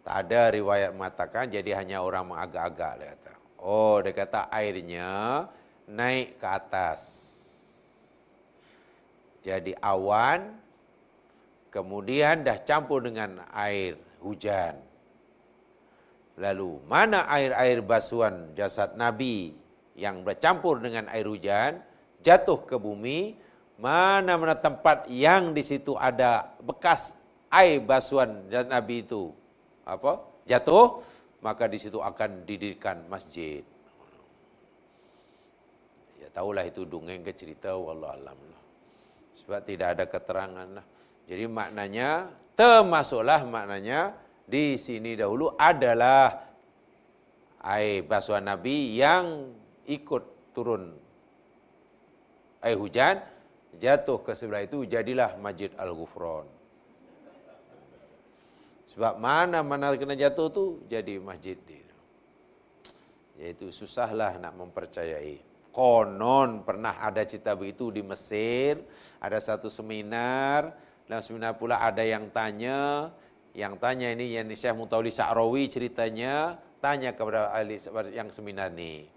Tak 0.00 0.16
ada 0.26 0.48
riwayat 0.48 0.96
mengatakan 0.96 1.52
jadi 1.52 1.76
hanya 1.76 2.00
orang 2.00 2.32
mengagak-agak 2.32 2.92
dia 2.98 3.08
kata. 3.14 3.32
Oh, 3.60 4.00
dia 4.00 4.12
kata 4.16 4.40
airnya 4.48 5.10
naik 5.84 6.40
ke 6.40 6.46
atas. 6.48 7.00
Jadi 9.44 9.76
awan 9.80 10.56
kemudian 11.68 12.48
dah 12.48 12.56
campur 12.64 13.04
dengan 13.04 13.44
air 13.52 14.00
hujan. 14.24 14.89
Lalu 16.40 16.80
mana 16.88 17.28
air-air 17.28 17.84
basuhan 17.84 18.56
jasad 18.56 18.96
Nabi 18.96 19.52
yang 19.92 20.24
bercampur 20.24 20.80
dengan 20.80 21.04
air 21.12 21.28
hujan 21.28 21.84
jatuh 22.24 22.64
ke 22.64 22.80
bumi? 22.80 23.36
Mana-mana 23.76 24.56
tempat 24.56 25.08
yang 25.08 25.52
di 25.52 25.60
situ 25.60 25.96
ada 26.00 26.48
bekas 26.64 27.12
air 27.52 27.84
basuhan 27.84 28.48
dan 28.48 28.72
Nabi 28.72 29.04
itu? 29.04 29.36
Apa? 29.84 30.24
Jatuh 30.48 31.04
maka 31.44 31.68
di 31.68 31.76
situ 31.76 32.00
akan 32.00 32.48
didirikan 32.48 33.04
masjid. 33.08 33.60
Ya 36.20 36.28
tahulah 36.32 36.64
itu 36.64 36.88
dongeng 36.88 37.20
ke 37.20 37.36
cerita 37.36 37.76
wallah 37.76 38.16
alam 38.16 38.36
lah. 38.48 38.62
Sebab 39.44 39.60
tidak 39.68 39.88
ada 39.96 40.04
keterangan 40.08 40.68
lah. 40.72 40.86
Jadi 41.28 41.44
maknanya 41.48 42.32
termasuklah 42.56 43.44
maknanya 43.44 44.16
di 44.50 44.74
sini 44.74 45.14
dahulu 45.14 45.54
adalah 45.54 46.50
air 47.62 48.02
basuhan 48.02 48.44
Nabi 48.50 48.98
yang 48.98 49.54
ikut 49.86 50.50
turun 50.50 50.90
air 52.60 52.76
hujan 52.76 53.22
jatuh 53.80 54.20
ke 54.20 54.34
sebelah 54.36 54.66
itu 54.66 54.84
jadilah 54.84 55.38
Masjid 55.38 55.70
Al-Ghufran. 55.78 56.48
Sebab 58.90 59.22
mana-mana 59.22 59.94
kena 59.94 60.18
jatuh 60.18 60.50
tu 60.50 60.64
jadi 60.90 61.22
masjid 61.22 61.54
dia. 61.62 61.86
Iaitu 63.38 63.70
susahlah 63.70 64.34
nak 64.42 64.58
mempercayai. 64.58 65.38
Konon 65.70 66.66
pernah 66.66 66.98
ada 66.98 67.22
cerita 67.22 67.54
begitu 67.54 67.94
di 67.94 68.02
Mesir, 68.02 68.82
ada 69.22 69.38
satu 69.38 69.70
seminar, 69.70 70.74
dalam 71.06 71.22
seminar 71.22 71.54
pula 71.54 71.78
ada 71.78 72.02
yang 72.02 72.26
tanya, 72.34 73.14
yang 73.54 73.74
tanya 73.78 74.12
ini 74.14 74.34
yang 74.34 74.46
Syekh 74.50 74.76
Mutawli 74.78 75.10
Sa'rawi 75.10 75.66
ceritanya, 75.66 76.58
tanya 76.78 77.12
kepada 77.12 77.50
ahli 77.54 77.76
yang 78.14 78.30
seminar 78.30 78.70
ni 78.70 79.10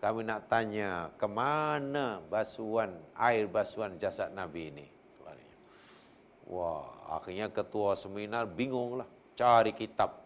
kami 0.00 0.24
nak 0.24 0.48
tanya 0.48 1.12
ke 1.20 1.28
mana 1.28 2.24
basuhan 2.32 2.96
air 3.12 3.44
basuhan 3.44 4.00
jasad 4.00 4.32
Nabi 4.32 4.72
ini. 4.72 4.86
Wah, 6.50 6.82
akhirnya 7.14 7.46
ketua 7.46 7.94
seminar 7.94 8.48
bingunglah 8.48 9.06
cari 9.38 9.70
kitab. 9.70 10.18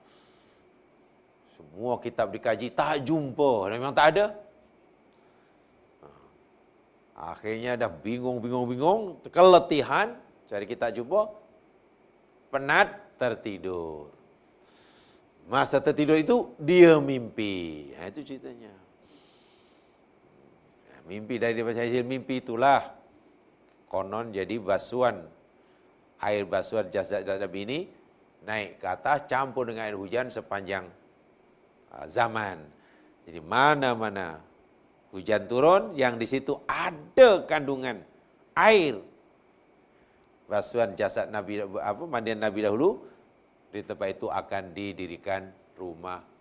Semua 1.52 2.00
kitab 2.00 2.32
dikaji 2.32 2.72
tak 2.72 3.04
jumpa, 3.04 3.68
memang 3.68 3.92
tak 3.92 4.06
ada. 4.16 4.26
Ha. 6.00 6.08
Akhirnya 7.36 7.76
dah 7.76 7.92
bingung, 7.92 8.40
bingung, 8.40 8.64
bingung, 8.64 9.00
keletihan, 9.28 10.16
cari 10.48 10.64
kitab 10.64 10.96
jumpa, 10.96 11.28
penat, 12.48 13.03
tertidur. 13.16 14.10
Masa 15.44 15.78
tertidur 15.78 16.16
itu, 16.16 16.56
dia 16.56 16.96
mimpi. 16.98 17.92
Ha, 18.00 18.08
itu 18.08 18.24
ceritanya. 18.24 18.72
Mimpi 21.04 21.36
dari 21.36 21.60
hasil 21.60 22.00
mimpi 22.00 22.40
itulah 22.40 22.96
konon 23.92 24.32
jadi 24.32 24.56
basuhan 24.56 25.28
air 26.24 26.48
basuhan 26.48 26.88
jasad 26.88 27.28
Nabi 27.28 27.60
ini 27.68 27.78
naik 28.40 28.80
ke 28.80 28.86
atas 28.88 29.28
campur 29.28 29.68
dengan 29.68 29.84
air 29.84 29.96
hujan 30.00 30.32
sepanjang 30.32 30.88
uh, 31.92 32.08
zaman. 32.08 32.56
Jadi 33.28 33.40
mana-mana 33.44 34.40
hujan 35.12 35.44
turun 35.44 35.92
yang 35.92 36.16
di 36.16 36.24
situ 36.24 36.56
ada 36.64 37.44
kandungan 37.44 38.00
air 38.56 39.00
basuhan 40.50 40.92
jasad 40.98 41.32
Nabi 41.32 41.64
apa 41.64 42.02
mandian 42.04 42.40
Nabi 42.40 42.64
dahulu 42.64 43.00
di 43.72 43.80
tempat 43.82 44.08
itu 44.14 44.26
akan 44.28 44.76
didirikan 44.76 45.48
rumah 45.74 46.34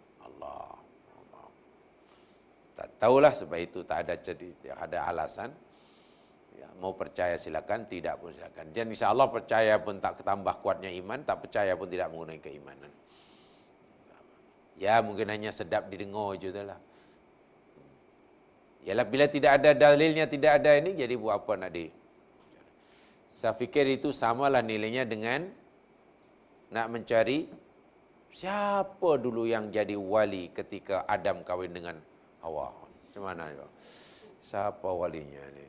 tak 2.74 2.90
tahulah 2.98 3.32
sebab 3.32 3.58
itu 3.62 3.86
tak 3.86 4.04
ada 4.04 4.14
jadi 4.18 4.50
ada 4.74 5.08
alasan. 5.08 5.54
Ya, 6.58 6.70
mau 6.78 6.94
percaya 6.94 7.38
silakan, 7.38 7.86
tidak 7.90 8.22
pun 8.22 8.34
silakan. 8.34 8.76
Dan 8.76 8.92
insya 8.92 9.10
Allah 9.10 9.30
percaya 9.30 9.78
pun 9.82 9.98
tak 9.98 10.22
ketambah 10.22 10.62
kuatnya 10.62 10.90
iman, 11.02 11.24
tak 11.26 11.48
percaya 11.48 11.74
pun 11.80 11.90
tidak 11.90 12.12
mengurangi 12.14 12.42
keimanan. 12.42 12.92
Ya 14.78 15.00
mungkin 15.06 15.30
hanya 15.30 15.54
sedap 15.54 15.88
didengar 15.90 16.34
je 16.38 16.50
lah. 16.50 16.78
Yalah 18.84 19.06
bila 19.08 19.26
tidak 19.32 19.64
ada 19.64 19.72
dalilnya, 19.72 20.28
tidak 20.28 20.60
ada 20.60 20.76
ini, 20.76 20.92
jadi 20.98 21.16
buat 21.16 21.40
apa 21.40 21.56
nak 21.56 21.72
di? 21.72 21.88
Saya 23.34 23.58
fikir 23.58 23.90
itu 23.90 24.14
samalah 24.14 24.62
nilainya 24.62 25.10
dengan 25.10 25.50
nak 26.70 26.88
mencari 26.94 27.50
siapa 28.30 29.18
dulu 29.18 29.50
yang 29.50 29.74
jadi 29.74 29.98
wali 29.98 30.54
ketika 30.54 31.02
Adam 31.10 31.42
kawin 31.42 31.74
dengan 31.74 31.98
Hawa. 32.46 32.70
Macam 32.70 33.26
mana? 33.26 33.50
Siapa 34.38 34.86
walinya 34.86 35.42
ni? 35.58 35.66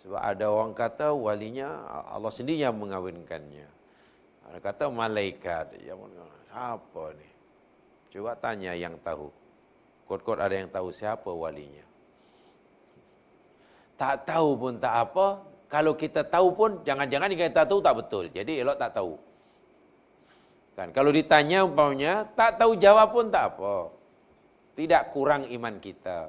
Sebab 0.00 0.18
ada 0.18 0.48
orang 0.48 0.72
kata 0.72 1.12
walinya 1.12 1.84
Allah 2.08 2.32
sendiri 2.32 2.64
yang 2.64 2.74
mengawinkannya. 2.80 3.68
Ada 4.48 4.58
kata 4.64 4.84
malaikat 4.88 5.76
yang 5.84 6.00
apa 6.48 7.04
ni? 7.20 7.28
Cuba 8.08 8.32
tanya 8.36 8.72
yang 8.72 8.96
tahu. 9.04 9.28
Kot-kot 10.08 10.40
ada 10.40 10.56
yang 10.56 10.72
tahu 10.72 10.88
siapa 10.88 11.28
walinya. 11.28 11.84
Tak 14.00 14.24
tahu 14.28 14.56
pun 14.56 14.74
tak 14.80 15.08
apa. 15.08 15.51
Kalau 15.72 15.96
kita 15.96 16.20
tahu 16.28 16.52
pun, 16.52 16.70
jangan-jangan 16.84 17.32
kita 17.32 17.64
tahu 17.64 17.80
tak 17.80 17.94
betul. 18.04 18.24
Jadi 18.28 18.60
elok 18.60 18.76
tak 18.76 18.92
tahu. 18.92 19.16
Kan 20.76 20.88
kalau 20.92 21.08
ditanya 21.08 21.64
umpamanya 21.64 22.28
tak 22.32 22.60
tahu 22.60 22.76
jawab 22.76 23.08
pun 23.12 23.32
tak 23.32 23.56
apa. 23.56 23.88
Tidak 24.76 25.02
kurang 25.12 25.48
iman 25.48 25.80
kita. 25.80 26.28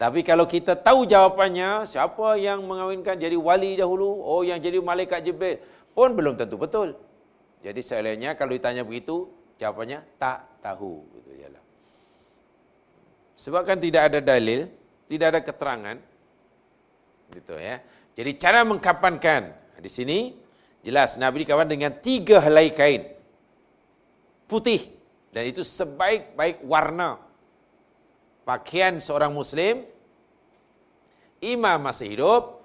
Tapi 0.00 0.24
kalau 0.24 0.48
kita 0.48 0.80
tahu 0.80 1.04
jawapannya, 1.04 1.84
siapa 1.84 2.40
yang 2.40 2.64
mengawinkan 2.64 3.20
jadi 3.20 3.36
wali 3.36 3.76
dahulu, 3.76 4.08
oh 4.24 4.40
yang 4.40 4.56
jadi 4.56 4.80
malaikat 4.80 5.28
Jibril, 5.28 5.60
pun 5.92 6.16
belum 6.16 6.40
tentu 6.40 6.56
betul. 6.56 6.96
Jadi 7.60 7.84
selainnya 7.84 8.32
kalau 8.32 8.56
ditanya 8.56 8.80
begitu, 8.80 9.28
jawapannya 9.60 10.00
tak 10.16 10.64
tahu 10.64 11.04
gitu 11.20 11.36
jalan. 11.36 11.64
Sebab 13.36 13.62
kan 13.68 13.76
tidak 13.76 14.08
ada 14.08 14.24
dalil, 14.24 14.72
tidak 15.04 15.26
ada 15.36 15.40
keterangan. 15.44 15.96
Gitu 17.28 17.54
ya. 17.60 17.84
Jadi 18.20 18.36
cara 18.36 18.60
mengkapankan 18.68 19.48
di 19.80 19.88
sini 19.88 20.36
jelas 20.84 21.16
Nabi 21.16 21.48
dikawan 21.48 21.64
dengan 21.64 21.88
tiga 22.04 22.36
helai 22.36 22.68
kain 22.68 23.08
putih 24.44 24.92
dan 25.32 25.48
itu 25.48 25.64
sebaik-baik 25.64 26.60
warna 26.68 27.16
pakaian 28.44 29.00
seorang 29.00 29.32
muslim 29.32 29.88
imam 31.40 31.80
masih 31.80 32.12
hidup 32.12 32.60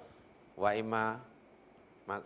wa 0.60 0.76
imam 0.76 1.24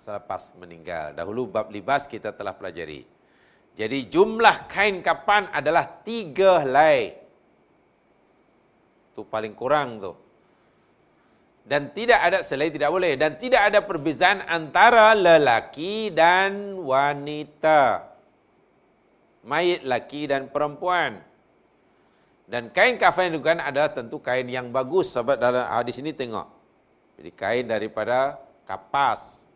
selepas 0.02 0.50
meninggal. 0.58 1.14
Dahulu 1.14 1.46
bab 1.46 1.70
libas 1.70 2.10
kita 2.10 2.34
telah 2.34 2.58
pelajari. 2.58 3.06
Jadi 3.78 4.10
jumlah 4.10 4.66
kain 4.66 5.06
kapan 5.06 5.46
adalah 5.54 5.86
tiga 6.02 6.66
helai. 6.66 7.14
Itu 9.14 9.22
paling 9.22 9.54
kurang 9.54 10.02
tu. 10.02 10.12
Dan 11.64 11.94
tidak 11.94 12.18
ada 12.18 12.38
selain 12.42 12.72
tidak 12.72 12.90
boleh. 12.90 13.14
Dan 13.14 13.36
tidak 13.36 13.72
ada 13.72 13.80
perbezaan 13.84 14.42
antara 14.44 15.14
lelaki 15.14 16.10
dan 16.10 16.78
wanita 16.80 18.10
mayit 19.44 19.84
laki 19.84 20.28
dan 20.28 20.48
perempuan. 20.52 21.20
Dan 22.50 22.74
kain 22.74 22.98
kafan 22.98 23.30
yang 23.30 23.38
digunakan 23.38 23.62
adalah 23.62 23.90
tentu 23.94 24.18
kain 24.18 24.46
yang 24.50 24.74
bagus. 24.74 25.14
Sebab 25.14 25.38
dalam 25.38 25.64
hadis 25.70 26.02
ini 26.02 26.10
tengok. 26.10 26.50
Jadi 27.20 27.30
kain 27.30 27.64
daripada 27.68 28.42
kapas. 28.66 29.46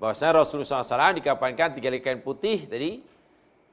Bahasanya 0.00 0.40
Rasulullah 0.40 0.82
SAW 0.82 1.20
dikapankan 1.20 1.76
tiga 1.76 1.92
kain 2.00 2.24
putih 2.24 2.64
tadi. 2.64 3.04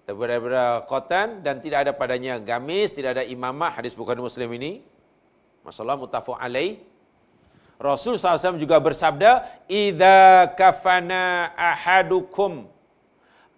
Daripada 0.03 0.83
cotton 0.91 1.39
dan 1.39 1.63
tidak 1.63 1.87
ada 1.87 1.91
padanya 1.95 2.35
gamis, 2.41 2.91
tidak 2.91 3.15
ada 3.15 3.23
imamah. 3.23 3.79
Hadis 3.79 3.95
bukan 3.95 4.19
muslim 4.19 4.51
ini. 4.59 4.83
Masalah 5.61 5.97
mutafu 5.97 6.33
alaih. 6.33 6.81
Rasul 7.81 8.17
SAW 8.17 8.61
juga 8.61 8.77
bersabda, 8.77 9.45
"Idza 9.65 10.53
kafana 10.53 11.49
ahadukum 11.57 12.69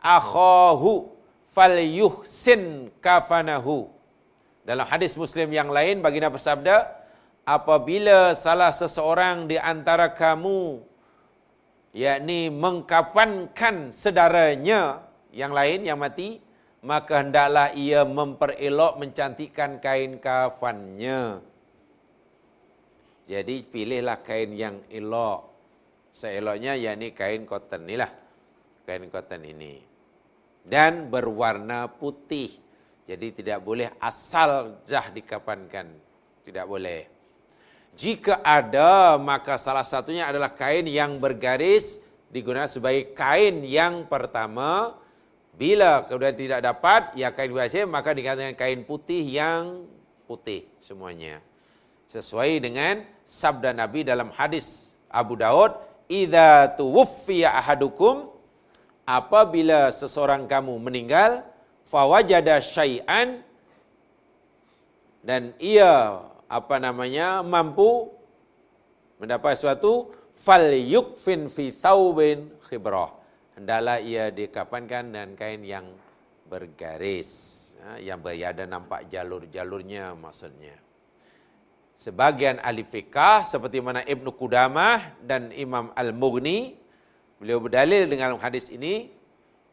akhahu 0.03 1.11
falyuhsin 1.55 2.91
kafanahu. 2.99 3.87
Dalam 4.67 4.87
hadis 4.87 5.15
Muslim 5.15 5.51
yang 5.51 5.71
lain 5.71 6.03
baginda 6.03 6.27
bersabda, 6.27 6.91
apabila 7.47 8.35
salah 8.35 8.71
seseorang 8.71 9.47
di 9.47 9.59
antara 9.59 10.11
kamu 10.11 10.83
yakni 11.91 12.47
mengkafankan 12.51 13.91
saudaranya 13.91 15.03
yang 15.35 15.51
lain 15.51 15.83
yang 15.87 15.99
mati, 15.99 16.39
maka 16.83 17.23
hendaklah 17.23 17.71
ia 17.75 18.03
memperelok 18.03 18.99
mencantikkan 18.99 19.79
kain 19.79 20.19
kafannya. 20.19 21.52
Jadi 23.23 23.63
pilihlah 23.63 24.19
kain 24.19 24.51
yang 24.51 24.83
elok. 24.91 25.51
Seeloknya 26.13 26.77
yakni 26.77 27.15
kain 27.15 27.47
cotton 27.47 27.87
inilah. 27.87 28.11
Kain 28.83 29.07
cotton 29.07 29.43
ini 29.47 29.93
dan 30.63 31.11
berwarna 31.11 31.91
putih. 31.91 32.49
Jadi 33.03 33.43
tidak 33.43 33.59
boleh 33.67 33.91
asal 33.99 34.79
jah 34.87 35.11
dikapankan. 35.11 35.91
Tidak 36.43 36.63
boleh. 36.63 37.11
Jika 37.93 38.41
ada, 38.41 39.19
maka 39.19 39.59
salah 39.59 39.83
satunya 39.83 40.25
adalah 40.31 40.55
kain 40.55 40.87
yang 40.87 41.19
bergaris 41.19 41.99
digunakan 42.31 42.71
sebagai 42.71 43.11
kain 43.11 43.61
yang 43.61 44.07
pertama. 44.07 44.97
Bila 45.53 46.07
kemudian 46.09 46.33
tidak 46.33 46.65
dapat, 46.65 47.13
ya 47.13 47.29
kain 47.29 47.53
biasa, 47.53 47.85
maka 47.85 48.15
dikatakan 48.15 48.57
kain 48.57 48.81
putih 48.87 49.21
yang 49.21 49.85
putih 50.25 50.65
semuanya. 50.81 51.43
Sesuai 52.13 52.61
dengan 52.61 53.01
sabda 53.25 53.73
Nabi 53.73 54.05
dalam 54.05 54.29
hadis 54.37 54.93
Abu 55.09 55.33
Daud, 55.33 55.73
"Idza 56.05 56.69
tuwfiya 56.77 57.57
ahadukum 57.57 58.29
apabila 59.01 59.89
seseorang 59.89 60.45
kamu 60.45 60.77
meninggal 60.77 61.41
fawajada 61.89 62.61
syai'an 62.61 63.41
dan 65.25 65.57
ia 65.57 66.21
apa 66.45 66.77
namanya 66.77 67.41
mampu 67.41 68.13
mendapat 69.17 69.57
sesuatu 69.57 70.13
fal 70.37 70.69
yukfin 70.69 71.49
fi 71.49 71.73
thawbin 71.73 72.53
khibrah. 72.69 73.09
Hendaklah 73.57 73.97
ia 73.97 74.29
dikapankan 74.29 75.09
dan 75.09 75.33
kain 75.33 75.65
yang 75.65 75.89
bergaris 76.45 77.73
ha, 77.81 77.97
yang 77.97 78.21
berada 78.21 78.69
nampak 78.69 79.09
jalur-jalurnya 79.09 80.13
maksudnya 80.13 80.82
sebagian 82.03 82.59
ahli 82.59 82.83
fikah 82.83 83.47
seperti 83.47 83.79
mana 83.79 84.03
Ibnu 84.03 84.35
Qudamah 84.35 85.15
dan 85.23 85.55
Imam 85.55 85.95
Al-Mughni 85.95 86.83
Beliau 87.43 87.59
berdalil 87.59 88.07
dengan 88.07 88.39
hadis 88.39 88.71
ini 88.71 89.11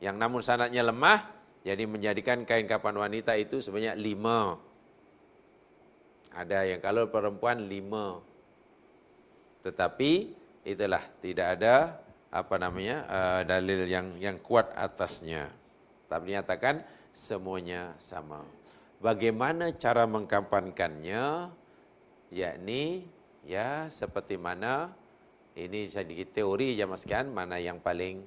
yang 0.03 0.19
namun 0.19 0.43
sanatnya 0.43 0.83
lemah 0.83 1.23
jadi 1.63 1.87
menjadikan 1.87 2.43
kain 2.43 2.67
kapan 2.67 2.99
wanita 2.99 3.39
itu 3.39 3.63
sebanyak 3.63 3.95
lima. 3.95 4.59
Ada 6.35 6.67
yang 6.67 6.83
kalau 6.83 7.07
perempuan 7.07 7.71
lima. 7.71 8.19
Tetapi 9.63 10.35
itulah 10.67 10.99
tidak 11.23 11.47
ada 11.63 12.03
apa 12.35 12.59
namanya 12.59 13.07
uh, 13.07 13.41
dalil 13.47 13.87
yang 13.87 14.19
yang 14.19 14.35
kuat 14.43 14.75
atasnya. 14.75 15.55
Tapi 16.11 16.35
dinyatakan 16.35 16.83
semuanya 17.15 17.95
sama. 18.03 18.43
Bagaimana 18.99 19.71
cara 19.79 20.11
mengkampankannya? 20.11 21.55
Yakni 22.31 23.03
ya 23.43 23.91
seperti 23.91 24.39
mana 24.39 24.95
ini 25.59 25.91
sedikit 25.91 26.31
teori 26.31 26.79
je 26.79 26.87
sekian 26.87 27.35
mana 27.35 27.59
yang 27.59 27.83
paling 27.83 28.23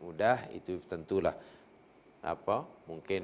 mudah 0.00 0.46
itu 0.54 0.78
tentulah. 0.86 1.34
Apa? 2.22 2.64
Mungkin 2.86 3.22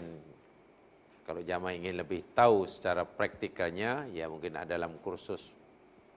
kalau 1.23 1.43
jamaah 1.43 1.75
ingin 1.75 1.99
lebih 1.99 2.23
tahu 2.35 2.67
secara 2.67 3.03
praktikalnya 3.07 4.11
ya 4.11 4.27
mungkin 4.27 4.59
ada 4.59 4.75
dalam 4.79 4.99
kursus 5.03 5.55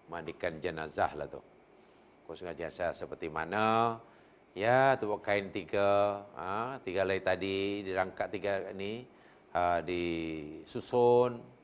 mandikan 0.09 0.57
jenazah 0.57 1.13
lah 1.13 1.28
tu. 1.30 1.41
Kursus 2.26 2.49
jenazah 2.57 2.93
seperti 2.93 3.30
mana 3.30 3.97
ya 4.57 4.97
tu 4.97 5.09
kain 5.22 5.53
tiga 5.53 6.26
ha, 6.34 6.82
tiga 6.82 7.05
lay 7.05 7.22
tadi 7.22 7.86
dirangkat 7.86 8.28
tiga 8.34 8.53
ni 8.74 9.05
ha, 9.53 9.82
disusun 9.86 11.59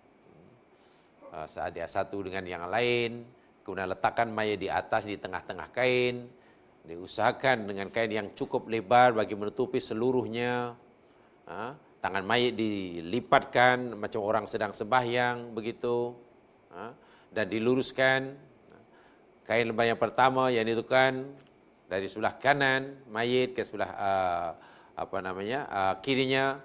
saat 1.43 1.75
dia 1.75 1.83
satu 1.91 2.23
dengan 2.23 2.47
yang 2.47 2.63
lain 2.71 3.27
kemudian 3.67 3.91
letakkan 3.91 4.31
mayat 4.31 4.61
di 4.61 4.71
atas 4.71 5.03
di 5.03 5.19
tengah-tengah 5.19 5.67
kain 5.75 6.31
diusahakan 6.85 7.67
dengan 7.67 7.91
kain 7.91 8.13
yang 8.13 8.27
cukup 8.31 8.69
lebar 8.71 9.11
bagi 9.11 9.35
menutupi 9.35 9.83
seluruhnya 9.83 10.77
ha? 11.49 11.75
tangan 11.99 12.23
mayat 12.23 12.53
dilipatkan 12.55 13.97
macam 13.97 14.21
orang 14.21 14.45
sedang 14.45 14.71
sembahyang 14.71 15.51
begitu 15.51 16.13
ha? 16.71 16.93
dan 17.33 17.45
diluruskan 17.49 18.37
kain 19.43 19.65
lembar 19.65 19.89
yang 19.89 19.99
pertama 19.99 20.53
yang 20.53 20.63
ditukan 20.63 21.25
dari 21.89 22.05
sebelah 22.05 22.37
kanan 22.37 22.97
mayat 23.09 23.53
ke 23.53 23.61
sebelah 23.65 23.91
apa 24.95 25.17
namanya 25.19 25.67
kirinya 26.01 26.61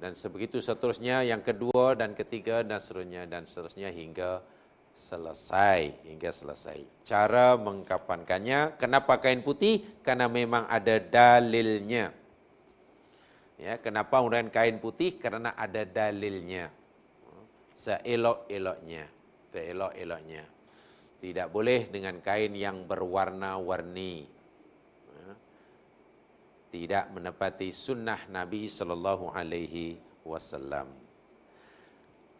dan 0.00 0.16
sebegitu 0.16 0.64
seterusnya 0.64 1.20
yang 1.20 1.44
kedua 1.44 1.92
dan 1.92 2.16
ketiga 2.16 2.64
dan 2.64 2.80
seterusnya 2.80 3.28
dan 3.28 3.44
seterusnya 3.44 3.92
hingga 3.92 4.40
selesai 4.96 6.08
hingga 6.08 6.30
selesai. 6.32 7.04
Cara 7.04 7.54
mengkapankannya, 7.60 8.80
kenapa 8.80 9.20
kain 9.20 9.44
putih? 9.44 9.84
Karena 10.00 10.26
memang 10.26 10.64
ada 10.66 10.96
dalilnya. 10.96 12.16
Ya, 13.60 13.76
kenapa 13.76 14.24
menggunakan 14.24 14.48
kain 14.48 14.80
putih? 14.80 15.20
Karena 15.20 15.52
ada 15.52 15.84
dalilnya. 15.84 16.72
Seelok-eloknya. 17.76 19.04
Seelok-eloknya. 19.52 20.44
Tidak 21.20 21.48
boleh 21.52 21.92
dengan 21.92 22.24
kain 22.24 22.56
yang 22.56 22.88
berwarna-warni. 22.88 24.39
Tidak 26.70 27.10
menepati 27.10 27.74
sunnah 27.74 28.30
Nabi 28.30 28.70
sallallahu 28.70 29.34
alaihi 29.34 29.98
wasallam. 30.22 30.86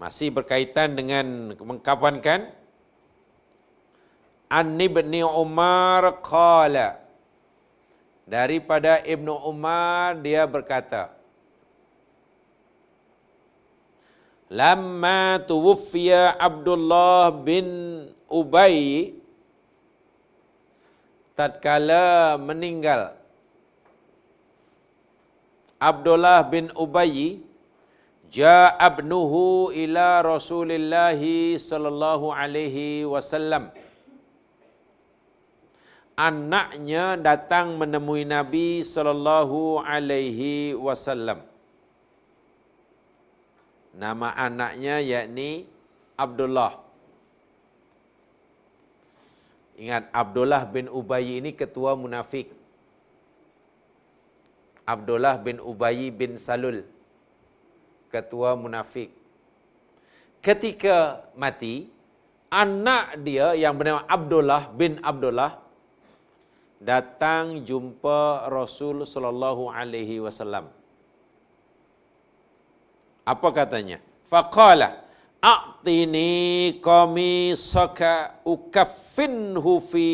masih 0.00 0.32
berkaitan 0.32 0.96
dengan 0.96 1.52
mengkapankan 1.60 2.48
An 4.48 4.78
Ibni 4.78 5.20
Umar 5.20 6.24
qala 6.24 7.04
daripada 8.28 9.00
Ibnu 9.04 9.32
Umar 9.44 10.16
dia 10.20 10.46
berkata 10.46 11.13
Lamma 14.50 15.40
tuwfiya 15.40 16.36
Abdullah 16.36 17.32
bin 17.32 17.66
Ubay 18.28 19.12
tatkala 21.32 22.36
meninggal 22.38 23.16
Abdullah 25.80 26.44
bin 26.46 26.68
Ubay 26.76 27.40
ja'abnuhu 28.28 29.72
ila 29.72 30.20
Rasulillah 30.22 31.18
sallallahu 31.58 32.32
alaihi 32.32 33.08
wasallam 33.08 33.72
anaknya 36.14 37.18
datang 37.18 37.74
menemui 37.74 38.22
Nabi 38.22 38.86
sallallahu 38.86 39.82
alaihi 39.82 40.78
wasallam. 40.78 41.42
Nama 43.94 44.34
anaknya 44.34 44.98
yakni 44.98 45.70
Abdullah. 46.18 46.82
Ingat 49.74 50.10
Abdullah 50.14 50.62
bin 50.70 50.86
Ubay 50.90 51.38
ini 51.42 51.50
ketua 51.54 51.98
munafik. 51.98 52.50
Abdullah 54.86 55.38
bin 55.40 55.58
Ubay 55.58 56.10
bin 56.10 56.38
Salul 56.38 56.86
ketua 58.14 58.54
munafik. 58.54 59.10
Ketika 60.38 61.26
mati, 61.34 61.90
anak 62.52 63.18
dia 63.26 63.58
yang 63.58 63.74
bernama 63.74 64.06
Abdullah 64.06 64.70
bin 64.70 65.02
Abdullah 65.02 65.58
datang 66.78 67.66
jumpa 67.66 68.46
Rasul 68.46 69.02
sallallahu 69.02 69.72
alaihi 69.72 70.22
wasallam. 70.22 70.70
Apa 73.24 73.48
katanya? 73.56 73.98
Faqala 74.28 75.00
a'tini 75.40 76.76
qamisaka 76.80 78.44
ukaffinhu 78.44 79.80
fi 79.80 80.12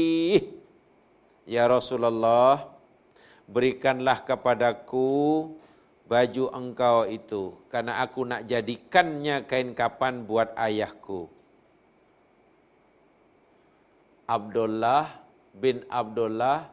Ya 1.46 1.66
Rasulullah 1.66 2.70
berikanlah 3.50 4.22
kepadaku 4.22 5.50
baju 6.06 6.44
engkau 6.54 7.06
itu 7.11 7.58
karena 7.66 8.02
aku 8.02 8.22
nak 8.26 8.46
jadikannya 8.46 9.46
kain 9.50 9.74
kapan 9.74 10.22
buat 10.22 10.54
ayahku. 10.54 11.26
Abdullah 14.30 15.11
bin 15.50 15.82
Abdullah 15.90 16.70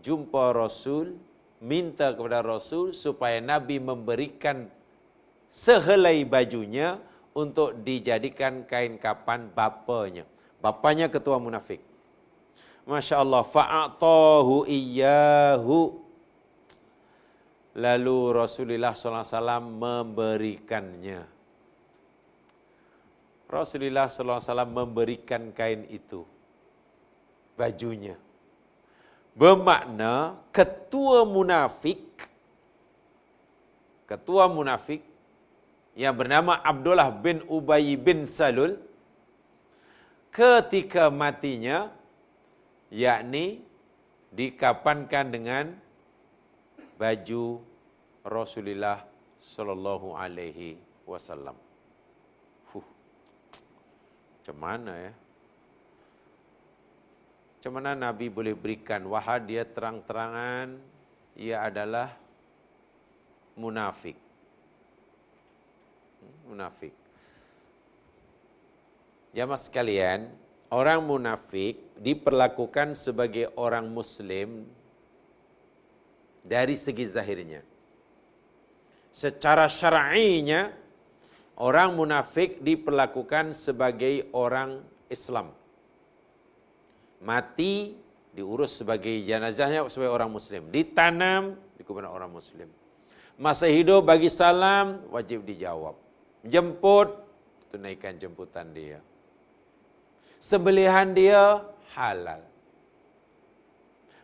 jumpa 0.00 0.56
Rasul, 0.56 1.20
minta 1.60 2.16
kepada 2.16 2.40
Rasul 2.40 2.96
supaya 2.96 3.44
Nabi 3.44 3.76
memberikan 3.76 4.72
sehelai 5.52 6.22
bajunya 6.24 7.00
untuk 7.32 7.76
dijadikan 7.84 8.66
kain 8.66 8.98
kapan 8.98 9.48
bapanya. 9.52 10.24
Bapanya 10.58 11.06
ketua 11.06 11.38
munafik. 11.38 11.78
Masya 12.88 13.22
Allah. 13.22 13.42
Fa'atahu 13.46 14.66
iyyahu. 14.66 16.02
Lalu 17.78 18.16
Rasulullah 18.34 18.96
SAW 18.96 19.22
memberikannya. 19.62 21.22
Rasulullah 23.46 24.10
SAW 24.10 24.66
memberikan 24.66 25.54
kain 25.54 25.86
itu 25.86 26.26
bajunya. 27.54 28.18
Bermakna 29.38 30.34
ketua 30.50 31.22
munafik 31.22 32.08
ketua 34.08 34.48
munafik 34.48 35.04
yang 35.98 36.14
bernama 36.14 36.62
Abdullah 36.62 37.10
bin 37.10 37.42
Ubay 37.50 37.98
bin 37.98 38.22
Salul 38.22 38.78
ketika 40.30 41.10
matinya 41.10 41.90
yakni 42.86 43.66
dikapankan 44.30 45.26
dengan 45.34 45.64
baju 46.94 47.58
Rasulullah 48.22 49.02
sallallahu 49.42 50.14
alaihi 50.14 50.78
wasallam. 51.02 51.58
Fuh. 52.70 52.86
Macam 54.38 54.54
mana 54.54 54.94
ya? 54.94 55.12
Macam 57.58 57.72
mana 57.74 57.90
Nabi 57.98 58.30
boleh 58.30 58.54
berikan 58.54 59.02
wahad 59.10 59.50
dia 59.50 59.66
terang-terangan 59.66 60.78
ia 61.34 61.58
adalah 61.66 62.14
munafik. 63.58 64.27
Munafik. 66.48 66.96
Jamaah 69.36 69.60
sekalian, 69.60 70.32
orang 70.72 71.04
munafik 71.04 71.78
diperlakukan 72.00 72.96
sebagai 72.96 73.52
orang 73.60 73.86
muslim 73.92 74.64
dari 76.42 76.74
segi 76.74 77.04
zahirnya. 77.04 77.60
Secara 79.12 79.68
syar'inya 79.68 80.72
orang 81.60 81.92
munafik 81.92 82.64
diperlakukan 82.64 83.52
sebagai 83.52 84.32
orang 84.32 84.80
Islam 85.12 85.52
mati 87.18 87.98
diurus 88.30 88.78
sebagai 88.78 89.10
jenazahnya 89.26 89.82
sebagai 89.90 90.14
orang 90.14 90.30
muslim 90.30 90.70
ditanam 90.70 91.58
di 91.74 91.82
kuburan 91.82 92.10
orang 92.10 92.30
muslim 92.30 92.70
masa 93.34 93.66
hidup 93.66 94.06
bagi 94.06 94.30
salam 94.30 95.02
wajib 95.10 95.42
dijawab 95.42 95.98
jemput 96.44 97.14
tunaikan 97.72 98.14
jemputan 98.16 98.70
dia 98.70 98.98
sebelihan 100.38 101.10
dia 101.10 101.64
halal 101.96 102.42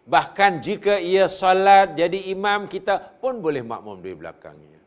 bahkan 0.05 0.61
jika 0.61 1.01
ia 1.01 1.27
salat 1.27 1.97
jadi 1.97 2.31
imam 2.31 2.71
kita 2.71 3.01
pun 3.19 3.41
boleh 3.41 3.65
makmum 3.65 3.99
di 3.99 4.13
belakangnya 4.15 4.83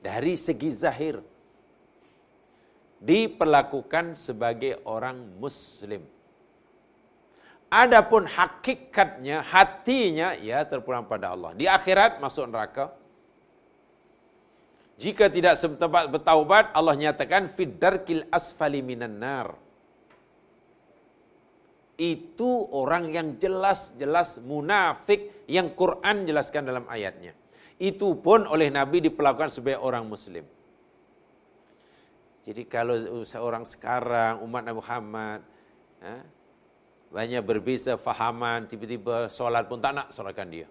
dari 0.00 0.36
segi 0.36 0.70
zahir 0.70 1.16
diperlakukan 3.00 4.12
sebagai 4.12 4.76
orang 4.84 5.16
muslim 5.40 6.04
Adapun 7.70 8.26
hakikatnya, 8.26 9.46
hatinya, 9.46 10.34
ya 10.34 10.66
terpulang 10.66 11.06
pada 11.06 11.30
Allah. 11.30 11.54
Di 11.54 11.70
akhirat 11.70 12.18
masuk 12.18 12.50
neraka. 12.50 12.90
Jika 15.00 15.32
tidak 15.32 15.56
sempat 15.56 16.12
bertaubat, 16.12 16.76
Allah 16.76 16.92
nyatakan 16.92 17.48
fiddarkil 17.48 18.28
asfali 18.28 18.84
minan 18.84 19.16
nar. 19.16 19.56
Itu 21.96 22.68
orang 22.68 23.08
yang 23.08 23.40
jelas-jelas 23.40 24.44
munafik 24.44 25.48
yang 25.48 25.72
Quran 25.72 26.28
jelaskan 26.28 26.68
dalam 26.68 26.84
ayatnya. 26.84 27.32
Itu 27.80 28.20
pun 28.20 28.44
oleh 28.44 28.68
Nabi 28.68 29.00
diperlakukan 29.08 29.48
sebagai 29.48 29.80
orang 29.80 30.04
Muslim. 30.04 30.44
Jadi 32.44 32.68
kalau 32.68 33.24
seorang 33.24 33.64
sekarang 33.64 34.44
umat 34.44 34.68
Nabi 34.68 34.84
Muhammad, 34.84 35.40
ha, 36.04 36.20
banyak 37.08 37.40
berbeza 37.40 37.96
fahaman, 37.96 38.68
tiba-tiba 38.68 39.32
solat 39.32 39.64
pun 39.64 39.80
tak 39.80 39.96
nak 39.96 40.08
solatkan 40.12 40.48
dia. 40.52 40.68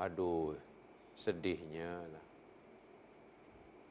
Aduh, 0.00 0.56
sedihnya 1.12 2.08
lah. 2.08 2.23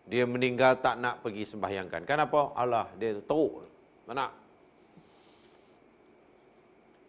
Dia 0.03 0.27
meninggal 0.27 0.83
tak 0.83 0.99
nak 0.99 1.23
pergi 1.23 1.47
sembahyangkan. 1.47 2.03
Kenapa? 2.03 2.51
Allah, 2.59 2.91
dia 2.99 3.15
tahu. 3.23 3.63
Tak 4.03 4.15
nak. 4.15 4.31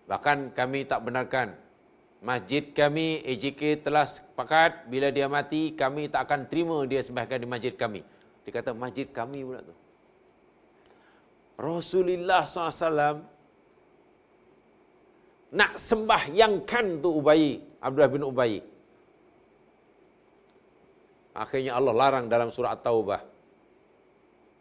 Bahkan 0.06 0.38
kami 0.54 0.86
tak 0.86 1.00
benarkan. 1.02 1.48
Masjid 2.24 2.64
kami, 2.72 3.20
AJK 3.26 3.84
telah 3.84 4.08
sepakat 4.08 4.88
bila 4.88 5.12
dia 5.12 5.28
mati, 5.28 5.74
kami 5.76 6.08
tak 6.08 6.24
akan 6.30 6.48
terima 6.48 6.80
dia 6.88 7.04
sembahyangkan 7.04 7.40
di 7.42 7.48
masjid 7.50 7.74
kami. 7.74 8.00
Dia 8.46 8.50
kata, 8.54 8.70
masjid 8.72 9.04
kami 9.10 9.44
pula 9.44 9.60
tu. 9.60 9.74
Rasulullah 11.54 12.42
SAW 12.42 13.22
nak 15.54 15.78
sembahyangkan 15.78 16.98
tu 16.98 17.14
Ubay, 17.14 17.62
Abdullah 17.78 18.10
bin 18.10 18.26
Ubay. 18.26 18.58
Akhirnya 21.34 21.74
Allah 21.74 21.90
larang 21.90 22.30
dalam 22.30 22.48
surah 22.48 22.78
At-Taubah. 22.78 23.20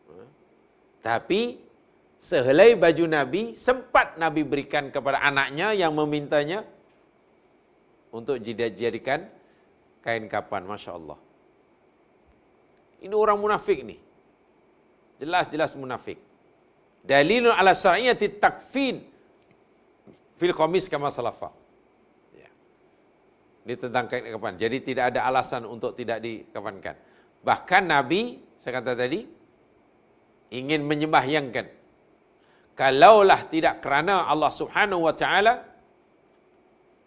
Ha? 0.09 0.25
Tapi 1.05 1.61
sehelai 2.17 2.73
baju 2.73 3.05
Nabi 3.05 3.53
sempat 3.53 4.17
Nabi 4.17 4.41
berikan 4.41 4.89
kepada 4.89 5.21
anaknya 5.21 5.77
yang 5.77 5.93
memintanya 5.93 6.65
untuk 8.09 8.41
dijadikan 8.41 9.29
kain 10.01 10.25
kapan, 10.25 10.65
masya 10.65 10.97
Allah. 10.97 11.17
Ini 13.03 13.13
orang 13.13 13.37
munafik 13.37 13.85
ni. 13.85 14.01
Jelas-jelas 15.21 15.77
munafik. 15.77 16.17
Dalilun 17.03 17.51
ala 17.51 17.75
syar'iyyati 17.75 18.39
takfin 18.39 19.03
fil 20.39 20.55
qamis 20.55 20.87
kama 20.87 21.11
salafa. 21.11 21.62
Ini 23.63 23.75
tentang 23.79 24.11
kain 24.11 24.27
kapan. 24.27 24.59
Jadi 24.59 24.77
tidak 24.83 25.15
ada 25.15 25.23
alasan 25.27 25.63
untuk 25.63 25.95
tidak 25.95 26.19
dikafankan. 26.19 26.99
Bahkan 27.43 27.83
Nabi, 27.87 28.43
saya 28.59 28.83
kata 28.83 28.95
tadi, 28.95 29.23
ingin 30.51 30.83
menyembahyangkan. 30.83 31.67
Kalaulah 32.75 33.47
tidak 33.47 33.79
kerana 33.79 34.27
Allah 34.27 34.51
subhanahu 34.51 35.07
wa 35.07 35.13
ta'ala 35.15 35.53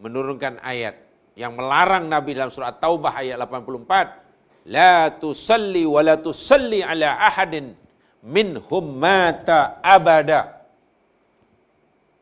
menurunkan 0.00 0.60
ayat 0.62 0.94
yang 1.36 1.52
melarang 1.52 2.08
Nabi 2.08 2.32
dalam 2.32 2.52
surat 2.52 2.80
Taubah 2.80 3.20
ayat 3.20 3.36
84 3.36 4.72
la 4.72 5.12
tusalli 5.14 5.84
wa 5.84 6.00
la 6.00 6.16
tusalli 6.18 6.80
ala 6.80 7.18
ahadin 7.18 7.76
minhum 8.24 8.84
mata 8.96 9.78
abada 9.84 10.64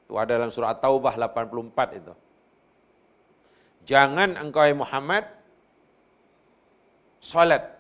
itu 0.05 0.13
ada 0.19 0.33
dalam 0.37 0.53
surat 0.53 0.77
Taubah 0.83 1.15
84 1.17 2.01
itu 2.01 2.13
jangan 3.85 4.37
engkau 4.41 4.65
Muhammad 4.77 5.29
salat 7.21 7.73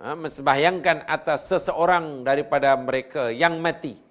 ha, 0.00 0.12
membayangkan 0.12 1.04
atas 1.08 1.48
seseorang 1.48 2.24
daripada 2.24 2.76
mereka 2.76 3.32
yang 3.32 3.60
mati 3.60 4.10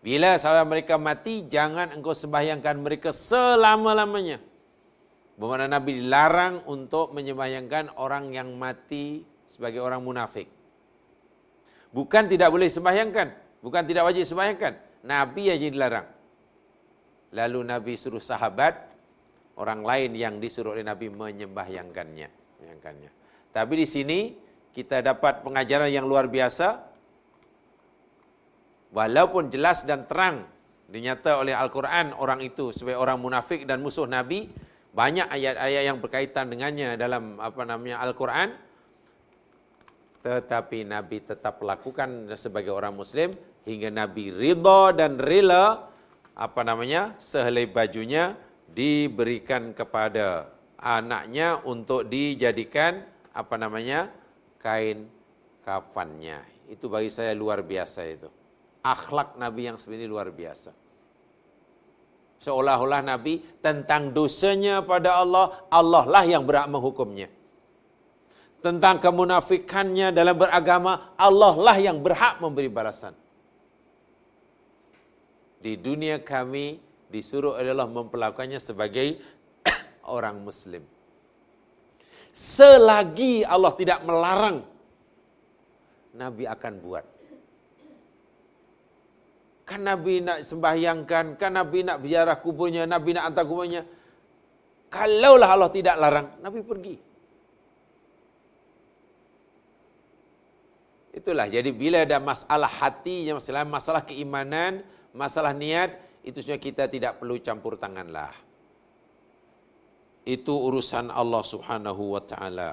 bila 0.00 0.40
saudara 0.40 0.64
mereka 0.64 0.96
mati, 0.96 1.44
jangan 1.44 1.92
engkau 1.92 2.16
sembahyangkan 2.16 2.76
mereka 2.80 3.12
selama-lamanya. 3.12 4.40
Bermakna 5.36 5.68
Nabi 5.68 6.00
dilarang 6.00 6.64
untuk 6.64 7.12
menyembahyangkan 7.12 8.00
orang 8.00 8.32
yang 8.32 8.56
mati 8.56 9.24
sebagai 9.44 9.84
orang 9.84 10.00
munafik. 10.00 10.48
Bukan 11.92 12.32
tidak 12.32 12.48
boleh 12.48 12.68
sembahyangkan. 12.72 13.60
Bukan 13.60 13.82
tidak 13.84 14.08
wajib 14.08 14.24
sembahyangkan. 14.24 15.04
Nabi 15.04 15.52
aja 15.52 15.68
dilarang. 15.68 16.08
Lalu 17.36 17.60
Nabi 17.68 17.92
suruh 18.00 18.24
sahabat, 18.24 18.89
orang 19.58 19.82
lain 19.82 20.14
yang 20.14 20.38
disuruh 20.38 20.76
oleh 20.76 20.86
Nabi 20.86 21.10
menyembahyangkannya. 21.10 22.28
menyembahyangkannya. 22.28 23.10
Tapi 23.50 23.72
di 23.74 23.86
sini 23.88 24.18
kita 24.70 25.02
dapat 25.02 25.42
pengajaran 25.42 25.90
yang 25.90 26.06
luar 26.06 26.30
biasa 26.30 26.78
walaupun 28.94 29.50
jelas 29.50 29.82
dan 29.82 30.06
terang 30.06 30.46
dinyata 30.90 31.38
oleh 31.42 31.54
Al-Quran 31.54 32.14
orang 32.18 32.42
itu 32.42 32.74
sebagai 32.74 32.98
orang 32.98 33.18
munafik 33.22 33.62
dan 33.66 33.78
musuh 33.78 34.06
Nabi, 34.10 34.50
banyak 34.90 35.30
ayat-ayat 35.30 35.82
yang 35.86 35.98
berkaitan 36.02 36.50
dengannya 36.50 36.98
dalam 36.98 37.38
apa 37.38 37.62
namanya 37.62 38.02
Al-Quran, 38.02 38.58
tetapi 40.26 40.82
Nabi 40.82 41.22
tetap 41.22 41.62
lakukan 41.62 42.26
sebagai 42.34 42.74
orang 42.74 42.98
Muslim 42.98 43.30
hingga 43.62 43.88
Nabi 43.88 44.34
ridha 44.34 44.90
dan 44.92 45.16
rela 45.16 45.86
apa 46.34 46.60
namanya 46.66 47.14
sehelai 47.22 47.70
bajunya 47.70 48.34
diberikan 48.72 49.74
kepada 49.74 50.50
anaknya 50.78 51.60
untuk 51.66 52.06
dijadikan 52.06 53.02
apa 53.34 53.54
namanya 53.58 54.10
kain 54.62 55.06
kafannya. 55.66 56.42
Itu 56.70 56.86
bagi 56.86 57.10
saya 57.10 57.34
luar 57.34 57.66
biasa 57.66 58.00
itu 58.06 58.30
akhlak 58.84 59.36
Nabi 59.36 59.68
yang 59.68 59.76
sebenarnya 59.76 60.08
luar 60.08 60.28
biasa. 60.32 60.72
Seolah-olah 62.40 63.04
Nabi 63.04 63.44
tentang 63.60 64.16
dosanya 64.16 64.80
pada 64.80 65.20
Allah, 65.20 65.60
Allah 65.68 66.04
lah 66.08 66.24
yang 66.24 66.48
berhak 66.48 66.72
menghukumnya. 66.72 67.28
Tentang 68.64 68.96
kemunafikannya 69.00 70.12
dalam 70.12 70.36
beragama, 70.36 71.16
Allah 71.20 71.54
lah 71.56 71.76
yang 71.76 72.00
berhak 72.00 72.40
memberi 72.40 72.72
balasan. 72.72 73.12
Di 75.60 75.76
dunia 75.76 76.16
kami 76.24 76.80
disuruh 77.10 77.58
adalah 77.58 77.90
memperlakukannya 77.90 78.62
sebagai 78.62 79.18
orang 80.16 80.38
Muslim. 80.40 80.86
Selagi 82.30 83.42
Allah 83.42 83.74
tidak 83.74 84.06
melarang, 84.06 84.62
Nabi 86.14 86.46
akan 86.46 86.74
buat. 86.78 87.04
Kan 89.66 89.86
Nabi 89.86 90.22
nak 90.22 90.46
sembahyangkan, 90.46 91.38
kan 91.38 91.52
Nabi 91.54 91.86
nak 91.86 92.02
ziarah 92.02 92.38
kuburnya, 92.38 92.86
Nabi 92.86 93.14
nak 93.14 93.30
hantar 93.30 93.44
kuburnya. 93.46 93.82
Kalaulah 94.90 95.50
Allah 95.54 95.70
tidak 95.70 95.94
larang, 95.98 96.38
Nabi 96.42 96.62
pergi. 96.66 96.96
Itulah, 101.10 101.50
jadi 101.50 101.70
bila 101.74 102.06
ada 102.06 102.22
masalah 102.22 102.70
hati, 102.70 103.30
masalah, 103.30 103.66
masalah 103.66 104.02
keimanan, 104.02 104.82
masalah 105.10 105.50
niat, 105.50 105.94
itu 106.20 106.38
semua 106.44 106.60
kita 106.60 106.84
tidak 106.84 107.16
perlu 107.16 107.40
campur 107.40 107.80
tanganlah. 107.80 108.32
Itu 110.28 110.52
urusan 110.52 111.08
Allah 111.08 111.40
subhanahu 111.40 112.12
wa 112.12 112.22
ta'ala. 112.22 112.70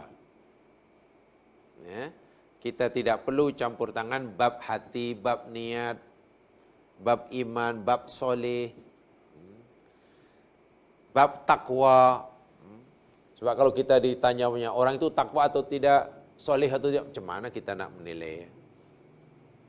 Ya. 1.88 2.12
Kita 2.60 2.92
tidak 2.92 3.24
perlu 3.24 3.56
campur 3.56 3.96
tangan 3.96 4.28
bab 4.36 4.60
hati, 4.60 5.16
bab 5.16 5.48
niat, 5.48 5.96
bab 7.00 7.32
iman, 7.32 7.80
bab 7.80 8.12
soleh, 8.12 8.76
bab 11.16 11.48
takwa. 11.48 12.28
Sebab 13.40 13.54
kalau 13.54 13.72
kita 13.72 14.02
ditanya 14.02 14.52
punya 14.52 14.74
orang 14.74 15.00
itu 15.00 15.08
takwa 15.14 15.48
atau 15.48 15.64
tidak, 15.64 16.10
soleh 16.36 16.68
atau 16.68 16.90
tidak, 16.92 17.08
macam 17.08 17.24
mana 17.24 17.48
kita 17.54 17.78
nak 17.78 17.94
menilai? 17.96 18.50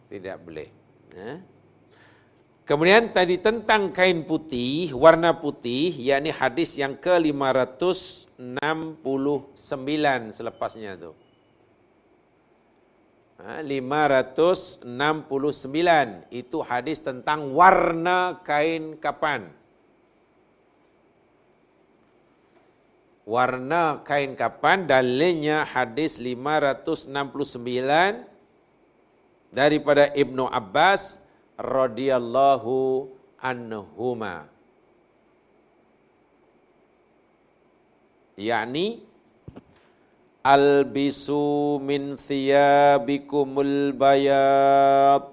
Tidak 0.08 0.36
boleh. 0.40 0.68
Eh? 1.14 1.57
Kemudian 2.68 3.08
tadi 3.16 3.40
tentang 3.40 3.96
kain 3.96 4.28
putih, 4.28 4.92
warna 4.92 5.32
putih, 5.32 5.88
yakni 5.88 6.28
hadis 6.28 6.76
yang 6.76 6.92
ke-569 7.00 8.36
selepasnya 10.36 11.00
itu. 11.00 11.16
569 13.40 14.84
itu 16.28 16.58
hadis 16.60 17.00
tentang 17.00 17.56
warna 17.56 18.36
kain 18.44 19.00
kapan. 19.00 19.48
Warna 23.24 24.04
kain 24.04 24.36
kapan 24.36 24.84
dalilnya 24.84 25.64
hadis 25.64 26.20
569 26.20 27.08
daripada 29.56 30.12
Ibnu 30.12 30.44
Abbas 30.44 31.27
radhiyallahu 31.58 33.10
anhuma. 33.42 34.46
yakni 38.38 39.02
albisu 40.46 41.82
min 41.82 42.14
thiyabikumul 42.14 43.90
bayad 43.98 45.26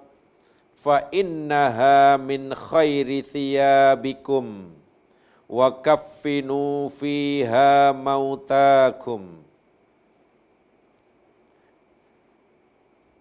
fa 0.74 1.06
innaha 1.14 2.18
min 2.18 2.50
khairi 2.50 3.22
thiyabikum 3.22 4.74
wa 5.46 5.70
kaffinu 5.86 6.90
fiha 6.90 7.94
mautakum 7.94 9.45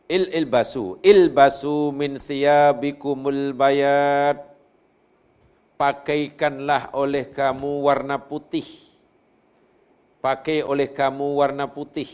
il 0.09 0.29
ilbasu. 0.33 1.01
Ilbasu 1.01 1.93
min 1.95 2.21
thiyabikumul 2.21 3.57
bayad 3.57 4.41
pakaikanlah 5.81 6.93
oleh 6.95 7.29
kamu 7.33 7.85
warna 7.85 8.21
putih. 8.21 8.67
Pakai 10.25 10.65
oleh 10.65 10.89
kamu 10.89 11.37
warna 11.37 11.69
putih. 11.69 12.09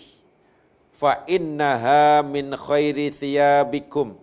Fa 0.90 1.22
innaha 1.30 2.26
min 2.26 2.50
khairi 2.54 3.14
thiyabikum. 3.14 4.18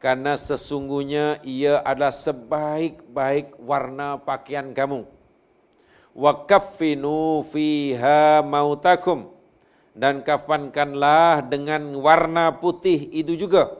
Karena 0.00 0.32
sesungguhnya 0.32 1.44
ia 1.44 1.84
adalah 1.84 2.08
sebaik-baik 2.08 3.60
warna 3.60 4.16
pakaian 4.16 4.72
kamu. 4.72 5.04
Wa 6.16 6.48
kaffinu 6.48 7.44
fiha 7.44 8.40
mautakum 8.40 9.39
dan 10.00 10.24
kafankanlah 10.24 11.44
dengan 11.44 11.92
warna 12.00 12.56
putih 12.56 13.12
itu 13.12 13.36
juga 13.36 13.76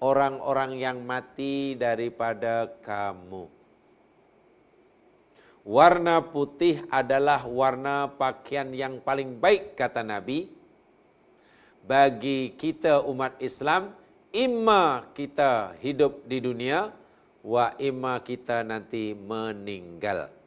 orang-orang 0.00 0.80
yang 0.80 1.04
mati 1.04 1.76
daripada 1.76 2.72
kamu 2.80 3.60
Warna 5.60 6.24
putih 6.24 6.88
adalah 6.88 7.44
warna 7.44 8.08
pakaian 8.08 8.72
yang 8.72 8.96
paling 9.04 9.36
baik 9.36 9.76
kata 9.76 10.00
Nabi. 10.00 10.48
Bagi 11.84 12.56
kita 12.56 13.04
umat 13.04 13.36
Islam, 13.38 13.92
imma 14.32 15.04
kita 15.12 15.76
hidup 15.84 16.24
di 16.24 16.40
dunia 16.40 16.88
wa 17.44 17.76
imma 17.76 18.24
kita 18.24 18.64
nanti 18.64 19.12
meninggal. 19.12 20.39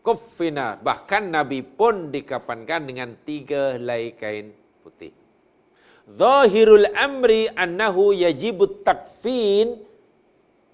Kuffina 0.00 0.78
bahkan 0.80 1.28
Nabi 1.28 1.60
pun 1.60 2.08
dikapankan 2.14 2.88
dengan 2.88 3.12
tiga 3.26 3.76
helai 3.76 4.14
kain 4.14 4.54
putih. 4.80 5.12
Zahirul 6.08 6.88
amri 6.96 7.52
annahu 7.52 8.16
yajibut 8.16 8.80
takfin 8.86 9.76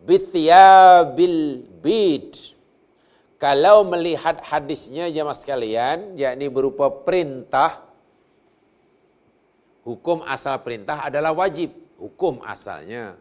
bithiyabil 0.05 1.67
bid. 1.83 2.55
Kalau 3.43 3.85
melihat 3.85 4.41
hadisnya 4.41 5.11
jemaah 5.11 5.37
sekalian, 5.37 6.17
yakni 6.17 6.49
berupa 6.49 6.89
perintah, 6.89 7.83
hukum 9.85 10.25
asal 10.25 10.57
perintah 10.65 11.05
adalah 11.05 11.35
wajib. 11.35 11.75
Hukum 11.99 12.41
asalnya. 12.47 13.19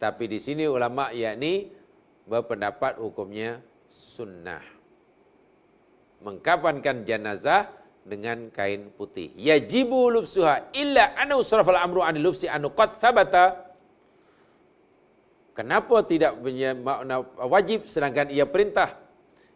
Tapi 0.00 0.24
di 0.28 0.38
sini 0.40 0.64
ulama 0.64 1.12
yakni 1.12 1.72
berpendapat 2.24 3.00
hukumnya 3.00 3.60
sunnah. 3.90 4.62
Mengkapankan 6.22 7.02
jenazah 7.02 7.66
dengan 8.06 8.48
kain 8.54 8.94
putih. 8.94 9.34
Yajibu 9.36 10.08
lubsuha 10.14 10.72
illa 10.72 11.12
anu 11.18 11.42
surafal 11.42 11.76
amru 11.76 12.00
an 12.00 12.16
lubsi 12.16 12.46
anu 12.46 12.70
qad 12.72 12.96
thabata. 13.02 13.68
Kenapa 15.52 16.06
tidak 16.06 16.38
wajib 17.36 17.84
sedangkan 17.84 18.32
ia 18.32 18.48
perintah? 18.48 18.96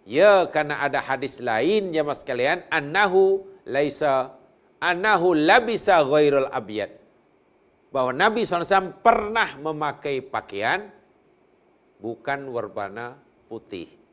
Ya 0.04 0.44
karena 0.52 0.84
ada 0.84 1.00
hadis 1.00 1.40
lain 1.40 1.94
ya 1.96 2.04
mas 2.04 2.20
sekalian 2.20 2.60
annahu 2.68 3.48
laisa 3.64 4.36
annahu 4.82 5.32
labisa 5.32 6.04
ghairul 6.04 6.52
abyad. 6.52 6.92
Bahwa 7.88 8.10
Nabi 8.10 8.42
SAW 8.42 9.00
pernah 9.00 9.54
memakai 9.56 10.18
pakaian 10.20 10.90
bukan 12.02 12.50
warna 12.52 13.16
putih. 13.48 14.03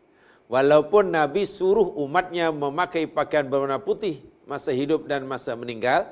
Walaupun 0.52 1.16
Nabi 1.16 1.48
suruh 1.48 1.96
umatnya 1.96 2.52
memakai 2.52 3.08
pakaian 3.08 3.48
berwarna 3.48 3.80
putih 3.80 4.20
masa 4.44 4.76
hidup 4.76 5.08
dan 5.08 5.24
masa 5.24 5.56
meninggal, 5.56 6.12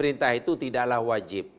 perintah 0.00 0.32
itu 0.32 0.56
tidaklah 0.56 1.04
wajib. 1.04 1.52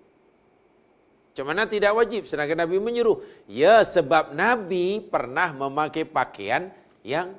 Mana 1.45 1.69
tidak 1.69 1.93
wajib? 1.93 2.25
Sedangkan 2.25 2.65
Nabi 2.65 2.81
menyuruh. 2.81 3.21
Ya 3.45 3.85
sebab 3.85 4.33
Nabi 4.33 4.97
pernah 4.97 5.53
memakai 5.53 6.09
pakaian 6.09 6.73
yang 7.05 7.37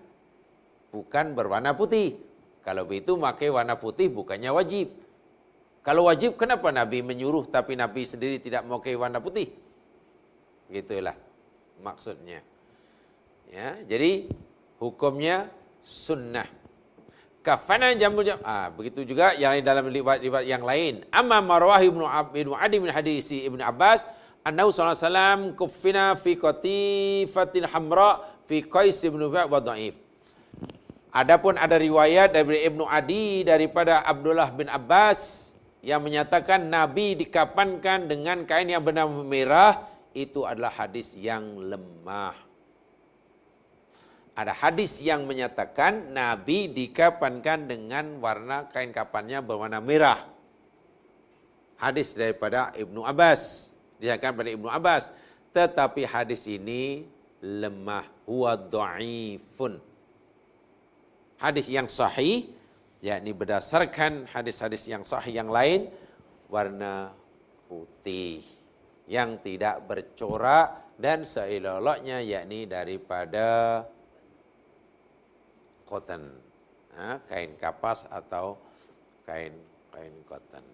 bukan 0.95 1.35
berwarna 1.35 1.75
putih. 1.75 2.23
Kalau 2.63 2.87
begitu 2.87 3.19
memakai 3.19 3.51
warna 3.51 3.75
putih 3.75 4.07
bukannya 4.15 4.55
wajib. 4.55 4.95
Kalau 5.83 6.07
wajib 6.07 6.39
kenapa 6.39 6.71
Nabi 6.71 7.03
menyuruh 7.03 7.51
tapi 7.51 7.75
Nabi 7.75 8.07
sendiri 8.07 8.39
tidak 8.39 8.63
memakai 8.63 8.95
warna 8.95 9.19
putih? 9.19 9.51
Gitulah 10.71 11.19
maksudnya. 11.83 12.47
Ya, 13.51 13.77
jadi 13.85 14.31
hukumnya 14.83 15.47
sunnah. 15.79 16.51
Kafana 17.43 17.95
jamul 17.95 18.27
jam. 18.27 18.39
Ah, 18.43 18.71
begitu 18.71 19.07
juga 19.07 19.35
yang 19.39 19.59
dalam 19.63 19.87
riwayat 19.87 20.23
yang 20.43 20.63
lain. 20.63 21.07
Amma 21.15 21.39
marwah 21.39 21.79
ibnu 21.79 22.03
ibnu 22.35 22.55
Adi 22.55 22.77
bin 22.83 22.91
hadis 22.91 23.31
ibnu 23.31 23.63
Abbas, 23.63 24.07
alaihi 24.43 24.67
wasallam 24.75 25.39
kuffina 25.55 26.19
fi 26.19 26.35
qatifatin 26.35 27.67
hamra 27.71 28.27
fi 28.47 28.63
Qais 28.63 28.99
ibnu 29.07 29.31
wa 29.31 29.59
dhaif. 29.63 29.99
Adapun 31.13 31.61
ada 31.61 31.77
riwayat 31.77 32.33
dari 32.33 32.65
Ibnu 32.65 32.89
Adi 32.89 33.45
daripada 33.45 34.01
Abdullah 34.01 34.49
bin 34.49 34.65
Abbas 34.73 35.53
yang 35.85 36.01
menyatakan 36.01 36.73
Nabi 36.73 37.21
dikapankan 37.21 38.09
dengan 38.09 38.49
kain 38.49 38.73
yang 38.73 38.81
benar 38.81 39.05
merah 39.05 39.93
itu 40.17 40.49
adalah 40.49 40.73
hadis 40.73 41.13
yang 41.13 41.61
lemah 41.69 42.52
ada 44.33 44.57
hadis 44.57 45.05
yang 45.05 45.29
menyatakan 45.29 46.09
Nabi 46.09 46.73
dikapankan 46.73 47.69
dengan 47.69 48.17
warna 48.17 48.65
kain 48.73 48.89
kapannya 48.89 49.45
berwarna 49.45 49.77
merah. 49.77 50.17
Hadis 51.77 52.17
daripada 52.17 52.73
Ibnu 52.73 53.05
Abbas. 53.05 53.75
Disangkan 54.01 54.33
pada 54.33 54.49
Ibnu 54.49 54.73
Abbas. 54.73 55.13
Tetapi 55.53 56.09
hadis 56.09 56.49
ini 56.49 57.05
lemah. 57.45 58.09
Huwa 58.25 58.57
da'ifun. 58.57 59.77
Hadis 61.37 61.69
yang 61.69 61.91
sahih. 61.91 62.49
yakni 63.03 63.35
berdasarkan 63.35 64.31
hadis-hadis 64.33 64.89
yang 64.89 65.05
sahih 65.05 65.45
yang 65.45 65.53
lain. 65.53 65.93
Warna 66.49 67.13
putih. 67.69 68.41
Yang 69.05 69.45
tidak 69.45 69.85
bercorak. 69.85 70.97
Dan 70.97 71.29
seelok-eloknya 71.29 72.25
yakni 72.25 72.65
daripada 72.65 73.83
cotton, 75.93 76.33
ha, 76.97 77.21
kain 77.29 77.53
kapas 77.61 78.09
atau 78.09 78.57
kain 79.29 79.53
kain 79.93 80.17
cotton. 80.25 80.65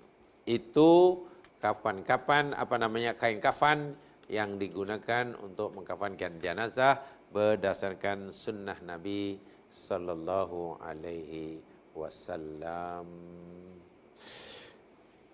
Itu 0.47 1.27
kapan-kapan 1.59 2.55
apa 2.55 2.79
namanya 2.79 3.19
kain 3.19 3.43
kafan 3.43 3.99
yang 4.31 4.55
digunakan 4.63 5.35
untuk 5.43 5.75
mengkafankan 5.75 6.39
jenazah 6.39 7.03
berdasarkan 7.35 8.31
sunnah 8.31 8.79
Nabi 8.87 9.43
sallallahu 9.67 10.79
alaihi 10.79 11.59
wasallam. 11.99 13.11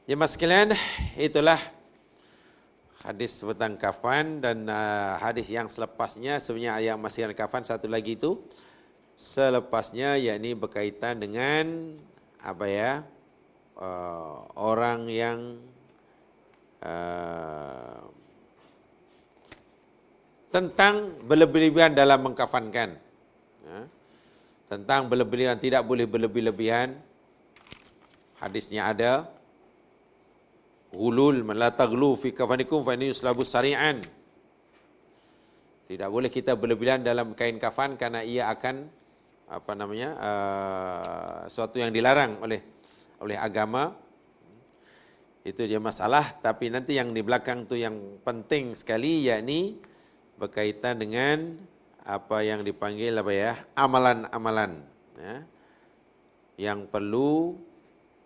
Ya 0.05 0.17
mas 0.21 0.37
sekalian, 0.37 0.77
itulah 1.17 1.57
hadis 3.05 3.37
tentang 3.41 3.77
kafan 3.77 4.41
dan 4.41 4.65
uh, 4.65 5.21
hadis 5.21 5.53
yang 5.53 5.69
selepasnya 5.69 6.41
sebenarnya 6.41 6.93
yang 6.93 6.99
masih 7.01 7.29
kafan 7.37 7.61
satu 7.61 7.85
lagi 7.85 8.17
itu 8.17 8.41
selepasnya 9.15 10.19
yakni 10.19 10.55
berkaitan 10.59 11.23
dengan 11.23 11.97
apa 12.43 12.67
ya 12.69 12.93
uh, 13.79 14.47
orang 14.59 15.09
yang 15.09 15.39
uh, 16.83 18.03
tentang 20.55 21.19
berlebihan 21.27 21.99
dalam 21.99 22.31
mengkafankan. 22.31 23.03
Ya. 23.65 23.81
tentang 24.69 25.09
berlebihan 25.09 25.59
tidak 25.59 25.83
boleh 25.83 26.07
berlebih-lebihan. 26.07 26.95
Hadisnya 28.39 28.93
ada. 28.93 29.27
Gulul 30.95 31.43
la 31.43 31.75
taglu 31.75 32.15
fi 32.15 32.31
kafanikum 32.31 32.87
fa 32.87 32.95
inni 32.95 33.11
yuslabu 33.11 33.43
sari'an. 33.43 33.99
Tidak 35.91 36.09
boleh 36.09 36.31
kita 36.31 36.55
berlebihan 36.55 37.03
dalam 37.03 37.35
kain 37.35 37.59
kafan 37.59 37.99
karena 37.99 38.23
ia 38.23 38.47
akan 38.47 38.87
apa 39.49 39.73
namanya 39.77 40.11
uh, 40.17 41.41
suatu 41.47 41.77
yang 41.81 41.93
dilarang 41.93 42.41
oleh 42.41 42.61
oleh 43.21 43.37
agama. 43.39 43.97
Itu 45.45 45.69
dia 45.69 45.77
masalah 45.77 46.41
tapi 46.41 46.73
nanti 46.73 46.97
yang 46.97 47.13
di 47.13 47.21
belakang 47.21 47.69
tu 47.69 47.77
yang 47.77 48.21
penting 48.25 48.73
sekali 48.73 49.29
yakni 49.29 49.77
berkaitan 50.41 50.97
dengan 50.97 51.61
apa 52.05 52.41
yang 52.41 52.65
dipanggil 52.65 53.13
apa 53.17 53.33
ya 53.33 53.53
amalan-amalan 53.77 54.81
ya, 55.21 55.37
yang 56.57 56.89
perlu 56.89 57.61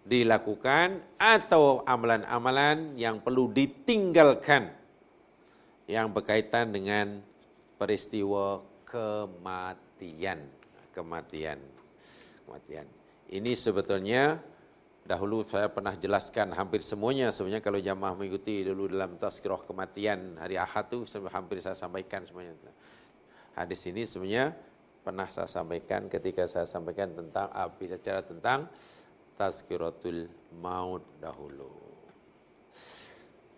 dilakukan 0.07 1.03
atau 1.19 1.83
amalan-amalan 1.87 2.95
yang 2.95 3.19
perlu 3.19 3.51
ditinggalkan 3.51 4.73
yang 5.91 6.11
berkaitan 6.11 6.71
dengan 6.71 7.23
peristiwa 7.79 8.63
kematian 8.89 10.58
kematian. 10.99 11.63
Kematian. 12.43 12.87
Ini 13.31 13.55
sebetulnya 13.55 14.43
dahulu 15.07 15.47
saya 15.47 15.71
pernah 15.71 15.95
jelaskan 15.95 16.51
hampir 16.53 16.83
semuanya 16.83 17.31
sebenarnya 17.31 17.63
kalau 17.63 17.79
jamaah 17.79 18.13
mengikuti 18.19 18.61
dulu 18.67 18.91
dalam 18.93 19.17
tazkirah 19.17 19.65
kematian 19.65 20.37
hari 20.37 20.61
Ahad 20.61 20.91
itu 20.91 21.07
hampir 21.31 21.63
saya 21.63 21.79
sampaikan 21.79 22.27
semuanya. 22.27 22.53
Hadis 23.55 23.87
ini 23.87 24.03
sebenarnya 24.05 24.53
pernah 25.01 25.25
saya 25.31 25.49
sampaikan 25.49 26.11
ketika 26.11 26.45
saya 26.45 26.69
sampaikan 26.69 27.15
tentang 27.15 27.49
api 27.49 27.89
bicara 27.89 28.21
tentang 28.21 28.69
tazkiratul 29.39 30.29
maut 30.59 31.07
dahulu. 31.23 31.73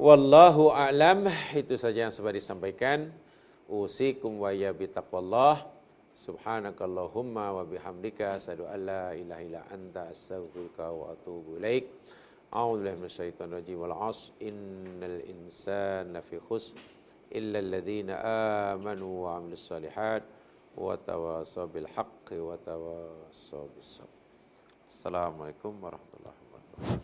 Wallahu 0.01 0.73
a'lam 0.73 1.29
itu 1.53 1.77
saja 1.77 2.09
yang 2.09 2.15
sempat 2.15 2.33
disampaikan. 2.39 3.13
Usikum 3.69 4.41
wa 4.41 4.49
ya 4.55 4.73
bitaqwallah. 4.73 5.80
سبحانك 6.21 6.77
اللهم 6.83 7.37
وبحمدك 7.57 8.21
أشهد 8.37 8.61
أن 8.61 8.81
لا 8.87 9.05
إله 9.17 9.39
إلا 9.49 9.63
أنت 9.73 9.97
أستغفرك 10.13 10.79
وأتوب 10.79 11.45
إليك 11.57 11.87
أعوذ 12.53 12.77
بالله 12.79 12.95
من 13.01 13.09
الشيطان 13.09 13.49
الرجيم 13.53 13.79
والعصر 13.81 14.33
إن 14.43 15.01
الإنسان 15.01 16.21
في 16.21 16.37
خسر 16.41 16.77
إلا 17.33 17.59
الذين 17.59 18.11
آمنوا 18.77 19.15
وعملوا 19.25 19.57
الصالحات 19.57 20.23
وتواصوا 20.77 21.65
بالحق 21.73 22.27
وتواصوا 22.33 23.67
بالصبر 23.75 24.17
السلام 24.93 25.33
عليكم 25.43 25.73
ورحمة 25.85 26.13
الله 26.21 26.35
وبركاته 26.45 27.01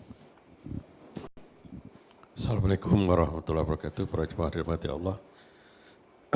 Assalamualaikum 2.36 3.00
warahmatullahi 3.08 3.64
wabarakatuh. 3.64 4.04
Para 4.12 4.28
jemaah 4.28 4.52
dirahmati 4.52 4.88
Allah. 4.92 5.16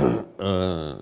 Eh, 0.41 0.97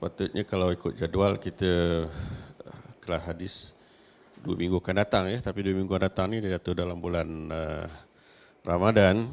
sepatutnya 0.00 0.48
kalau 0.48 0.72
ikut 0.72 0.96
jadual 0.96 1.36
kita 1.36 2.08
uh, 2.08 2.84
kelas 3.04 3.20
hadis 3.20 3.54
dua 4.40 4.56
minggu 4.56 4.80
akan 4.80 4.96
datang 4.96 5.28
ya. 5.28 5.44
Tapi 5.44 5.60
dua 5.60 5.76
minggu 5.76 5.92
akan 5.92 6.08
datang 6.08 6.32
ni 6.32 6.40
dia 6.40 6.56
jatuh 6.56 6.72
dalam 6.72 6.96
bulan 6.96 7.28
uh, 7.52 7.84
Ramadan. 8.64 9.28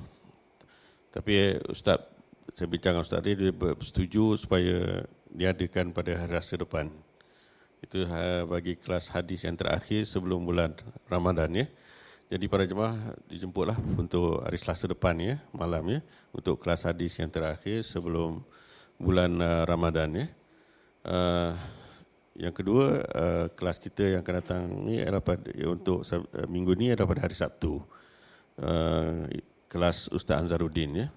Tapi 1.16 1.56
eh, 1.56 1.72
Ustaz, 1.72 2.04
saya 2.52 2.68
bincang 2.68 3.00
dengan 3.00 3.08
Ustaz 3.08 3.24
tadi, 3.24 3.40
dia 3.40 3.56
bersetuju 3.56 4.36
supaya 4.36 5.08
diadakan 5.32 5.96
pada 5.96 6.20
hari 6.20 6.36
Selasa 6.36 6.60
depan. 6.60 6.92
Itu 7.80 8.04
uh, 8.04 8.44
bagi 8.44 8.76
kelas 8.76 9.08
hadis 9.16 9.48
yang 9.48 9.56
terakhir 9.56 10.04
sebelum 10.04 10.44
bulan 10.44 10.76
Ramadan 11.08 11.64
ya. 11.64 11.66
Jadi 12.28 12.44
para 12.52 12.68
jemaah 12.68 13.16
dijemputlah 13.32 13.80
untuk 13.96 14.44
hari 14.44 14.60
Selasa 14.60 14.92
depan 14.92 15.16
ya, 15.16 15.40
malam 15.56 15.88
ya, 15.96 16.04
untuk 16.36 16.60
kelas 16.60 16.84
hadis 16.84 17.16
yang 17.16 17.32
terakhir 17.32 17.88
sebelum 17.88 18.44
bulan 19.00 19.32
uh, 19.40 19.64
Ramadan 19.64 20.12
ya. 20.12 20.28
Uh, 21.08 21.56
yang 22.38 22.54
kedua, 22.54 23.02
uh, 23.16 23.46
kelas 23.56 23.80
kita 23.80 24.14
yang 24.14 24.22
akan 24.22 24.36
datang 24.44 24.64
ni 24.84 25.00
adalah 25.00 25.24
pada, 25.24 25.48
ya, 25.56 25.72
untuk 25.72 26.04
uh, 26.04 26.48
minggu 26.52 26.76
ni 26.76 26.92
adalah 26.92 27.10
pada 27.10 27.24
hari 27.24 27.34
Sabtu. 27.34 27.80
Uh, 28.60 29.26
kelas 29.72 30.12
Ustaz 30.12 30.44
Anzaruddin 30.44 30.92
ya. 30.94 31.08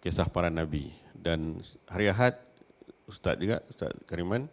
Kisah 0.00 0.30
para 0.30 0.48
Nabi. 0.48 0.94
Dan 1.12 1.60
hari 1.84 2.08
Ahad, 2.08 2.38
Ustaz 3.04 3.36
juga, 3.36 3.60
Ustaz 3.68 3.92
Kariman, 4.08 4.48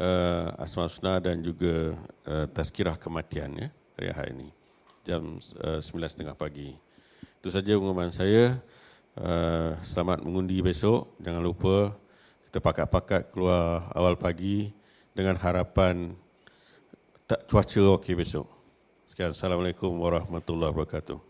uh, 0.00 0.56
Asma 0.56 0.88
Husna 0.88 1.20
dan 1.20 1.44
juga 1.44 1.98
uh, 2.24 2.46
Tazkirah 2.48 2.96
Kematian 2.96 3.52
ya, 3.58 3.68
hari 3.98 4.08
Ahad 4.14 4.28
ini 4.32 4.48
jam 5.08 5.40
uh, 5.64 5.80
9.30 5.80 6.36
pagi. 6.36 6.76
Itu 7.40 7.48
saja 7.48 7.72
pengumuman 7.80 8.12
saya. 8.12 8.60
Uh, 9.16 9.72
selamat 9.80 10.20
mengundi 10.20 10.60
besok. 10.60 11.16
Jangan 11.24 11.40
lupa 11.40 11.96
kita 12.48 12.64
pakat-pakat 12.64 13.28
keluar 13.28 13.92
awal 13.92 14.16
pagi 14.16 14.72
dengan 15.12 15.36
harapan 15.36 16.16
tak 17.28 17.44
cuaca 17.44 18.00
okey 18.00 18.16
besok. 18.16 18.48
Sekian. 19.04 19.36
Assalamualaikum 19.36 19.92
warahmatullahi 20.00 20.72
wabarakatuh. 20.72 21.27